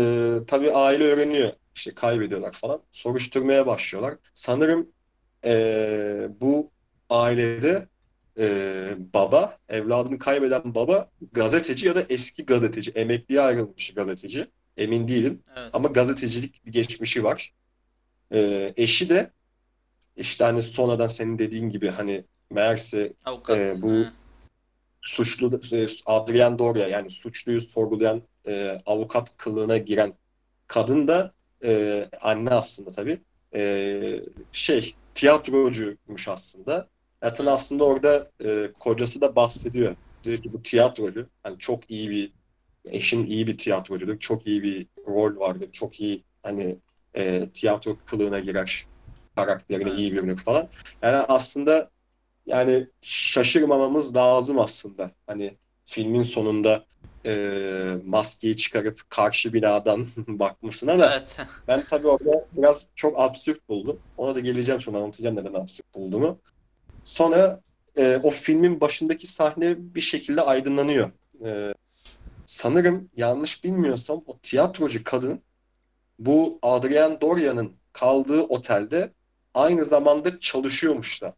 tabii 0.47 0.71
aile 0.71 1.03
öğreniyor 1.03 1.53
işte 1.75 1.93
kaybediyorlar 1.95 2.51
falan 2.51 2.83
soruşturmaya 2.91 3.67
başlıyorlar. 3.67 4.17
Sanırım 4.33 4.91
e, 5.45 6.27
bu 6.41 6.71
ailede 7.09 7.87
e, 8.39 8.87
baba 9.13 9.57
evladını 9.69 10.19
kaybeden 10.19 10.75
baba 10.75 11.09
gazeteci 11.31 11.87
ya 11.87 11.95
da 11.95 12.03
eski 12.09 12.45
gazeteci 12.45 12.91
emekliye 12.91 13.41
ayrılmış 13.41 13.93
gazeteci 13.93 14.47
emin 14.77 15.07
değilim 15.07 15.43
Evet. 15.55 15.69
ama 15.73 15.87
gazetecilik 15.87 16.65
bir 16.65 16.71
geçmişi 16.71 17.23
var. 17.23 17.53
E, 18.31 18.73
eşi 18.77 19.09
de 19.09 19.31
işte 20.15 20.43
hani 20.43 20.61
sonradan 20.61 21.07
senin 21.07 21.39
dediğin 21.39 21.69
gibi 21.69 21.89
hani 21.89 22.23
meğerse 22.51 23.13
Avukat. 23.25 23.57
e, 23.57 23.73
bu 23.81 23.91
ha. 23.91 24.13
suçlu 25.01 25.59
e, 25.73 25.87
Adrian 26.05 26.59
Doria 26.59 26.87
yani 26.87 27.11
suçluyu 27.11 27.61
sorgulayan 27.61 28.21
e, 28.47 28.77
avukat 28.85 29.37
kılığına 29.37 29.77
giren 29.77 30.13
kadın 30.67 31.07
da 31.07 31.33
e, 31.63 32.09
anne 32.21 32.49
aslında 32.49 32.91
tabii 32.91 33.19
E, 33.55 34.23
şey 34.51 34.95
tiyatrocuymuş 35.15 36.27
aslında. 36.27 36.87
Zaten 37.23 37.45
aslında 37.45 37.83
orada 37.83 38.31
e, 38.45 38.71
kocası 38.79 39.21
da 39.21 39.35
bahsediyor. 39.35 39.95
Diyor 40.23 40.37
ki 40.37 40.53
bu 40.53 40.63
tiyatrocu 40.63 41.29
hani 41.43 41.59
çok 41.59 41.91
iyi 41.91 42.09
bir 42.09 42.33
eşim 42.85 43.25
iyi 43.25 43.47
bir 43.47 43.57
tiyatrocudur. 43.57 44.19
Çok 44.19 44.47
iyi 44.47 44.63
bir 44.63 44.87
rol 45.07 45.39
vardır. 45.39 45.71
Çok 45.71 45.99
iyi 46.01 46.23
hani 46.43 46.77
e, 47.15 47.49
tiyatro 47.49 47.97
kılığına 48.05 48.39
girer. 48.39 48.85
Karakterine 49.35 49.91
iyi 49.91 50.13
bürünür 50.13 50.37
falan. 50.37 50.69
Yani 51.01 51.17
aslında 51.17 51.89
yani 52.45 52.87
şaşırmamamız 53.01 54.15
lazım 54.15 54.59
aslında. 54.59 55.11
Hani 55.27 55.57
filmin 55.85 56.23
sonunda 56.23 56.85
e, 57.25 57.97
maskeyi 58.05 58.55
çıkarıp 58.55 59.01
karşı 59.09 59.53
binadan 59.53 60.05
bakmasına 60.27 60.99
da 60.99 61.13
Evet. 61.13 61.39
ben 61.67 61.83
tabii 61.89 62.07
orada 62.07 62.45
biraz 62.51 62.89
çok 62.95 63.19
absürt 63.19 63.69
buldum. 63.69 63.99
Ona 64.17 64.35
da 64.35 64.39
geleceğim 64.39 64.81
sonra 64.81 64.97
anlatacağım 64.97 65.35
neden 65.35 65.53
absürt 65.53 65.95
bulduğumu. 65.95 66.39
Sonra 67.07 67.61
e, 67.97 68.19
o 68.23 68.29
filmin 68.29 68.81
başındaki 68.81 69.27
sahne 69.27 69.75
bir 69.95 70.01
şekilde 70.01 70.41
aydınlanıyor. 70.41 71.11
E, 71.45 71.73
sanırım 72.45 73.09
yanlış 73.17 73.63
bilmiyorsam 73.63 74.23
o 74.25 74.37
tiyatrocu 74.37 75.03
kadın 75.03 75.41
bu 76.19 76.59
Adrian 76.61 77.21
Doria'nın 77.21 77.71
kaldığı 77.93 78.41
otelde 78.41 79.11
aynı 79.53 79.85
zamanda 79.85 80.39
çalışıyormuş 80.39 81.21
da 81.21 81.33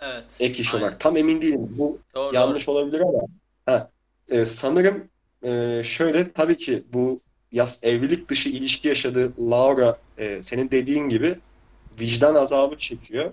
Evet. 0.00 0.38
ek 0.40 0.60
iş 0.60 0.74
Aynen. 0.74 0.84
olarak. 0.84 1.00
Tam 1.00 1.16
emin 1.16 1.42
değilim. 1.42 1.74
Bu 1.78 1.98
Doğru, 2.14 2.34
yanlış 2.34 2.68
olabilir 2.68 3.00
ama 3.00 3.20
ha, 3.66 3.90
e, 4.30 4.44
sanırım 4.44 5.08
e, 5.42 5.82
şöyle 5.84 6.32
tabii 6.32 6.56
ki 6.56 6.84
bu 6.92 7.20
yas 7.52 7.84
evlilik 7.84 8.28
dışı 8.28 8.48
ilişki 8.48 8.88
yaşadığı 8.88 9.32
Laura 9.50 9.96
e, 10.18 10.42
senin 10.42 10.70
dediğin 10.70 11.08
gibi 11.08 11.38
vicdan 12.00 12.34
azabı 12.34 12.76
çekiyor. 12.76 13.32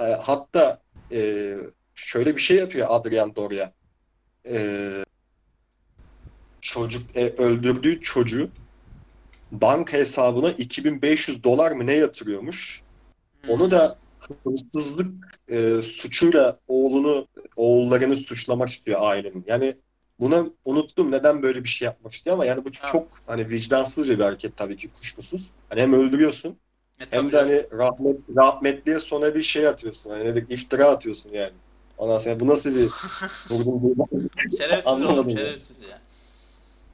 E, 0.00 0.02
hatta 0.02 0.80
e, 1.12 1.54
şöyle 1.94 2.36
bir 2.36 2.40
şey 2.40 2.56
yapıyor 2.56 2.86
Adrian 2.90 3.36
Doria. 3.36 3.72
E, 4.46 5.04
çocuk 6.60 7.16
e, 7.16 7.30
öldürdüğü 7.30 8.00
çocuğu 8.00 8.50
banka 9.52 9.96
hesabına 9.96 10.50
2500 10.50 11.44
dolar 11.44 11.72
mı 11.72 11.86
ne 11.86 11.94
yatırıyormuş? 11.94 12.82
Onu 13.48 13.70
da 13.70 13.98
hırsızlık 14.44 15.40
e, 15.48 15.82
suçuyla 15.82 16.58
oğlunu, 16.68 17.28
oğullarını 17.56 18.16
suçlamak 18.16 18.68
istiyor 18.68 19.00
ailenin. 19.02 19.44
Yani 19.46 19.76
buna 20.20 20.46
unuttum 20.64 21.10
neden 21.10 21.42
böyle 21.42 21.64
bir 21.64 21.68
şey 21.68 21.86
yapmak 21.86 22.12
istiyor 22.12 22.34
ama 22.34 22.44
yani 22.44 22.64
bu 22.64 22.72
çok 22.72 23.20
hani 23.26 23.48
vicdansızca 23.48 24.18
bir 24.18 24.24
hareket 24.24 24.56
tabii 24.56 24.76
ki 24.76 24.92
kuşkusuz. 24.92 25.50
Hani 25.68 25.80
hem 25.80 25.92
öldürüyorsun 25.92 26.58
E, 27.00 27.04
hem 27.10 27.26
de 27.26 27.32
canım. 27.32 27.48
hani 27.48 27.66
rahmet, 27.72 28.16
rahmetliye 28.36 28.98
sonra 28.98 29.34
bir 29.34 29.42
şey 29.42 29.66
atıyorsun. 29.68 30.10
Hani 30.10 30.24
dedik, 30.24 30.50
iftira 30.52 30.88
atıyorsun 30.88 31.30
yani. 31.32 31.52
Ondan 31.98 32.18
sonra 32.18 32.40
bu 32.40 32.46
nasıl 32.48 32.74
bir 32.74 32.88
vurdum. 33.50 33.96
Şerefsiz 34.58 35.02
oğlum, 35.02 35.28
ya. 35.28 35.36
şerefsiz 35.36 35.80
ya. 35.80 35.98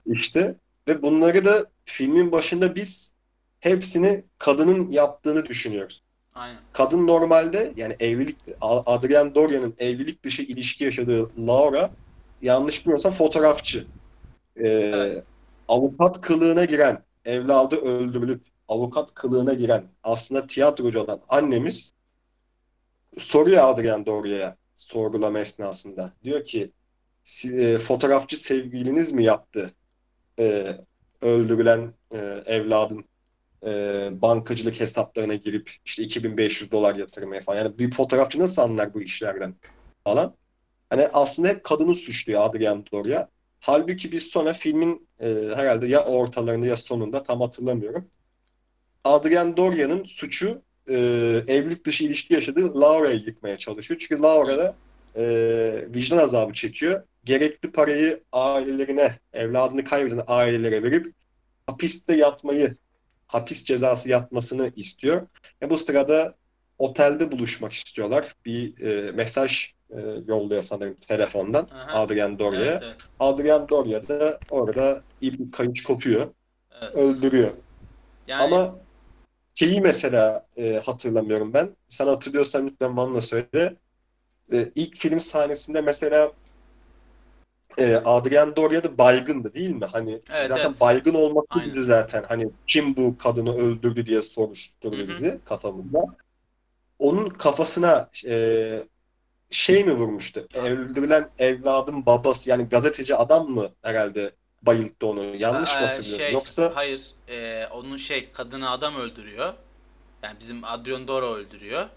İşte 0.07 0.55
ve 0.89 1.03
bunları 1.03 1.45
da 1.45 1.67
filmin 1.85 2.33
başında 2.33 2.75
biz 2.75 3.13
hepsini 3.61 4.25
kadının 4.39 4.91
yaptığını 4.93 5.47
düşünüyoruz. 5.47 6.03
Aynen. 6.35 6.57
Kadın 6.73 7.07
normalde 7.07 7.73
yani 7.77 7.97
evlilik 8.01 8.37
Adrian 8.61 9.35
Doria'nın 9.35 9.75
evlilik 9.79 10.23
dışı 10.25 10.43
ilişki 10.43 10.85
yaşadığı 10.85 11.31
Laura 11.47 11.91
yanlış 12.43 12.81
bilmiyorsam 12.85 13.13
fotoğrafçı. 13.15 13.87
Ee, 14.57 14.69
Evet. 14.69 15.25
avukat 15.69 16.21
kılığına 16.21 16.65
giren, 16.65 17.03
evladı 17.25 17.77
öldürülüp 17.77 18.41
avukat 18.69 19.15
kılığına 19.15 19.55
giren 19.55 19.85
aslında 20.03 20.47
tiyatrocu 20.47 21.01
olan 21.01 21.23
annemiz 21.29 21.93
soruyor 23.19 23.69
Adrian 23.69 24.07
Doria'ya 24.07 24.57
sorgulama 24.77 25.41
esnasında. 25.41 26.13
Diyor 26.25 26.45
ki 26.45 26.73
"Si- 27.25 27.57
e, 27.59 27.79
fotoğrafçı 27.79 28.37
sevgiliniz 28.45 29.13
mi 29.13 29.25
yaptı 29.25 29.75
e, 30.41 30.77
öldürülen 31.23 31.95
e, 32.13 32.19
evladın 32.47 33.05
e, 33.67 33.71
bankacılık 34.23 34.81
hesaplarına 34.81 35.35
girip 35.35 35.73
işte 35.87 36.05
2500 36.05 36.73
dolar 36.73 36.97
yatırmaya 36.97 37.43
falan. 37.43 37.59
Yani 37.59 37.79
bir 37.79 37.91
fotoğrafçı 37.93 38.41
nasıl 38.41 38.63
anlar 38.63 38.95
bu 38.95 39.03
işlerden 39.03 39.57
falan. 40.05 40.37
Hani 40.91 41.09
aslında 41.09 41.49
hep 41.49 41.65
kadını 41.65 41.95
suçluyor 41.95 42.43
Adrian 42.43 42.85
Doria. 42.93 43.29
Halbuki 43.61 44.13
biz 44.13 44.25
sonra 44.27 44.53
filmin 44.53 45.09
e, 45.21 45.27
herhalde 45.57 45.87
ya 45.89 46.05
ortalarında 46.07 46.67
ya 46.67 46.77
sonunda 46.77 47.23
tam 47.23 47.41
hatırlamıyorum. 47.41 48.11
Adrian 49.05 49.57
Doria'nın 49.57 50.05
suçu 50.05 50.63
e, 50.89 50.95
evlilik 51.49 51.87
dışı 51.87 52.05
ilişki 52.05 52.35
yaşadığı 52.35 52.81
Laura'yı 52.81 53.21
yıkmaya 53.27 53.59
çalışıyor. 53.59 54.01
Çünkü 54.01 54.23
Laura 54.23 54.59
da 54.59 54.75
e, 55.17 55.25
vicdan 55.95 56.19
azabı 56.19 56.53
çekiyor. 56.53 57.03
Gerekli 57.25 57.73
parayı 57.73 58.21
ailelerine, 58.33 59.19
evladını 59.33 59.85
kaybeden 59.85 60.23
ailelere 60.27 60.83
verip 60.83 61.15
hapiste 61.67 62.17
yatmayı, 62.17 62.77
hapis 63.27 63.65
cezası 63.65 64.09
yatmasını 64.09 64.73
istiyor. 64.77 65.27
Ve 65.63 65.71
bu 65.71 65.79
sırada 65.79 66.35
otelde 66.79 67.33
buluşmak 67.33 67.73
istiyorlar. 67.73 68.35
Bir 68.45 68.81
e, 68.87 69.13
mesaj 69.13 69.75
e, 69.91 70.01
yolluyor 70.29 70.63
sanırım 70.63 70.95
telefondan 70.95 71.69
Aha. 71.75 72.01
Adrian 72.01 72.39
Doria'ya. 72.39 72.71
Evet, 72.71 72.83
evet. 72.85 72.97
Adrian 73.21 73.69
Doria 73.69 74.09
da 74.09 74.39
orada 74.51 75.03
ip 75.21 75.53
kayıç 75.53 75.83
kopuyor, 75.83 76.29
evet. 76.83 76.97
öldürüyor. 76.97 77.51
Yani 78.27 78.43
Ama 78.43 78.84
şeyi 79.55 79.81
mesela 79.81 80.47
e, 80.57 80.83
hatırlamıyorum 80.87 81.53
ben. 81.55 81.71
Sen 81.89 82.07
hatırlıyorsan 82.07 82.67
lütfen 82.67 82.97
bana 82.97 83.15
da 83.15 83.21
söyle. 83.21 83.77
E, 84.53 84.71
ilk 84.75 84.97
film 84.97 85.21
sahnesinde 85.21 85.81
mesela 85.81 86.33
e, 87.79 87.95
Adrian 87.95 88.57
Doria 88.57 88.83
da 88.83 88.99
baygındı 88.99 89.55
değil 89.55 89.71
mi? 89.71 89.85
Hani 89.93 90.21
Evet, 90.31 90.49
zaten 90.49 90.69
evet. 90.69 90.81
baygın 90.81 91.15
bizi 91.67 91.85
zaten 91.85 92.25
hani 92.29 92.51
kim 92.67 92.97
bu 92.97 93.19
kadını 93.19 93.57
öldürdü 93.57 94.07
diye 94.07 94.23
soruşturdu 94.23 94.99
Hı 94.99 95.03
hı. 95.03 95.09
bizi 95.09 95.41
kafamızda. 95.45 96.05
Onun 96.99 97.29
kafasına 97.31 98.11
e, 98.27 98.85
şey 99.51 99.85
mi 99.85 99.95
vurmuştu? 99.95 100.47
Öldürülen 100.55 101.31
evladın 101.39 102.07
babası 102.07 102.51
yani 102.51 102.65
gazeteci 102.69 103.17
adam 103.17 103.51
mı 103.51 103.71
herhalde 103.83 104.33
bayılttı 104.67 105.07
onu? 105.07 105.37
Yanlış 105.37 105.81
mı 105.81 105.87
Ee, 105.87 105.87
hatırlıyorum? 105.87 106.25
şey, 106.25 106.33
Yoksa 106.33 106.73
hayır, 106.77 107.11
e, 107.29 107.67
onun 107.71 107.97
şey 107.97 108.31
kadını 108.33 108.71
adam 108.71 108.97
öldürüyor. 108.97 109.55
Yani 110.23 110.41
bizim 110.41 110.65
Adrian 110.65 111.09
Dora 111.09 111.27
öldürüyor. 111.35 111.89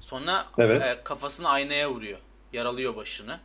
Sonra 0.00 0.46
Evet. 0.58 0.82
e, 0.82 1.02
kafasını 1.04 1.48
aynaya 1.48 1.90
vuruyor. 1.90 2.18
Yaralıyor 2.52 2.96
başını. 2.96 3.40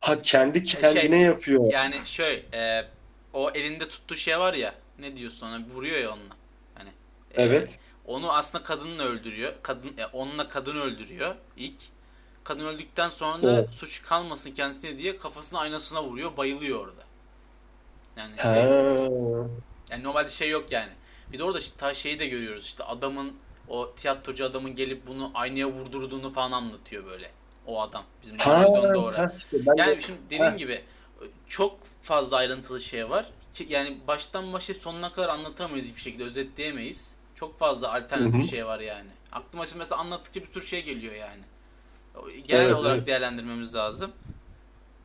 ha 0.00 0.22
kendi 0.22 0.66
Şey, 0.68 0.80
kendine 0.80 1.22
yapıyor. 1.22 1.72
Yani 1.72 2.00
şöyle 2.06 2.44
e, 2.54 2.90
o 3.32 3.50
elinde 3.50 3.88
tuttuğu 3.88 4.16
şey 4.16 4.38
var 4.38 4.54
ya 4.54 4.74
ne 4.98 5.16
diyorsun 5.16 5.46
ona 5.46 5.66
vuruyor 5.74 5.98
ya 5.98 6.10
onunla. 6.12 6.36
Hani 6.74 6.92
e, 7.30 7.42
Evet. 7.42 7.80
onu 8.04 8.32
aslında 8.32 8.64
kadınla 8.64 9.02
öldürüyor. 9.04 9.54
Kadın 9.62 9.98
e, 9.98 10.06
onunla 10.06 10.48
kadın 10.48 10.76
öldürüyor 10.76 11.36
ilk. 11.56 11.80
Kadın 12.44 12.66
öldükten 12.66 13.08
sonra 13.08 13.42
da 13.42 13.50
Evet. 13.50 13.74
suç 13.74 14.02
kalmasın 14.02 14.50
kendisine 14.52 14.98
diye 14.98 15.16
kafasını 15.16 15.58
aynasına 15.60 16.04
vuruyor, 16.04 16.36
bayılıyor 16.36 16.80
orada. 16.80 17.03
Yani 18.16 18.36
şey, 18.42 18.62
yani 19.90 20.02
normalde 20.04 20.28
şey 20.30 20.50
yok 20.50 20.72
yani. 20.72 20.92
Bir 21.32 21.38
de 21.38 21.44
orada 21.44 21.58
işte 21.58 21.76
ta 21.78 21.94
şeyi 21.94 22.18
de 22.18 22.26
görüyoruz 22.26 22.64
işte 22.64 22.84
adamın 22.84 23.32
o 23.68 23.92
tiyatrocu 23.94 24.44
adamın 24.44 24.74
gelip 24.74 25.06
bunu 25.06 25.30
aynaya 25.34 25.66
vurdurduğunu 25.66 26.30
falan 26.30 26.52
anlatıyor 26.52 27.04
böyle. 27.06 27.30
O 27.66 27.82
adam 27.82 28.04
bizim 28.22 28.38
ben 28.38 29.76
de- 29.76 29.80
Yani 29.82 30.02
şimdi 30.02 30.18
dediğim 30.26 30.42
Ha. 30.42 30.50
gibi 30.56 30.84
çok 31.48 31.78
fazla 32.02 32.36
ayrıntılı 32.36 32.80
şey 32.80 33.10
var. 33.10 33.30
Ki 33.52 33.66
yani 33.68 33.98
baştan 34.06 34.52
başa 34.52 34.74
sonuna 34.74 35.12
kadar 35.12 35.28
anlatamayız 35.28 35.86
hiçbir 35.86 36.00
şekilde 36.00 36.24
özetleyemeyiz. 36.24 37.16
Çok 37.34 37.58
fazla 37.58 37.94
alternatif 37.94 38.40
Hı 38.40 38.44
hı. 38.44 38.48
şey 38.48 38.66
var 38.66 38.80
yani. 38.80 39.08
Aklıma 39.32 39.66
şimdi 39.66 39.78
mesela 39.78 40.00
anlattıkça 40.00 40.40
bir 40.40 40.46
sürü 40.46 40.66
şey 40.66 40.84
geliyor 40.84 41.14
yani. 41.14 41.42
Genel 42.44 42.64
Evet, 42.64 42.74
olarak 42.74 42.96
evet. 42.96 43.06
değerlendirmemiz 43.06 43.74
lazım. 43.74 44.12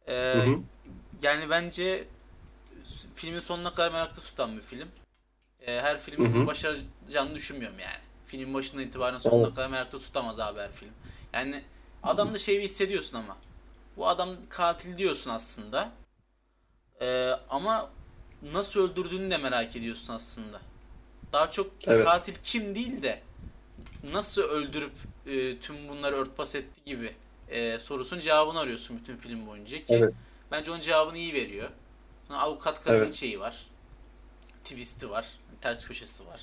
Ee, 0.07 0.45
yani 1.21 1.49
bence 1.49 2.07
filmin 3.15 3.39
sonuna 3.39 3.73
kadar 3.73 3.91
merakta 3.91 4.21
tutan 4.21 4.57
bir 4.57 4.61
film. 4.61 4.87
Ee, 5.61 5.81
her 5.81 5.99
filmin 5.99 6.33
bunu 6.33 6.47
başaracağını 6.47 7.35
düşünmüyorum 7.35 7.79
yani. 7.79 7.97
Filmin 8.25 8.53
başından 8.53 8.83
itibaren 8.83 9.17
sonuna 9.17 9.45
Evet. 9.45 9.55
kadar 9.55 9.69
merakta 9.69 9.99
tutamaz 9.99 10.39
abi 10.39 10.59
her 10.59 10.71
film. 10.71 10.91
Yani 11.33 11.63
adamda 12.03 12.37
şeyi 12.37 12.61
hissediyorsun 12.61 13.17
ama. 13.17 13.37
Bu 13.97 14.07
adam 14.07 14.29
katil 14.49 14.97
diyorsun 14.97 15.29
aslında. 15.31 15.91
Ee, 17.01 17.31
ama 17.49 17.89
nasıl 18.43 18.79
öldürdüğünü 18.79 19.31
de 19.31 19.37
merak 19.37 19.75
ediyorsun 19.75 20.13
aslında. 20.13 20.61
Daha 21.33 21.51
çok 21.51 21.71
Evet. 21.87 22.05
katil 22.05 22.33
kim 22.43 22.75
değil 22.75 23.01
de 23.01 23.21
nasıl 24.11 24.41
öldürüp 24.41 24.93
e, 25.25 25.59
tüm 25.59 25.87
bunları 25.89 26.15
örtbas 26.15 26.55
etti 26.55 26.81
gibi 26.85 27.15
e, 27.49 27.79
sorusunun 27.79 28.19
cevabını 28.19 28.59
arıyorsun 28.59 28.97
bütün 28.97 29.17
film 29.17 29.47
boyunca 29.47 29.77
ki 29.81 29.93
Evet. 29.93 30.13
bence 30.51 30.71
onun 30.71 30.79
cevabını 30.79 31.17
iyi 31.17 31.33
veriyor. 31.33 31.69
Avukat 32.29 32.83
kadın 32.83 32.97
Evet. 32.97 33.13
şeyi 33.13 33.39
var. 33.39 33.67
Twist'i 34.63 35.09
var. 35.09 35.27
Ters 35.61 35.87
köşesi 35.87 36.27
var. 36.27 36.41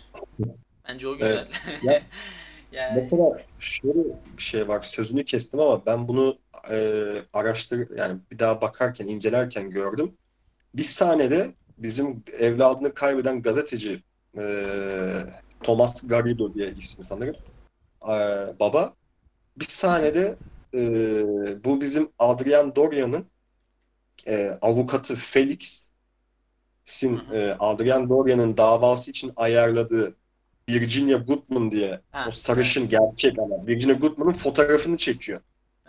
Bence 0.88 1.08
o 1.08 1.16
güzel. 1.16 1.48
Ya- 1.82 2.02
yani 2.72 3.00
Mesela 3.00 3.40
şöyle 3.60 3.98
bir 4.36 4.42
şey 4.42 4.68
var, 4.68 4.82
sözünü 4.82 5.24
kestim 5.24 5.60
ama 5.60 5.86
ben 5.86 6.08
bunu 6.08 6.38
e, 6.70 7.02
araştır 7.32 7.96
yani 7.96 8.20
bir 8.32 8.38
daha 8.38 8.60
bakarken, 8.60 9.06
incelerken 9.06 9.70
gördüm. 9.70 10.12
Bir 10.74 10.82
sahnede 10.82 11.54
bizim 11.78 12.24
evladını 12.38 12.94
kaybeden 12.94 13.42
gazeteci 13.42 14.02
e, 14.38 14.42
Thomas 15.62 16.08
Garrido 16.08 16.54
diye 16.54 16.70
ismi 16.72 17.04
sanırım. 17.04 17.36
E, 18.02 18.14
baba 18.60 18.94
bir 19.56 19.64
sahnede 19.64 20.36
e, 20.74 20.80
bu 21.64 21.80
bizim 21.80 22.08
Adrian 22.18 22.76
Dorian'ın 22.76 23.26
e, 24.26 24.58
avukatı 24.62 25.16
Felix'in 25.16 27.20
e, 27.32 27.56
Adrian 27.58 28.08
Dorian'ın 28.08 28.56
davası 28.56 29.10
için 29.10 29.32
ayarladığı 29.36 30.14
Virginia 30.70 31.18
Goodman 31.18 31.70
diye 31.70 32.00
Ha, 32.10 32.24
o 32.28 32.30
sarışın 32.30 32.88
gerçek 32.88 33.38
ama 33.38 33.66
Virginia 33.66 33.94
Goodman'ın 33.94 34.32
fotoğrafını 34.32 34.96
çekiyor. 34.96 35.40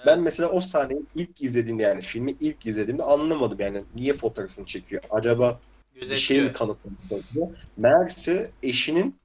Ben 0.05 0.15
evet. 0.15 0.23
mesela 0.23 0.49
o 0.49 0.59
sahneyi 0.59 1.01
ilk 1.15 1.41
izlediğimde 1.41 1.83
yani 1.83 2.01
filmi 2.01 2.35
ilk 2.39 2.65
izlediğimde 2.65 3.03
anlamadım 3.03 3.59
yani 3.59 3.81
niye 3.95 4.13
fotoğrafını 4.13 4.65
çekiyor? 4.65 5.03
Acaba 5.09 5.59
bir 5.95 6.15
şey 6.15 6.37
mi 6.37 6.43
gözetliyor. 6.43 6.53
kanıtlamak 6.53 7.25
istiyor? 7.25 7.47
Meğerse 7.77 8.51
eşinin 8.63 9.15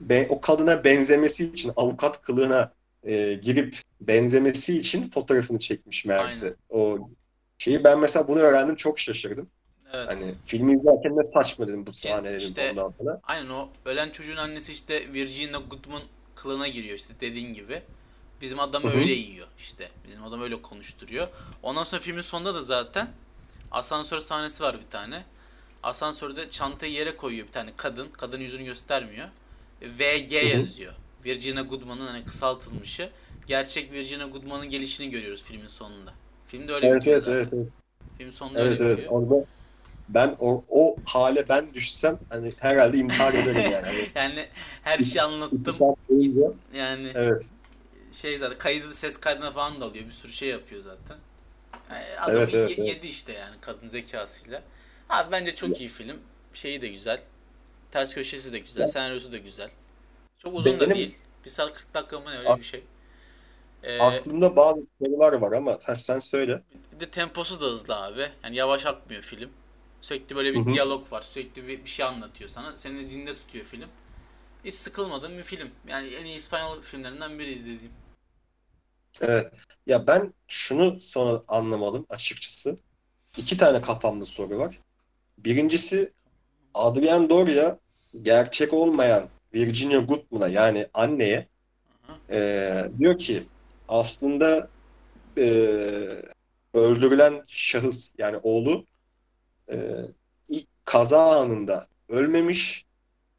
be- 0.00 0.26
o 0.30 0.40
kadına 0.40 0.84
benzemesi 0.84 1.44
için 1.44 1.72
avukat 1.76 2.22
kılığına 2.22 2.72
e, 3.04 3.34
girip 3.34 3.76
benzemesi 4.00 4.78
için 4.78 5.10
fotoğrafını 5.10 5.58
çekmiş 5.58 6.04
meğerse. 6.04 6.54
O 6.70 6.98
şeyi 7.58 7.84
ben 7.84 7.98
mesela 7.98 8.28
bunu 8.28 8.38
öğrendim 8.38 8.76
çok 8.76 8.98
şaşırdım. 8.98 9.50
Evet. 9.92 10.08
Hani 10.08 10.34
filmi 10.44 10.72
izlerken 10.72 11.16
ne 11.16 11.24
saçma 11.24 11.68
dedim 11.68 11.86
bu 11.86 11.92
sahne 11.92 12.28
dedim 12.28 12.46
işte- 12.48 12.70
ondan 12.70 12.94
sonra. 12.98 13.20
Aynen 13.22 13.48
o 13.50 13.68
ölen 13.84 14.10
çocuğun 14.10 14.36
annesi 14.36 14.72
işte 14.72 15.12
Virginia 15.12 15.60
Goodman 15.60 16.02
kılığına 16.34 16.68
giriyor 16.68 16.94
işte 16.94 17.14
dediğin 17.20 17.52
gibi. 17.54 17.82
Bizim 18.40 18.60
adam 18.60 18.84
öyle 18.86 19.12
yiyor 19.12 19.46
işte. 19.58 19.88
Bizim 20.08 20.24
adam 20.24 20.42
öyle 20.42 20.62
konuşturuyor. 20.62 21.28
Ondan 21.62 21.84
sonra 21.84 22.02
filmin 22.02 22.20
sonunda 22.20 22.54
da 22.54 22.62
zaten 22.62 23.08
asansör 23.70 24.20
sahnesi 24.20 24.62
var 24.62 24.78
bir 24.84 24.90
tane. 24.90 25.24
Asansörde 25.82 26.50
çantayı 26.50 26.92
yere 26.92 27.16
koyuyor 27.16 27.46
bir 27.46 27.52
tane 27.52 27.70
kadın. 27.76 28.08
Kadın 28.08 28.40
yüzünü 28.40 28.64
göstermiyor. 28.64 29.28
VG 29.82 30.32
yazıyor. 30.32 30.92
Virginia 31.24 31.62
Goodman'ın 31.62 32.06
hani 32.06 32.24
kısaltılmışı. 32.24 33.10
Gerçek 33.46 33.92
Virginia 33.92 34.26
Goodman'ın 34.26 34.70
gelişini 34.70 35.10
görüyoruz 35.10 35.44
filmin 35.44 35.68
sonunda. 35.68 36.12
Filmde 36.46 36.72
öyle 36.72 36.86
Evet 36.86 36.96
bitiyor 37.00 37.16
evet 37.16 37.26
zaten. 37.26 37.38
evet. 37.38 37.48
evet. 37.52 37.66
Film 38.18 38.32
sonunda 38.32 38.60
Evet 38.60 38.72
öyle 38.72 38.84
evet 38.84 38.98
bitiyor. 38.98 39.12
orada 39.12 39.44
ben 40.08 40.36
o, 40.40 40.64
o 40.68 40.96
hale 41.04 41.48
ben 41.48 41.74
düşsem 41.74 42.18
hani 42.28 42.50
herhalde 42.60 42.98
intihar 42.98 43.34
ederim 43.34 43.70
yani. 43.72 43.86
Hani 43.86 44.06
Yani 44.14 44.48
her 44.82 44.98
şeyi 44.98 45.22
anlattım. 45.22 45.64
Yani 46.74 47.12
evet 47.14 47.46
şey 48.12 48.38
zaten 48.38 48.58
kaydı 48.58 48.94
ses 48.94 49.16
kaydına 49.16 49.50
falan 49.50 49.80
da 49.80 49.84
alıyor. 49.84 50.06
Bir 50.06 50.12
sürü 50.12 50.32
şey 50.32 50.48
yapıyor 50.48 50.80
zaten. 50.80 51.16
Yani 51.90 52.20
adam 52.20 52.36
Evet, 52.36 52.54
evet, 52.54 52.70
ye- 52.78 52.84
evet. 52.84 52.94
yedi 52.96 53.06
işte 53.06 53.32
yani 53.32 53.54
kadın 53.60 53.86
zekasıyla. 53.88 54.62
Abi 55.10 55.32
bence 55.32 55.54
çok 55.54 55.80
iyi 55.80 55.88
film. 55.88 56.16
Şeyi 56.54 56.80
de 56.82 56.88
güzel. 56.88 57.20
Ters 57.90 58.14
köşesi 58.14 58.52
de 58.52 58.58
güzel. 58.58 58.80
Ya. 58.80 58.86
Senaryosu 58.88 59.32
da 59.32 59.36
güzel. 59.36 59.70
Çok 60.38 60.54
uzun 60.54 60.76
da 60.76 60.80
Benim- 60.80 60.94
değil. 60.96 61.14
Bir 61.44 61.50
saat 61.50 61.72
40 61.72 61.94
dakika 61.94 62.20
mı 62.20 62.30
öyle 62.38 62.56
bir 62.58 62.62
şey. 62.64 62.84
Ee, 63.86 64.00
aklımda 64.00 64.56
bazı 64.56 64.80
sorular 65.02 65.32
var 65.32 65.52
ama 65.52 65.78
ha, 65.84 65.94
sen 65.96 66.18
söyle. 66.18 66.62
bir 66.92 67.00
de 67.00 67.10
temposu 67.10 67.60
da 67.60 67.64
hızlı 67.64 67.96
abi. 67.96 68.28
Yani 68.44 68.56
yavaş 68.56 68.86
akmıyor 68.86 69.22
film. 69.22 69.50
Sürekli 70.00 70.36
böyle 70.36 70.52
bir 70.54 70.58
Hı 70.58 70.70
hı. 70.70 70.74
diyalog 70.74 71.12
var. 71.12 71.22
Sürekli 71.22 71.68
bir, 71.68 71.84
bir 71.84 71.90
şey 71.90 72.06
anlatıyor 72.06 72.50
sana. 72.50 72.76
Seni 72.76 73.06
zinde 73.06 73.34
tutuyor 73.34 73.64
film. 73.64 73.88
Hiç 74.64 74.74
sıkılmadığım 74.74 75.38
bir 75.38 75.42
film. 75.42 75.70
Yani 75.88 76.08
en 76.08 76.24
iyi 76.24 76.36
İspanyol 76.36 76.82
filmlerinden 76.82 77.38
biri 77.38 77.52
izlediğim. 77.52 77.92
Evet. 79.20 79.52
Ya 79.86 80.06
ben 80.06 80.34
şunu 80.48 81.00
sonra 81.00 81.42
anlamadım 81.48 82.06
açıkçası. 82.10 82.76
İki 83.36 83.56
tane 83.56 83.80
kafamda 83.80 84.24
soru 84.24 84.58
var. 84.58 84.78
Birincisi 85.38 86.12
Adrian 86.74 87.30
Doria 87.30 87.78
gerçek 88.22 88.74
olmayan 88.74 89.28
Virginia 89.54 90.00
Goodman'a 90.00 90.48
yani 90.48 90.86
anneye 90.94 91.48
eee, 92.30 92.90
diyor 92.98 93.18
ki 93.18 93.46
aslında 93.88 94.68
eee, 95.36 96.22
öldürülen 96.74 97.44
şahıs 97.46 98.10
yani 98.18 98.36
oğlu 98.42 98.84
ilk 100.48 100.66
kaza 100.84 101.40
anında 101.40 101.86
ölmemiş 102.08 102.84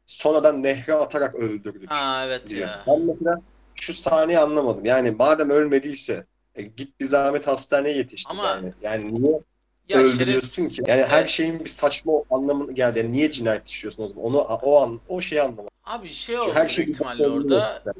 sonradan 0.06 0.62
nehre 0.62 0.94
atarak 0.94 1.34
öldürdük 1.34 1.90
Ha 1.90 2.24
evet 2.26 2.46
diyor. 2.48 2.68
ya. 2.68 2.84
Ben 2.86 3.00
mesela 3.06 3.40
şu 3.74 3.94
sahneyi 3.94 4.38
anlamadım. 4.38 4.84
Yani 4.84 5.10
madem 5.10 5.50
ölmediyse 5.50 6.26
e, 6.54 6.62
git 6.62 7.00
bir 7.00 7.04
zahmet 7.04 7.46
hastaneye 7.46 7.96
yetiştir 7.96 8.30
Ama- 8.30 8.44
yani. 8.48 8.72
Yani 8.82 9.14
niye 9.22 9.40
Ya 9.88 10.00
öldürüyorsun 10.00 10.62
şerefsiz- 10.62 10.76
ki? 10.76 10.82
Yani 10.86 11.02
her 11.02 11.18
Evet. 11.18 11.28
şeyin 11.28 11.60
bir 11.60 11.66
saçma 11.68 12.12
anlamı 12.30 12.72
geldi. 12.72 12.98
Yani 12.98 13.12
niye 13.12 13.30
cinayet 13.30 13.68
işliyorsun 13.68 14.02
o 14.02 14.08
zaman? 14.08 14.24
Onu 14.24 14.38
o 14.40 14.80
an 14.82 15.00
o 15.08 15.20
şeyi 15.20 15.42
anlamadım. 15.42 15.68
Abi 15.84 16.08
şey 16.08 16.38
oldu 16.38 16.50
her 16.54 16.68
şey 16.68 16.84
ihtimalle 16.84 17.28
orada. 17.28 17.82
yok. 17.86 17.96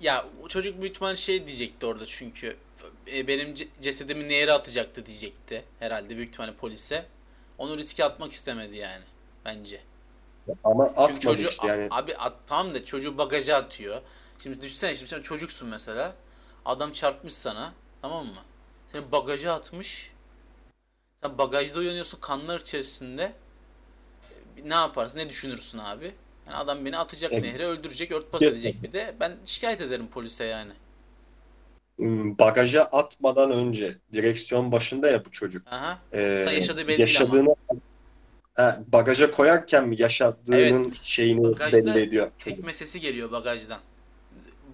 Ya 0.00 0.26
çocuk 0.48 0.80
büyük 0.82 1.16
şey 1.16 1.46
diyecekti 1.46 1.86
orada 1.86 2.06
çünkü 2.06 2.56
e, 3.12 3.26
benim 3.26 3.54
ce- 3.54 3.68
cesedimi 3.80 4.28
nehre 4.28 4.52
atacaktı 4.52 5.06
diyecekti 5.06 5.64
herhalde 5.80 6.16
büyük 6.16 6.28
ihtimalle 6.28 6.54
polise. 6.54 7.06
Onu 7.58 7.78
riske 7.78 8.04
atmak 8.04 8.32
istemedi 8.32 8.76
yani 8.76 9.04
bence. 9.44 9.80
Ama 10.64 10.84
Çünkü 10.84 11.00
atmadı 11.00 11.18
çocuğu 11.20 11.48
işte 11.48 11.66
yani. 11.66 11.88
abi 11.90 12.16
at, 12.16 12.32
tamam 12.46 12.74
da 12.74 12.84
çocuğu 12.84 13.18
bagaja 13.18 13.56
atıyor. 13.56 14.00
Şimdi 14.38 14.60
düşünsene 14.60 14.94
şimdi 14.94 15.10
sen 15.10 15.22
çocuksun 15.22 15.68
mesela. 15.68 16.14
Adam 16.64 16.92
çarpmış 16.92 17.34
sana 17.34 17.74
tamam 18.02 18.26
mı? 18.26 18.42
Seni 18.88 19.12
bagaja 19.12 19.54
atmış. 19.54 20.12
Sen 21.22 21.38
bagajda 21.38 21.78
uyanıyorsun 21.78 22.18
kanlar 22.20 22.60
içerisinde. 22.60 23.32
E, 24.58 24.68
Ne 24.68 24.74
yaparsın? 24.74 25.18
Ne 25.18 25.28
düşünürsün 25.30 25.78
abi? 25.78 26.14
Yani 26.46 26.56
adam 26.56 26.84
beni 26.84 26.98
atacak 26.98 27.32
Evet. 27.32 27.44
nehre 27.44 27.64
öldürecek, 27.66 28.12
örtbas 28.12 28.42
Evet. 28.42 28.52
edecek 28.52 28.82
bir 28.82 28.92
de. 28.92 29.14
Ben 29.20 29.36
şikayet 29.44 29.80
ederim 29.80 30.08
polise 30.08 30.44
yani. 30.44 30.72
Hmm, 31.96 32.38
Bagaja 32.38 32.82
atmadan 32.82 33.50
önce 33.52 33.98
direksiyon 34.12 34.72
başında 34.72 35.10
ya 35.10 35.24
bu 35.24 35.30
çocuk. 35.30 35.66
Aha. 35.72 35.98
Ee, 36.12 36.20
yaşadığı 36.22 36.88
belli 36.88 36.98
değil 36.98 36.98
ama. 36.98 37.00
yaşadığını 37.00 37.56
Ha, 38.54 38.80
bagaja 38.92 39.30
koyarken 39.32 39.88
mi 39.88 40.00
yaşadığının 40.00 40.90
şeyini 41.02 41.42
Bagajda 41.44 41.94
belli 41.94 42.00
ediyor. 42.00 42.30
Tekme 42.38 42.72
sesi 42.72 43.00
geliyor 43.00 43.32
bagajdan. 43.32 43.80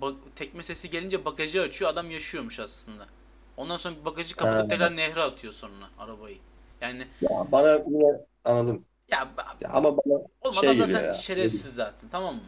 Ba- 0.00 0.14
tekme 0.36 0.62
sesi 0.62 0.90
gelince 0.90 1.24
bagajı 1.24 1.62
açıyor. 1.62 1.90
Adam 1.90 2.10
yaşıyormuş 2.10 2.60
aslında. 2.60 3.06
Ondan 3.56 3.76
sonra 3.76 3.94
bagajı 4.04 4.36
kapatıp 4.36 4.62
Ha. 4.64 4.68
tekrar 4.68 4.96
nehre 4.96 5.20
atıyor 5.20 5.52
sonra 5.52 5.74
arabayı. 5.98 6.36
Yani 6.80 7.06
Ya 7.20 7.30
bana 7.52 7.72
yine 7.90 8.12
anladım. 8.44 8.84
Ya 9.12 9.28
Ya 9.60 9.70
ama 9.70 9.96
bana 9.96 10.14
oğlum 10.42 10.54
şey 10.54 10.68
adam 10.70 10.92
zaten 10.92 11.04
ya. 11.06 11.12
şerefsiz 11.12 11.74
zaten 11.74 12.08
tamam 12.08 12.34
mı? 12.34 12.40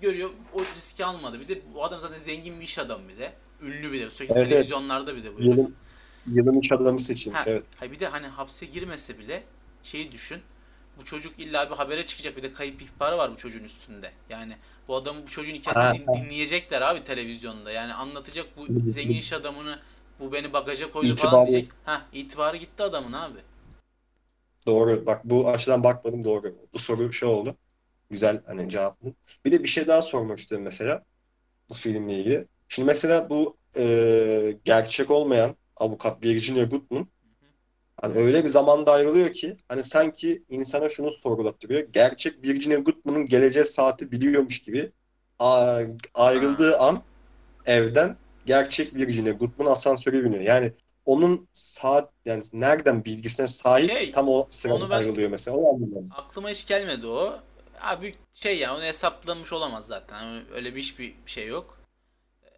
Görüyor 0.00 0.30
o 0.54 0.60
riski 0.60 1.04
almadı. 1.04 1.40
Bir 1.40 1.48
de 1.48 1.60
bu 1.74 1.84
adam 1.84 2.00
zaten 2.00 2.16
zengin 2.18 2.60
bir 2.60 2.64
iş 2.64 2.78
adamı 2.78 3.08
bir 3.08 3.18
de. 3.18 3.32
Ünlü 3.62 3.92
bir 3.92 4.00
de. 4.00 4.10
Sürekli 4.10 4.32
Evet, 4.32 4.40
evet. 4.40 4.50
televizyonlarda 4.50 5.16
bir 5.16 5.24
de 5.24 5.36
bu 5.36 5.42
yılın, 5.42 5.74
yılın 6.26 6.60
iş 6.60 6.72
adamı 6.72 7.00
seçilmiş. 7.00 7.40
Ha, 7.40 7.44
Evet. 7.46 7.64
ha 7.80 7.90
bir 7.92 8.00
de 8.00 8.06
hani 8.06 8.26
hapse 8.26 8.66
girmese 8.66 9.18
bile 9.18 9.42
şeyi 9.82 10.12
düşün. 10.12 10.38
Bu 10.98 11.04
çocuk 11.04 11.38
illa 11.38 11.70
bir 11.70 11.76
habere 11.76 12.06
çıkacak. 12.06 12.36
Bir 12.36 12.42
de 12.42 12.52
kayıp 12.52 12.82
ihbarı 12.82 13.18
var 13.18 13.32
bu 13.32 13.36
çocuğun 13.36 13.64
üstünde. 13.64 14.10
Yani 14.30 14.56
bu 14.88 14.96
adamın 14.96 15.22
bu 15.22 15.26
çocuğun 15.26 15.54
hikayesini 15.54 16.06
din- 16.06 16.14
dinleyecekler 16.24 16.82
abi 16.82 17.00
televizyonda. 17.02 17.70
Yani 17.72 17.94
anlatacak 17.94 18.46
bu 18.56 18.90
zengin 18.90 19.14
iş 19.18 19.32
adamını 19.32 19.78
bu 20.20 20.32
beni 20.32 20.52
bagaja 20.52 20.90
koydu 20.90 21.06
İtibarı- 21.12 21.30
falan 21.30 21.46
diyecek. 21.46 21.70
Ha 21.84 22.02
itibarı 22.12 22.56
gitti 22.56 22.82
adamın 22.82 23.12
abi. 23.12 23.38
Doğru. 24.66 25.06
Bak 25.06 25.24
bu 25.24 25.48
açıdan 25.48 25.84
bakmadım 25.84 26.24
doğru. 26.24 26.56
Bu 26.72 26.78
soru 26.78 27.12
şey 27.12 27.28
oldu. 27.28 27.56
Güzel 28.10 28.42
hani 28.46 28.68
cevaplı. 28.68 29.14
Bir 29.44 29.52
de 29.52 29.62
bir 29.62 29.68
şey 29.68 29.86
daha 29.86 30.02
sormak 30.02 30.38
istiyorum 30.38 30.64
mesela 30.64 31.04
bu 31.70 31.74
filmle 31.74 32.14
ilgili. 32.18 32.46
Şimdi 32.68 32.86
mesela 32.86 33.30
bu 33.30 33.56
e, 33.76 34.58
gerçek 34.64 35.10
olmayan 35.10 35.56
avukat 35.76 36.24
Virginia 36.24 36.64
Goodman 36.64 37.08
hani 37.96 38.16
öyle 38.16 38.42
bir 38.44 38.48
zamanda 38.48 38.92
ayrılıyor 38.92 39.32
ki 39.32 39.56
hani 39.68 39.82
sanki 39.82 40.42
insana 40.48 40.88
şunu 40.88 41.10
sorgulattırıyor. 41.10 41.80
Gerçek 41.80 42.44
Virginia 42.44 42.78
Goodman'ın 42.78 43.26
geleceği 43.26 43.64
saati 43.64 44.12
biliyormuş 44.12 44.62
gibi 44.62 44.92
ayrıldığı 46.14 46.78
an 46.78 47.02
evden 47.66 48.16
gerçek 48.46 48.94
Virginia 48.94 49.32
Goodman 49.32 49.66
asansöre 49.66 50.24
biniyor. 50.24 50.42
Yani 50.42 50.72
onun 51.08 51.48
saat 51.52 52.10
yani 52.24 52.42
nereden 52.52 53.04
bilgisine 53.04 53.46
sahip 53.46 53.90
Şey, 53.90 54.12
tam 54.12 54.28
o 54.28 54.46
sırada 54.50 54.96
ayrılıyor 54.96 55.30
mesela. 55.30 55.56
Onu 55.56 55.68
anlamadım. 55.68 56.08
Aklıma 56.16 56.48
hiç 56.50 56.66
gelmedi 56.66 57.06
o. 57.06 57.38
Abi 57.80 58.14
şey 58.32 58.58
ya 58.58 58.76
onu 58.76 58.82
hesaplamış 58.82 59.52
olamaz 59.52 59.86
zaten. 59.86 60.42
Öyle 60.54 60.74
bir 60.74 60.80
hiçbir 60.80 61.14
şey 61.26 61.46
yok. 61.46 61.78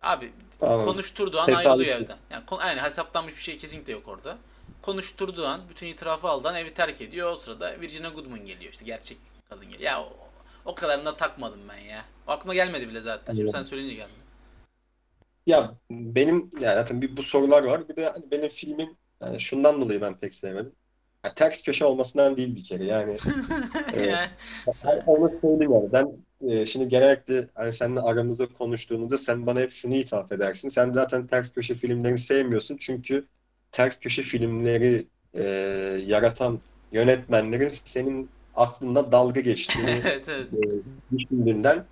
Abi 0.03 0.33
Anladım. 0.61 0.85
konuşturduğu 0.85 1.39
an 1.39 1.47
Tesadüf. 1.47 1.67
ayrılıyor 1.67 1.97
evden. 1.97 2.17
Yani 2.31 2.45
aynen 2.59 2.85
hesaplanmış 2.85 3.37
bir 3.37 3.43
şey 3.43 3.57
kesinlikle 3.57 3.93
yok 3.93 4.09
orada. 4.09 4.39
Konuşturduğu 4.83 5.47
an 5.47 5.61
bütün 5.71 5.87
itirafı 5.87 6.29
aldığı 6.29 6.49
an 6.49 6.55
evi 6.55 6.75
terk 6.75 7.01
ediyor. 7.01 7.33
O 7.33 7.37
sırada 7.37 7.81
Virginia 7.81 8.11
Goodman 8.11 8.47
geliyor 8.47 8.73
işte 8.73 8.85
gerçek 8.85 9.19
kadın 9.49 9.65
geliyor. 9.65 9.91
Ya 9.91 10.03
o, 10.03 10.13
o 10.65 10.75
kadarına 10.75 11.17
takmadım 11.17 11.61
ben 11.69 11.79
ya. 11.79 12.05
Aklıma 12.27 12.55
gelmedi 12.55 12.89
bile 12.89 13.01
zaten. 13.01 13.35
Şimdi 13.35 13.51
sen 13.51 13.63
söyleyince 13.63 13.95
geldi. 13.95 14.20
Ya 15.51 15.75
benim 15.91 16.51
yani 16.61 16.75
zaten 16.75 17.03
bir 17.03 17.17
bu 17.17 17.23
sorular 17.23 17.65
var. 17.65 17.89
Bir 17.89 17.97
de 17.97 18.07
hani 18.07 18.31
benim 18.31 18.49
filmin 18.49 18.99
yani 19.23 19.41
şundan 19.41 19.81
dolayı 19.81 20.01
ben 20.01 20.19
pek 20.19 20.35
sevmedim. 20.35 20.73
Ya 21.25 21.35
ters 21.35 21.65
köşe 21.65 21.85
olmasından 21.85 22.37
değil 22.37 22.57
bir 22.57 22.65
kere. 22.65 22.87
Yani 22.87 23.17
e, 23.97 24.03
Yani 24.85 25.03
onu 25.07 25.33
söyleyeyim 25.41 25.73
yani. 25.73 25.93
Ben 25.93 26.07
e, 26.49 26.67
şimdi 26.67 26.89
genellikle 26.89 27.49
hani 27.55 27.73
seninle 27.73 28.01
aramızda 28.01 28.47
konuştuğumuzda 28.49 29.19
sen 29.19 29.47
bana 29.47 29.61
hep 29.61 29.73
şunu 29.73 29.95
ithaf 29.95 30.33
edersin. 30.33 30.69
Sen 30.69 30.93
zaten 30.93 31.27
ters 31.27 31.55
köşe 31.55 31.75
filmlerini 31.75 32.19
sevmiyorsun. 32.19 32.77
Çünkü 32.77 33.27
ters 33.73 34.01
köşe 34.01 34.23
filmleri 34.23 35.07
e, 35.35 35.43
yaratan 36.07 36.61
yönetmenlerin 36.93 37.71
senin 37.73 38.31
aklında 38.55 39.13
dalga 39.13 39.41
geçtiğini 39.41 39.91
evet 40.05 40.29
evet. 40.29 40.53
e, 40.55 40.59
düşündüğünden 41.19 41.85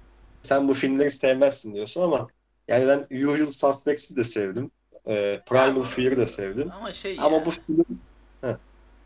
sen 0.43 0.69
bu 0.69 0.75
filmleri 0.75 1.11
sevmezsin 1.11 1.75
diyorsun 1.75 2.03
ama 2.03 2.29
yani 2.69 2.89
ben 2.89 3.17
Usual 3.29 3.51
Suspects'i 3.51 4.17
de 4.17 4.25
sevdim. 4.25 4.71
E, 5.07 5.41
Primal 5.47 5.83
Fear'ı 5.83 6.17
da 6.17 6.27
sevdim. 6.27 6.71
Ama 6.73 6.93
şey 6.93 7.17
ya. 7.17 7.23
Ama 7.23 7.47
bu 7.47 7.51
film 7.51 7.85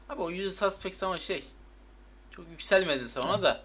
Abi 0.08 0.22
o 0.22 0.26
Usual 0.26 0.70
Suspects 0.70 1.02
ama 1.02 1.18
şey. 1.18 1.44
Çok 2.30 2.50
yükselmedin 2.50 3.06
sen 3.06 3.20
ona 3.20 3.42
da. 3.42 3.64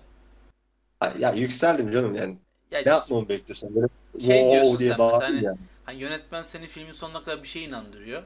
ya 1.20 1.32
yükseldim 1.32 1.92
canım 1.92 2.16
yani. 2.16 2.38
Ya 2.72 2.82
Ne 2.86 2.92
yapmamı 2.92 3.30
bekliyorsun? 3.30 3.76
Böyle 3.76 3.88
Şey 4.20 4.38
wow 4.40 4.52
diyorsun 4.52 4.80
diye 4.80 4.90
sen 4.90 5.00
mesela 5.00 5.42
ya. 5.42 5.58
Hani 5.86 6.02
yönetmen 6.02 6.42
seni 6.42 6.68
filmin 6.68 6.92
sonuna 6.92 7.24
kadar 7.24 7.44
bir 7.44 7.48
şey 7.48 7.64
inandırıyor. 7.64 8.24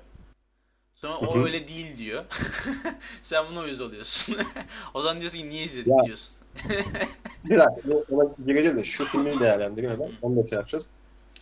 Sonra 0.95 1.17
o 1.17 1.43
öyle 1.45 1.67
değil 1.67 1.97
diyor. 1.97 2.25
Sen 3.21 3.45
buna 3.51 3.59
uyuz 3.59 3.81
oluyorsun. 3.81 4.37
o 4.93 5.01
zaman 5.01 5.19
diyorsun 5.19 5.37
ki 5.39 5.49
niye 5.49 5.65
izledin 5.65 5.95
Ya. 5.95 6.01
diyorsun. 6.03 6.47
Bir 7.45 7.59
dakika 7.59 7.91
ona 8.11 8.29
gireceğiz 8.45 8.77
de 8.77 8.83
şu 8.83 9.05
filmi 9.05 9.39
değerlendireyim 9.39 9.91
hemen. 9.93 10.11
Onu 10.21 10.43
da 10.43 10.47
şey 10.47 10.55
yapacağız. 10.55 10.87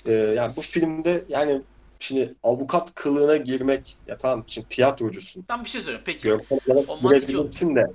Ee, 0.05 0.11
yani 0.13 0.55
bu 0.55 0.61
filmde 0.61 1.25
yani 1.29 1.61
şimdi 1.99 2.35
avukat 2.43 2.95
kılığına 2.95 3.37
girmek 3.37 3.97
ya 4.07 4.17
tamam 4.17 4.43
şimdi 4.47 4.67
tiyatrocusun. 4.69 5.41
Tam 5.41 5.63
bir 5.63 5.69
şey 5.69 5.81
söyleyeyim. 5.81 6.03
Peki 6.05 6.33
olarak 6.33 6.89
O 6.89 6.97
maske- 6.97 7.27
girebilirsin 7.27 7.75
de 7.75 7.91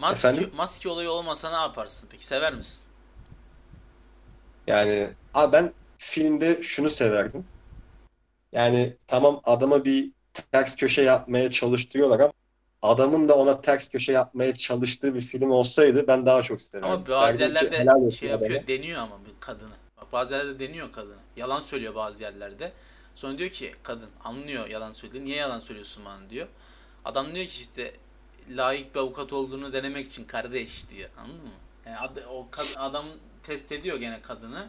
maske, 0.00 0.28
Efendim? 0.28 0.50
maske 0.56 0.88
olayı 0.88 1.10
olmasa 1.10 1.50
ne 1.50 1.56
yaparsın? 1.56 2.08
Peki 2.10 2.26
sever 2.26 2.54
misin? 2.54 2.84
yani 4.66 5.10
abi 5.34 5.52
ben 5.52 5.72
filmde 5.98 6.62
şunu 6.62 6.90
severdim. 6.90 7.44
Yani 8.52 8.96
tamam 9.06 9.40
adama 9.44 9.84
bir 9.84 10.12
ters 10.52 10.76
köşe 10.76 11.02
yapmaya 11.02 11.50
çalıştırıyorlar 11.50 12.20
ama 12.20 12.32
adamın 12.82 13.28
da 13.28 13.34
ona 13.34 13.60
ters 13.60 13.88
köşe 13.88 14.12
yapmaya 14.12 14.54
çalıştığı 14.54 15.14
bir 15.14 15.20
film 15.20 15.50
olsaydı 15.50 16.06
ben 16.06 16.26
daha 16.26 16.42
çok 16.42 16.62
severdim. 16.62 16.90
Ama 16.90 17.08
bazı 17.08 17.42
yerlerde 17.42 18.10
şey 18.10 18.28
yapıyor, 18.28 18.50
adama. 18.54 18.68
deniyor 18.68 19.00
ama 19.00 19.18
bir 19.24 19.40
kadını. 19.40 19.74
Bazı 20.12 20.34
yerlerde 20.34 20.68
deniyor 20.68 20.92
kadını. 20.92 21.16
Yalan 21.36 21.60
söylüyor 21.60 21.94
bazı 21.94 22.22
yerlerde. 22.22 22.72
Sonra 23.14 23.38
diyor 23.38 23.50
ki 23.50 23.74
kadın 23.82 24.10
anlıyor 24.24 24.68
yalan 24.68 24.90
söylediğini. 24.90 25.26
Niye 25.26 25.36
yalan 25.36 25.58
söylüyorsun 25.58 26.04
bana 26.04 26.30
diyor. 26.30 26.48
Adam 27.04 27.34
diyor 27.34 27.46
ki 27.46 27.60
işte 27.62 27.94
layık 28.50 28.94
bir 28.94 29.00
avukat 29.00 29.32
olduğunu 29.32 29.72
denemek 29.72 30.06
için 30.08 30.24
kardeş 30.24 30.90
diyor. 30.90 31.10
Anladın 31.18 31.42
mı? 31.44 31.50
Yani 31.86 31.98
ad- 31.98 32.24
o 32.30 32.48
kad- 32.52 32.78
adam 32.78 33.06
test 33.42 33.72
ediyor 33.72 33.96
gene 33.98 34.22
kadını. 34.22 34.68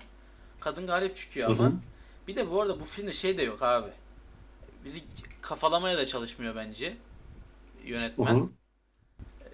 Kadın 0.60 0.88
galip 0.88 1.16
çıkıyor 1.16 1.50
Hı 1.50 1.52
ama. 1.52 1.64
hı. 1.64 1.74
Bir 2.28 2.36
de 2.36 2.52
bu 2.52 2.62
arada 2.62 2.80
bu 2.80 2.86
filmde 2.86 3.14
şey 3.14 3.38
de 3.38 3.44
yok 3.44 3.64
abi. 3.64 3.90
Bizi 4.86 5.04
kafalamaya 5.42 5.98
da 5.98 6.06
çalışmıyor 6.06 6.56
bence 6.56 6.98
Hı 8.18 8.22
yönetmen 8.24 8.36
hı. 8.36 8.50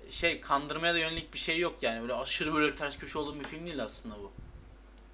şey 0.09 0.41
kandırmaya 0.41 0.93
da 0.93 0.97
yönelik 0.99 1.33
bir 1.33 1.39
şey 1.39 1.59
yok 1.59 1.83
yani. 1.83 2.01
Böyle 2.01 2.13
aşırı 2.13 2.53
böyle 2.53 2.75
ters 2.75 2.97
köşe 2.97 3.19
olduğum 3.19 3.39
bir 3.39 3.43
film 3.45 3.65
değil 3.65 3.83
aslında 3.83 4.15
bu. 4.19 4.31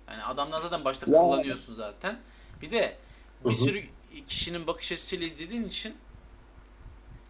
Yani 0.07 0.23
adamdan 0.23 0.61
zaten 0.61 0.85
başta 0.85 1.05
kullanıyorsun 1.05 1.73
zaten. 1.73 2.19
Bir 2.61 2.71
de 2.71 2.97
bir 3.45 3.53
sürü 3.53 3.83
kişinin 4.27 4.67
bakış 4.67 4.91
açısıyla 4.91 5.27
izlediğin 5.27 5.63
için 5.65 5.95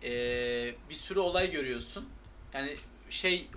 eee, 0.04 0.76
bir 0.90 0.96
sürü 0.96 1.20
olay 1.20 1.52
görüyorsun. 1.52 2.10
Yani 2.54 2.76
şey 3.10 3.48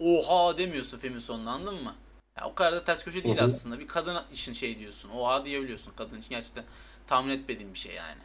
oha 0.00 0.58
demiyorsun 0.58 0.98
filmin 0.98 1.18
sonunda 1.18 1.50
anladın 1.50 1.82
mı? 1.82 1.94
Ya 2.38 2.46
o 2.48 2.54
kadar 2.54 2.72
da 2.72 2.84
ters 2.84 3.04
köşe 3.04 3.24
değil 3.24 3.36
Hı 3.36 3.40
hı. 3.40 3.44
aslında. 3.44 3.78
Bir 3.78 3.86
kadın 3.86 4.18
için 4.32 4.52
şey 4.52 4.78
diyorsun. 4.78 5.10
Oha 5.10 5.44
diyebiliyorsun. 5.44 5.92
Kadın 5.96 6.18
için 6.18 6.30
gerçekten 6.30 6.64
tahmin 7.06 7.30
etmediğim 7.38 7.74
bir 7.74 7.78
şey 7.78 7.94
yani. 7.94 8.20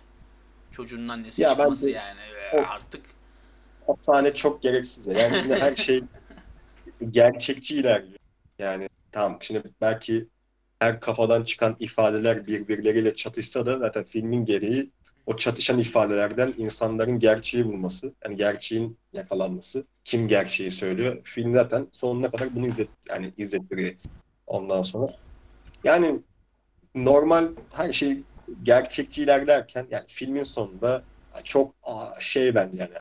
Çocuğunun 0.72 1.08
annesi 1.08 1.42
Ya 1.42 1.50
çıkması 1.50 1.86
bence 1.86 1.98
yani. 1.98 2.20
o- 2.54 2.58
Artık 2.58 3.06
O 3.88 3.98
sahne 4.02 4.34
çok 4.34 4.62
gereksiz. 4.62 5.08
Yani 5.08 5.36
şimdi 5.36 5.56
her 5.56 5.76
şey 5.76 6.02
gerçekçi 7.12 7.76
ilerliyor. 7.76 8.20
Yani 8.60 8.90
tamam 9.12 9.38
şimdi 9.42 9.64
belki 9.82 10.28
her 10.80 11.00
kafadan 11.00 11.44
çıkan 11.44 11.76
ifadeler 11.80 12.48
birbirleriyle 12.48 13.16
çatışsa 13.16 13.66
da 13.66 13.78
zaten 13.78 14.04
filmin 14.04 14.46
gereği 14.46 14.92
o 15.26 15.36
çatışan 15.36 15.80
ifadelerden 15.80 16.54
insanların 16.58 17.20
gerçeği 17.20 17.66
bulması, 17.66 18.14
yani 18.24 18.36
gerçeğin 18.36 18.98
yakalanması. 19.14 19.86
Kim 20.04 20.28
gerçeği 20.28 20.72
söylüyor? 20.72 21.22
Film 21.24 21.54
zaten 21.54 21.88
sonuna 21.92 22.32
kadar 22.32 22.56
bunu 22.56 22.68
izlet, 22.68 22.90
yani 23.10 23.34
izlettiriyor 23.38 23.96
ondan 24.48 24.82
sonra. 24.82 25.14
Yani 25.84 26.20
normal 26.96 27.48
her 27.74 27.94
şey 27.94 28.24
gerçekçi 28.64 29.24
ilerlerken 29.24 29.88
yani 29.92 30.04
filmin 30.08 30.44
sonunda 30.44 31.04
çok 31.44 31.76
şey 32.20 32.56
bence 32.56 32.80
yani 32.80 32.94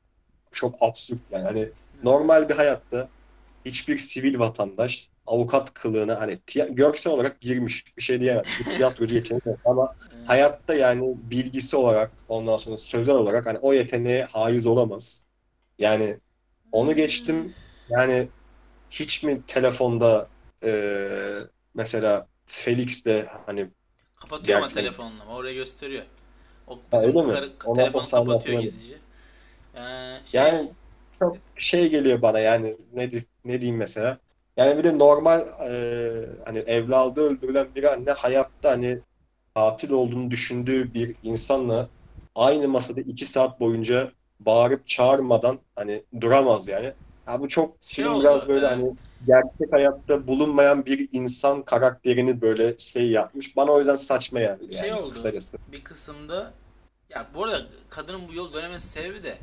çok 0.52 0.74
absürt 0.80 1.20
yani. 1.30 1.44
Hani 1.44 1.68
normal 2.02 2.48
bir 2.48 2.54
hayatta 2.54 3.08
hiçbir 3.64 3.98
sivil 3.98 4.38
vatandaş 4.38 5.08
avukat 5.26 5.74
kılığına 5.74 6.20
hani 6.20 6.38
görsel 6.70 7.12
olarak 7.12 7.40
girmiş 7.40 7.96
bir 7.96 8.02
şey 8.02 8.20
diyemem. 8.20 8.44
Bir 8.60 8.64
tiyatrocu 8.64 9.14
yeteneği 9.14 9.40
yok 9.46 9.58
ama 9.64 9.94
e, 10.12 10.26
hayatta 10.26 10.74
yani 10.74 11.14
bilgisi 11.30 11.76
olarak 11.76 12.10
ondan 12.28 12.56
sonra 12.56 12.76
sözel 12.76 13.14
olarak 13.14 13.46
hani 13.46 13.58
o 13.58 13.72
yeteneğe 13.72 14.24
haiz 14.24 14.66
olamaz. 14.66 15.26
Yani 15.78 16.16
onu 16.72 16.94
geçtim 16.96 17.54
yani 17.88 18.28
hiç 18.90 19.22
mi 19.22 19.42
telefonda 19.46 20.28
eee, 20.62 21.46
mesela 21.74 22.26
Felix 22.46 23.06
de 23.06 23.26
hani 23.46 23.70
Kapatıyor 24.16 24.58
ama 24.58 24.68
ama 25.22 25.36
oraya 25.36 25.54
gösteriyor. 25.54 26.04
O 26.66 26.78
bizim 26.92 27.08
öyle 27.10 27.22
mi? 27.22 27.32
telefonu 27.74 28.10
kapatıyor 28.10 28.60
gizlice. 28.60 28.98
Ee, 29.76 30.18
şey, 30.26 30.40
Yani 30.40 30.68
çok 31.18 31.36
şey 31.58 31.90
geliyor 31.90 32.22
bana 32.22 32.38
yani 32.38 32.76
ne, 32.94 33.10
ne 33.44 33.60
diyeyim 33.60 33.76
mesela. 33.76 34.18
Yani 34.56 34.78
bir 34.78 34.84
de 34.84 34.98
normal 34.98 35.40
e, 35.40 35.70
hani 36.44 36.58
evladı 36.58 37.20
öldürülen 37.20 37.66
bir 37.74 37.92
anne 37.92 38.10
hayatta 38.10 38.70
hani 38.70 38.98
katil 39.54 39.90
olduğunu 39.90 40.30
düşündüğü 40.30 40.94
bir 40.94 41.14
insanla 41.22 41.88
aynı 42.34 42.68
masada 42.68 43.00
iki 43.00 43.26
saat 43.26 43.60
boyunca 43.60 44.10
bağırıp 44.40 44.86
çağırmadan 44.86 45.58
hani 45.76 46.04
duramaz 46.20 46.68
yani. 46.68 46.92
Ya 47.28 47.40
bu 47.40 47.48
çok 47.48 47.76
Şey 47.80 48.04
film 48.04 48.14
oldu, 48.14 48.20
biraz 48.22 48.48
böyle 48.48 48.66
evet. 48.66 48.76
hani 48.76 48.94
gerçek 49.26 49.72
hayatta 49.72 50.26
bulunmayan 50.26 50.86
bir 50.86 51.08
insan 51.12 51.62
karakterini 51.62 52.40
böyle 52.40 52.78
şey 52.78 53.10
yapmış. 53.10 53.56
Bana 53.56 53.72
o 53.72 53.78
yüzden 53.78 53.96
saçma 53.96 54.40
geldi 54.40 54.74
Şey 54.78 54.88
yani 54.88 55.00
oldu. 55.00 55.10
kısacası. 55.10 55.58
bir 55.72 55.84
kısımda 55.84 56.52
ya 57.10 57.26
bu 57.34 57.44
arada 57.44 57.60
kadının 57.88 58.28
bu 58.28 58.34
yol 58.34 58.52
dönemesi 58.52 58.88
sebebi 58.88 59.22
de 59.22 59.34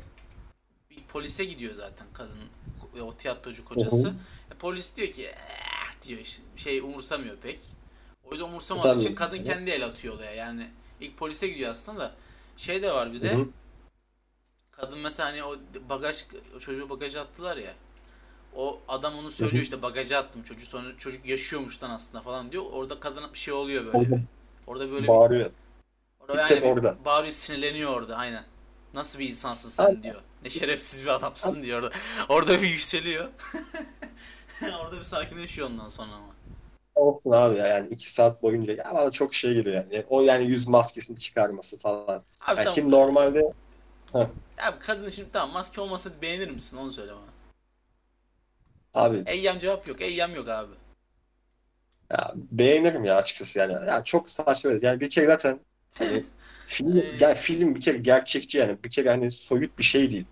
polise 1.14 1.44
gidiyor 1.44 1.74
zaten 1.74 2.06
kadın 2.12 2.38
o 3.02 3.12
tiyatrocu 3.16 3.64
kocası. 3.64 4.14
E, 4.50 4.54
polis 4.58 4.96
diyor 4.96 5.08
ki 5.08 5.22
"Eh," 5.26 6.02
diyor 6.02 6.20
işte 6.20 6.42
şey 6.56 6.78
umursamıyor 6.78 7.36
pek. 7.36 7.60
O 8.24 8.30
yüzden 8.30 8.44
umursamadığı 8.44 8.88
Tabii. 8.88 9.00
için 9.00 9.14
kadın 9.14 9.42
kendi 9.42 9.70
el 9.70 9.86
atıyor 9.86 10.14
olaya. 10.14 10.32
Yani 10.32 10.70
ilk 11.00 11.16
polise 11.16 11.48
gidiyor 11.48 11.70
aslında 11.70 12.00
da 12.00 12.14
şey 12.56 12.82
de 12.82 12.92
var 12.92 13.12
bir 13.12 13.22
de 13.22 13.32
Hı 13.32 13.36
hı. 13.40 13.48
kadın 14.70 14.98
mesela 14.98 15.28
hani 15.28 15.44
o 15.44 15.56
bagaj 15.88 16.24
o 16.56 16.58
çocuğu 16.58 16.90
bagaja 16.90 17.20
attılar 17.20 17.56
ya. 17.56 17.74
O 18.56 18.80
adam 18.88 19.14
onu 19.18 19.30
söylüyor 19.30 19.62
işte 19.62 19.82
bagaja 19.82 20.18
attım 20.18 20.42
çocuğu 20.42 20.66
sonra 20.66 20.96
çocuk 20.98 21.26
yaşıyormuştan 21.26 21.90
aslında 21.90 22.22
falan 22.22 22.52
diyor. 22.52 22.64
Orada 22.72 23.00
kadına 23.00 23.32
bir 23.32 23.38
şey 23.38 23.54
oluyor 23.54 23.86
böyle. 23.86 24.10
bir. 24.10 24.20
Orada 24.66 24.90
böyle 24.90 25.08
Bağırıyor. 25.08 25.50
Orada 26.20 26.42
Bir 26.42 26.48
tek 26.48 26.62
yani 26.64 26.72
orada. 26.72 26.96
bağırıyor 27.04 27.32
sinirleniyor 27.32 27.90
orada 27.90 28.16
aynen. 28.16 28.44
Nasıl 28.94 29.18
bir 29.18 29.28
insansın 29.28 29.68
sen 29.68 29.84
Aynen. 29.84 30.02
diyor. 30.02 30.20
Ne 30.44 30.50
şerefsiz 30.50 31.02
bir 31.02 31.08
adamsın 31.08 31.62
diyor 31.62 31.82
orada. 31.82 31.94
Orada 32.28 32.62
bir 32.62 32.68
yükseliyor. 32.68 33.28
orada 34.82 34.98
bir 34.98 35.04
sakinleşiyor 35.04 35.70
ondan 35.70 35.88
sonra 35.88 36.12
ama. 36.12 36.34
Olsun 36.94 37.30
abi 37.30 37.58
ya 37.58 37.66
yani 37.66 37.88
iki 37.90 38.10
saat 38.12 38.42
boyunca 38.42 38.72
ya 38.72 38.92
bana 38.94 39.10
çok 39.10 39.34
şey 39.34 39.54
geliyor 39.54 39.74
yani. 39.74 40.04
O 40.08 40.22
yani 40.22 40.44
yüz 40.44 40.68
maskesini 40.68 41.18
çıkarması 41.18 41.78
falan. 41.78 42.22
Abi 42.40 42.48
Yani 42.48 42.56
tamam. 42.56 42.74
ki 42.74 42.90
normalde 42.90 43.52
Abi 44.58 44.78
kadın 44.78 45.10
şimdi 45.10 45.30
tamam 45.32 45.50
maske 45.52 45.80
olmasa 45.80 46.10
beğenir 46.22 46.50
misin 46.50 46.76
onu 46.76 46.92
söyle 46.92 47.12
bana. 47.12 47.34
Abi 49.04 49.22
Eyyam 49.26 49.58
cevap 49.58 49.88
yok. 49.88 50.00
Eyyam 50.00 50.34
yok 50.34 50.48
abi. 50.48 50.72
ya, 52.10 52.32
beğenirim 52.34 53.04
ya 53.04 53.16
açıkçası 53.16 53.58
yani. 53.58 53.72
Ya 53.72 54.04
çok 54.04 54.30
saçma. 54.30 54.70
Yani 54.82 55.00
bir 55.00 55.10
kere 55.10 55.26
zaten 55.26 55.60
hani 55.98 56.24
film, 56.64 57.04
yani 57.20 57.34
film 57.34 57.74
bir 57.74 57.80
kere 57.80 57.98
gerçekçi 57.98 58.58
yani. 58.58 58.84
Bir 58.84 58.90
kere 58.90 59.08
hani 59.08 59.30
soyut 59.30 59.78
bir 59.78 59.84
şey 59.84 60.10
değil. 60.10 60.26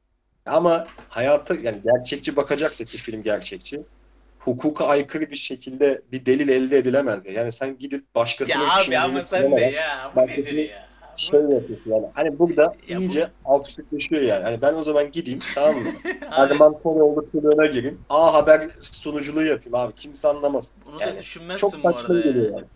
Ama 0.46 0.86
hayata 1.08 1.54
yani 1.54 1.78
gerçekçi 1.84 2.36
bakacaksak 2.36 2.88
ki 2.88 2.98
film 2.98 3.22
gerçekçi. 3.22 3.80
Hukuka 4.38 4.86
aykırı 4.86 5.30
bir 5.30 5.36
şekilde 5.36 6.02
bir 6.12 6.26
delil 6.26 6.48
elde 6.48 6.78
edilemez. 6.78 7.26
ya. 7.26 7.32
Yani 7.32 7.52
sen 7.52 7.78
gidip 7.78 8.00
Ya 8.00 8.06
başkasının 8.14 8.64
abi 8.64 8.82
kimliğini 8.82 9.04
ama 9.04 9.22
sen 9.22 9.56
de 9.56 9.60
ya. 9.60 10.12
Bu 10.16 10.20
nedir 10.20 10.52
ya? 10.70 10.88
şey 11.16 11.40
yapıyorsun 11.40 11.90
yani. 11.90 12.06
Hani 12.14 12.38
burada 12.38 12.74
Ya 12.88 12.96
bu- 12.98 13.00
iyice 13.02 13.28
absürtleşiyor 13.44 14.22
yani. 14.22 14.42
Hani 14.44 14.62
ben 14.62 14.74
o 14.74 14.82
zaman 14.82 15.10
gideyim 15.10 15.38
tamam 15.54 15.74
mı? 15.82 15.88
Abi, 16.30 16.52
Erman 16.52 16.82
Toroğlu 16.82 17.30
kılığına 17.30 17.66
gireyim. 17.66 18.00
A 18.08 18.34
Haber 18.34 18.68
sunuculuğu 18.80 19.44
yapayım 19.44 19.74
abi. 19.74 19.92
Kimse 19.94 20.28
anlamaz. 20.28 20.72
bunu 20.86 20.98
da 21.00 21.04
yani 21.04 21.18
düşünmezsin 21.18 21.60
Çok 21.70 21.84
bu 21.84 21.92
saçma 21.92 22.14
arada 22.14 22.28
geliyor 22.28 22.44
ya. 22.52 22.58
yani. 22.58 22.66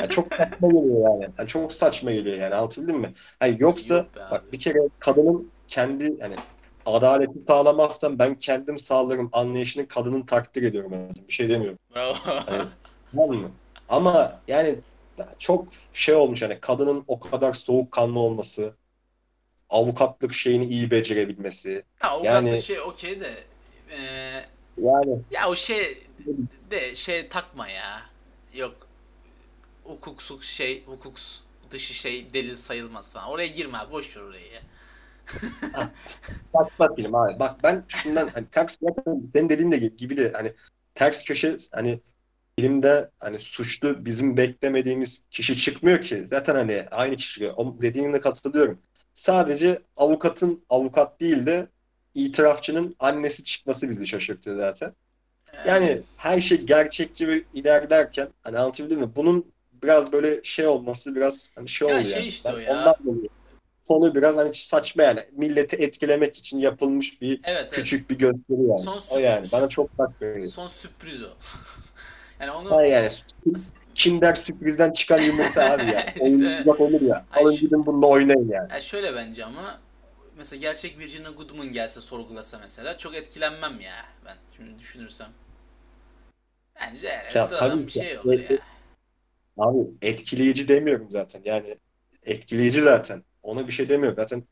Yani 0.00 0.08
çok 0.08 0.34
saçma 0.34 0.68
geliyor 0.68 1.10
yani. 1.10 1.28
Yani 1.38 1.48
çok 1.48 1.72
saçma 1.72 2.10
geliyor 2.12 2.36
yani. 2.38 2.54
Anlatabildim 2.54 2.98
mi? 2.98 3.12
Hani 3.40 3.56
yoksa 3.60 3.94
Yok 3.94 4.06
abi. 4.16 4.30
bak 4.30 4.52
bir 4.52 4.58
kere 4.58 4.78
kadının 4.98 5.50
kendi 5.68 6.20
hani 6.20 6.34
adaleti 6.86 7.44
sağlamazsam 7.44 8.18
ben 8.18 8.38
kendim 8.38 8.78
sağlarım 8.78 9.28
anlayışını 9.32 9.88
kadının 9.88 10.22
takdir 10.22 10.62
ediyorum. 10.62 10.92
Yani. 10.92 11.10
Bir 11.28 11.32
şey 11.32 11.50
demiyorum. 11.50 11.78
Bravo. 11.94 12.14
Tamam 13.12 13.30
mı? 13.36 13.50
Ama 13.88 14.40
yani 14.48 14.76
çok 15.38 15.68
şey 15.92 16.14
olmuş 16.14 16.42
hani 16.42 16.60
kadının 16.60 17.04
o 17.08 17.20
kadar 17.20 17.52
soğukkanlı 17.52 18.18
olması, 18.20 18.74
avukatlık 19.70 20.34
şeyini 20.34 20.64
iyi 20.64 20.90
becerebilmesi. 20.90 21.82
Ya 22.04 22.16
o 22.18 22.24
Yani- 22.24 22.62
şey 22.62 22.80
okey 22.80 23.20
de 23.20 23.34
eee, 23.90 24.46
Yani 24.82 25.18
ya 25.30 25.48
o 25.48 25.54
şey 25.56 26.02
de 26.70 26.94
şey 26.94 27.28
takma 27.28 27.68
ya. 27.68 28.02
Yok 28.54 28.74
hukuksuz 29.84 30.44
şey 30.44 30.84
hukuk 30.86 31.14
dışı 31.70 31.94
şey 31.94 32.34
delil 32.34 32.56
sayılmaz 32.56 33.12
falan. 33.12 33.28
Oraya 33.28 33.46
girme 33.46 33.78
abi 33.78 33.92
boş 33.92 34.16
ver 34.16 34.22
orayı 34.22 34.52
ya. 34.52 34.60
Saçma 36.52 36.94
film 36.96 37.14
abi. 37.14 37.38
Bak 37.38 37.56
ben 37.62 37.84
şundan 37.88 38.28
hani 38.28 38.46
ters 38.46 38.78
senin 39.32 39.48
dediğin 39.48 39.72
de 39.72 39.76
gibi 39.76 40.16
de 40.16 40.32
hani 40.34 40.52
ters 40.94 41.24
köşe 41.24 41.56
hani 41.72 42.00
filmde 42.58 43.10
hani 43.18 43.38
suçlu 43.38 44.04
bizim 44.04 44.36
beklemediğimiz 44.36 45.24
kişi 45.30 45.56
çıkmıyor 45.56 46.02
ki. 46.02 46.22
Zaten 46.26 46.54
hani 46.54 46.86
aynı 46.90 47.16
kişi 47.16 47.28
çıkıyor. 47.32 47.54
O 47.56 47.76
dediğine 47.82 48.20
katılıyorum. 48.20 48.78
Sadece 49.14 49.78
avukatın 49.96 50.64
avukat 50.68 51.20
değil 51.20 51.46
de 51.46 51.68
itirafçının 52.14 52.96
annesi 52.98 53.44
çıkması 53.44 53.90
bizi 53.90 54.06
şaşırtıyor 54.06 54.56
zaten. 54.56 54.92
Yani 55.66 56.02
her 56.16 56.40
şey 56.40 56.60
gerçekçi 56.60 57.28
ve 57.28 57.42
ilerlerken 57.54 58.28
hani 58.42 58.58
anlatabildim 58.58 59.00
mi? 59.00 59.10
Bunun 59.16 59.46
biraz 59.82 60.12
böyle 60.12 60.42
şey 60.42 60.66
olması 60.66 61.14
biraz 61.14 61.52
hani 61.54 61.68
şey 61.68 61.88
Ya 61.88 61.94
oluyor 61.94 62.06
şey 62.10 62.18
yani. 62.18 62.28
işte 62.28 62.48
Ben 62.48 62.54
o 62.54 62.58
ya. 62.58 62.72
Ondan 62.72 62.94
dolayı. 63.04 63.28
Sonu 63.84 64.14
biraz 64.14 64.36
hani 64.36 64.54
saçma 64.54 65.02
yani. 65.02 65.24
Milleti 65.32 65.76
etkilemek 65.76 66.36
için 66.36 66.58
yapılmış 66.58 67.22
bir 67.22 67.40
evet, 67.44 67.60
evet. 67.62 67.72
küçük 67.72 68.10
bir 68.10 68.18
gösteri 68.18 68.66
yani. 68.68 68.78
Son 68.78 69.00
O 69.10 69.18
yani. 69.18 69.46
Bana 69.52 69.68
çok 69.68 69.90
saçma 69.90 70.14
geliyor. 70.20 70.52
Son 70.52 70.68
sürpriz 70.68 71.22
o. 71.22 71.28
yani 72.40 72.50
onu 72.50 72.70
Ha 72.70 72.86
yani 72.86 73.08
Kinder 73.94 74.34
sürprizden 74.34 74.92
çıkan 74.92 75.20
yumurta 75.20 75.70
abi 75.72 75.84
ya. 75.84 76.06
İşte. 76.06 76.24
Oyuncak 76.24 76.80
olur 76.80 77.00
ya. 77.00 77.26
Alın 77.32 77.54
gidin 77.54 77.86
bununla 77.86 78.06
oynayın 78.06 78.48
yani. 78.48 78.72
Ya 78.72 78.80
şöyle 78.80 79.14
bence 79.14 79.44
ama 79.44 79.80
mesela 80.36 80.60
gerçek 80.60 80.98
Virginia 80.98 81.30
Goodman 81.30 81.72
gelse 81.72 82.00
sorgulasa 82.00 82.58
mesela 82.58 82.98
çok 82.98 83.14
etkilenmem 83.14 83.80
ya 83.80 84.06
ben 84.26 84.36
şimdi 84.56 84.78
düşünürsem. 84.78 85.28
Bence 86.80 87.06
yani 87.08 87.24
Ya 87.34 87.44
sıradan 87.44 87.86
bir 87.86 87.92
şey 87.92 88.18
olur 88.18 88.50
ya. 88.50 88.58
Abi 89.58 89.78
etkileyici 90.02 90.68
demiyorum 90.68 91.10
zaten. 91.10 91.42
Yani 91.44 91.78
etkileyici 92.22 92.80
zaten. 92.80 93.24
Ona 93.44 93.66
bir 93.66 93.72
şey 93.72 93.88
demiyorum. 93.88 94.16
Zaten 94.16 94.42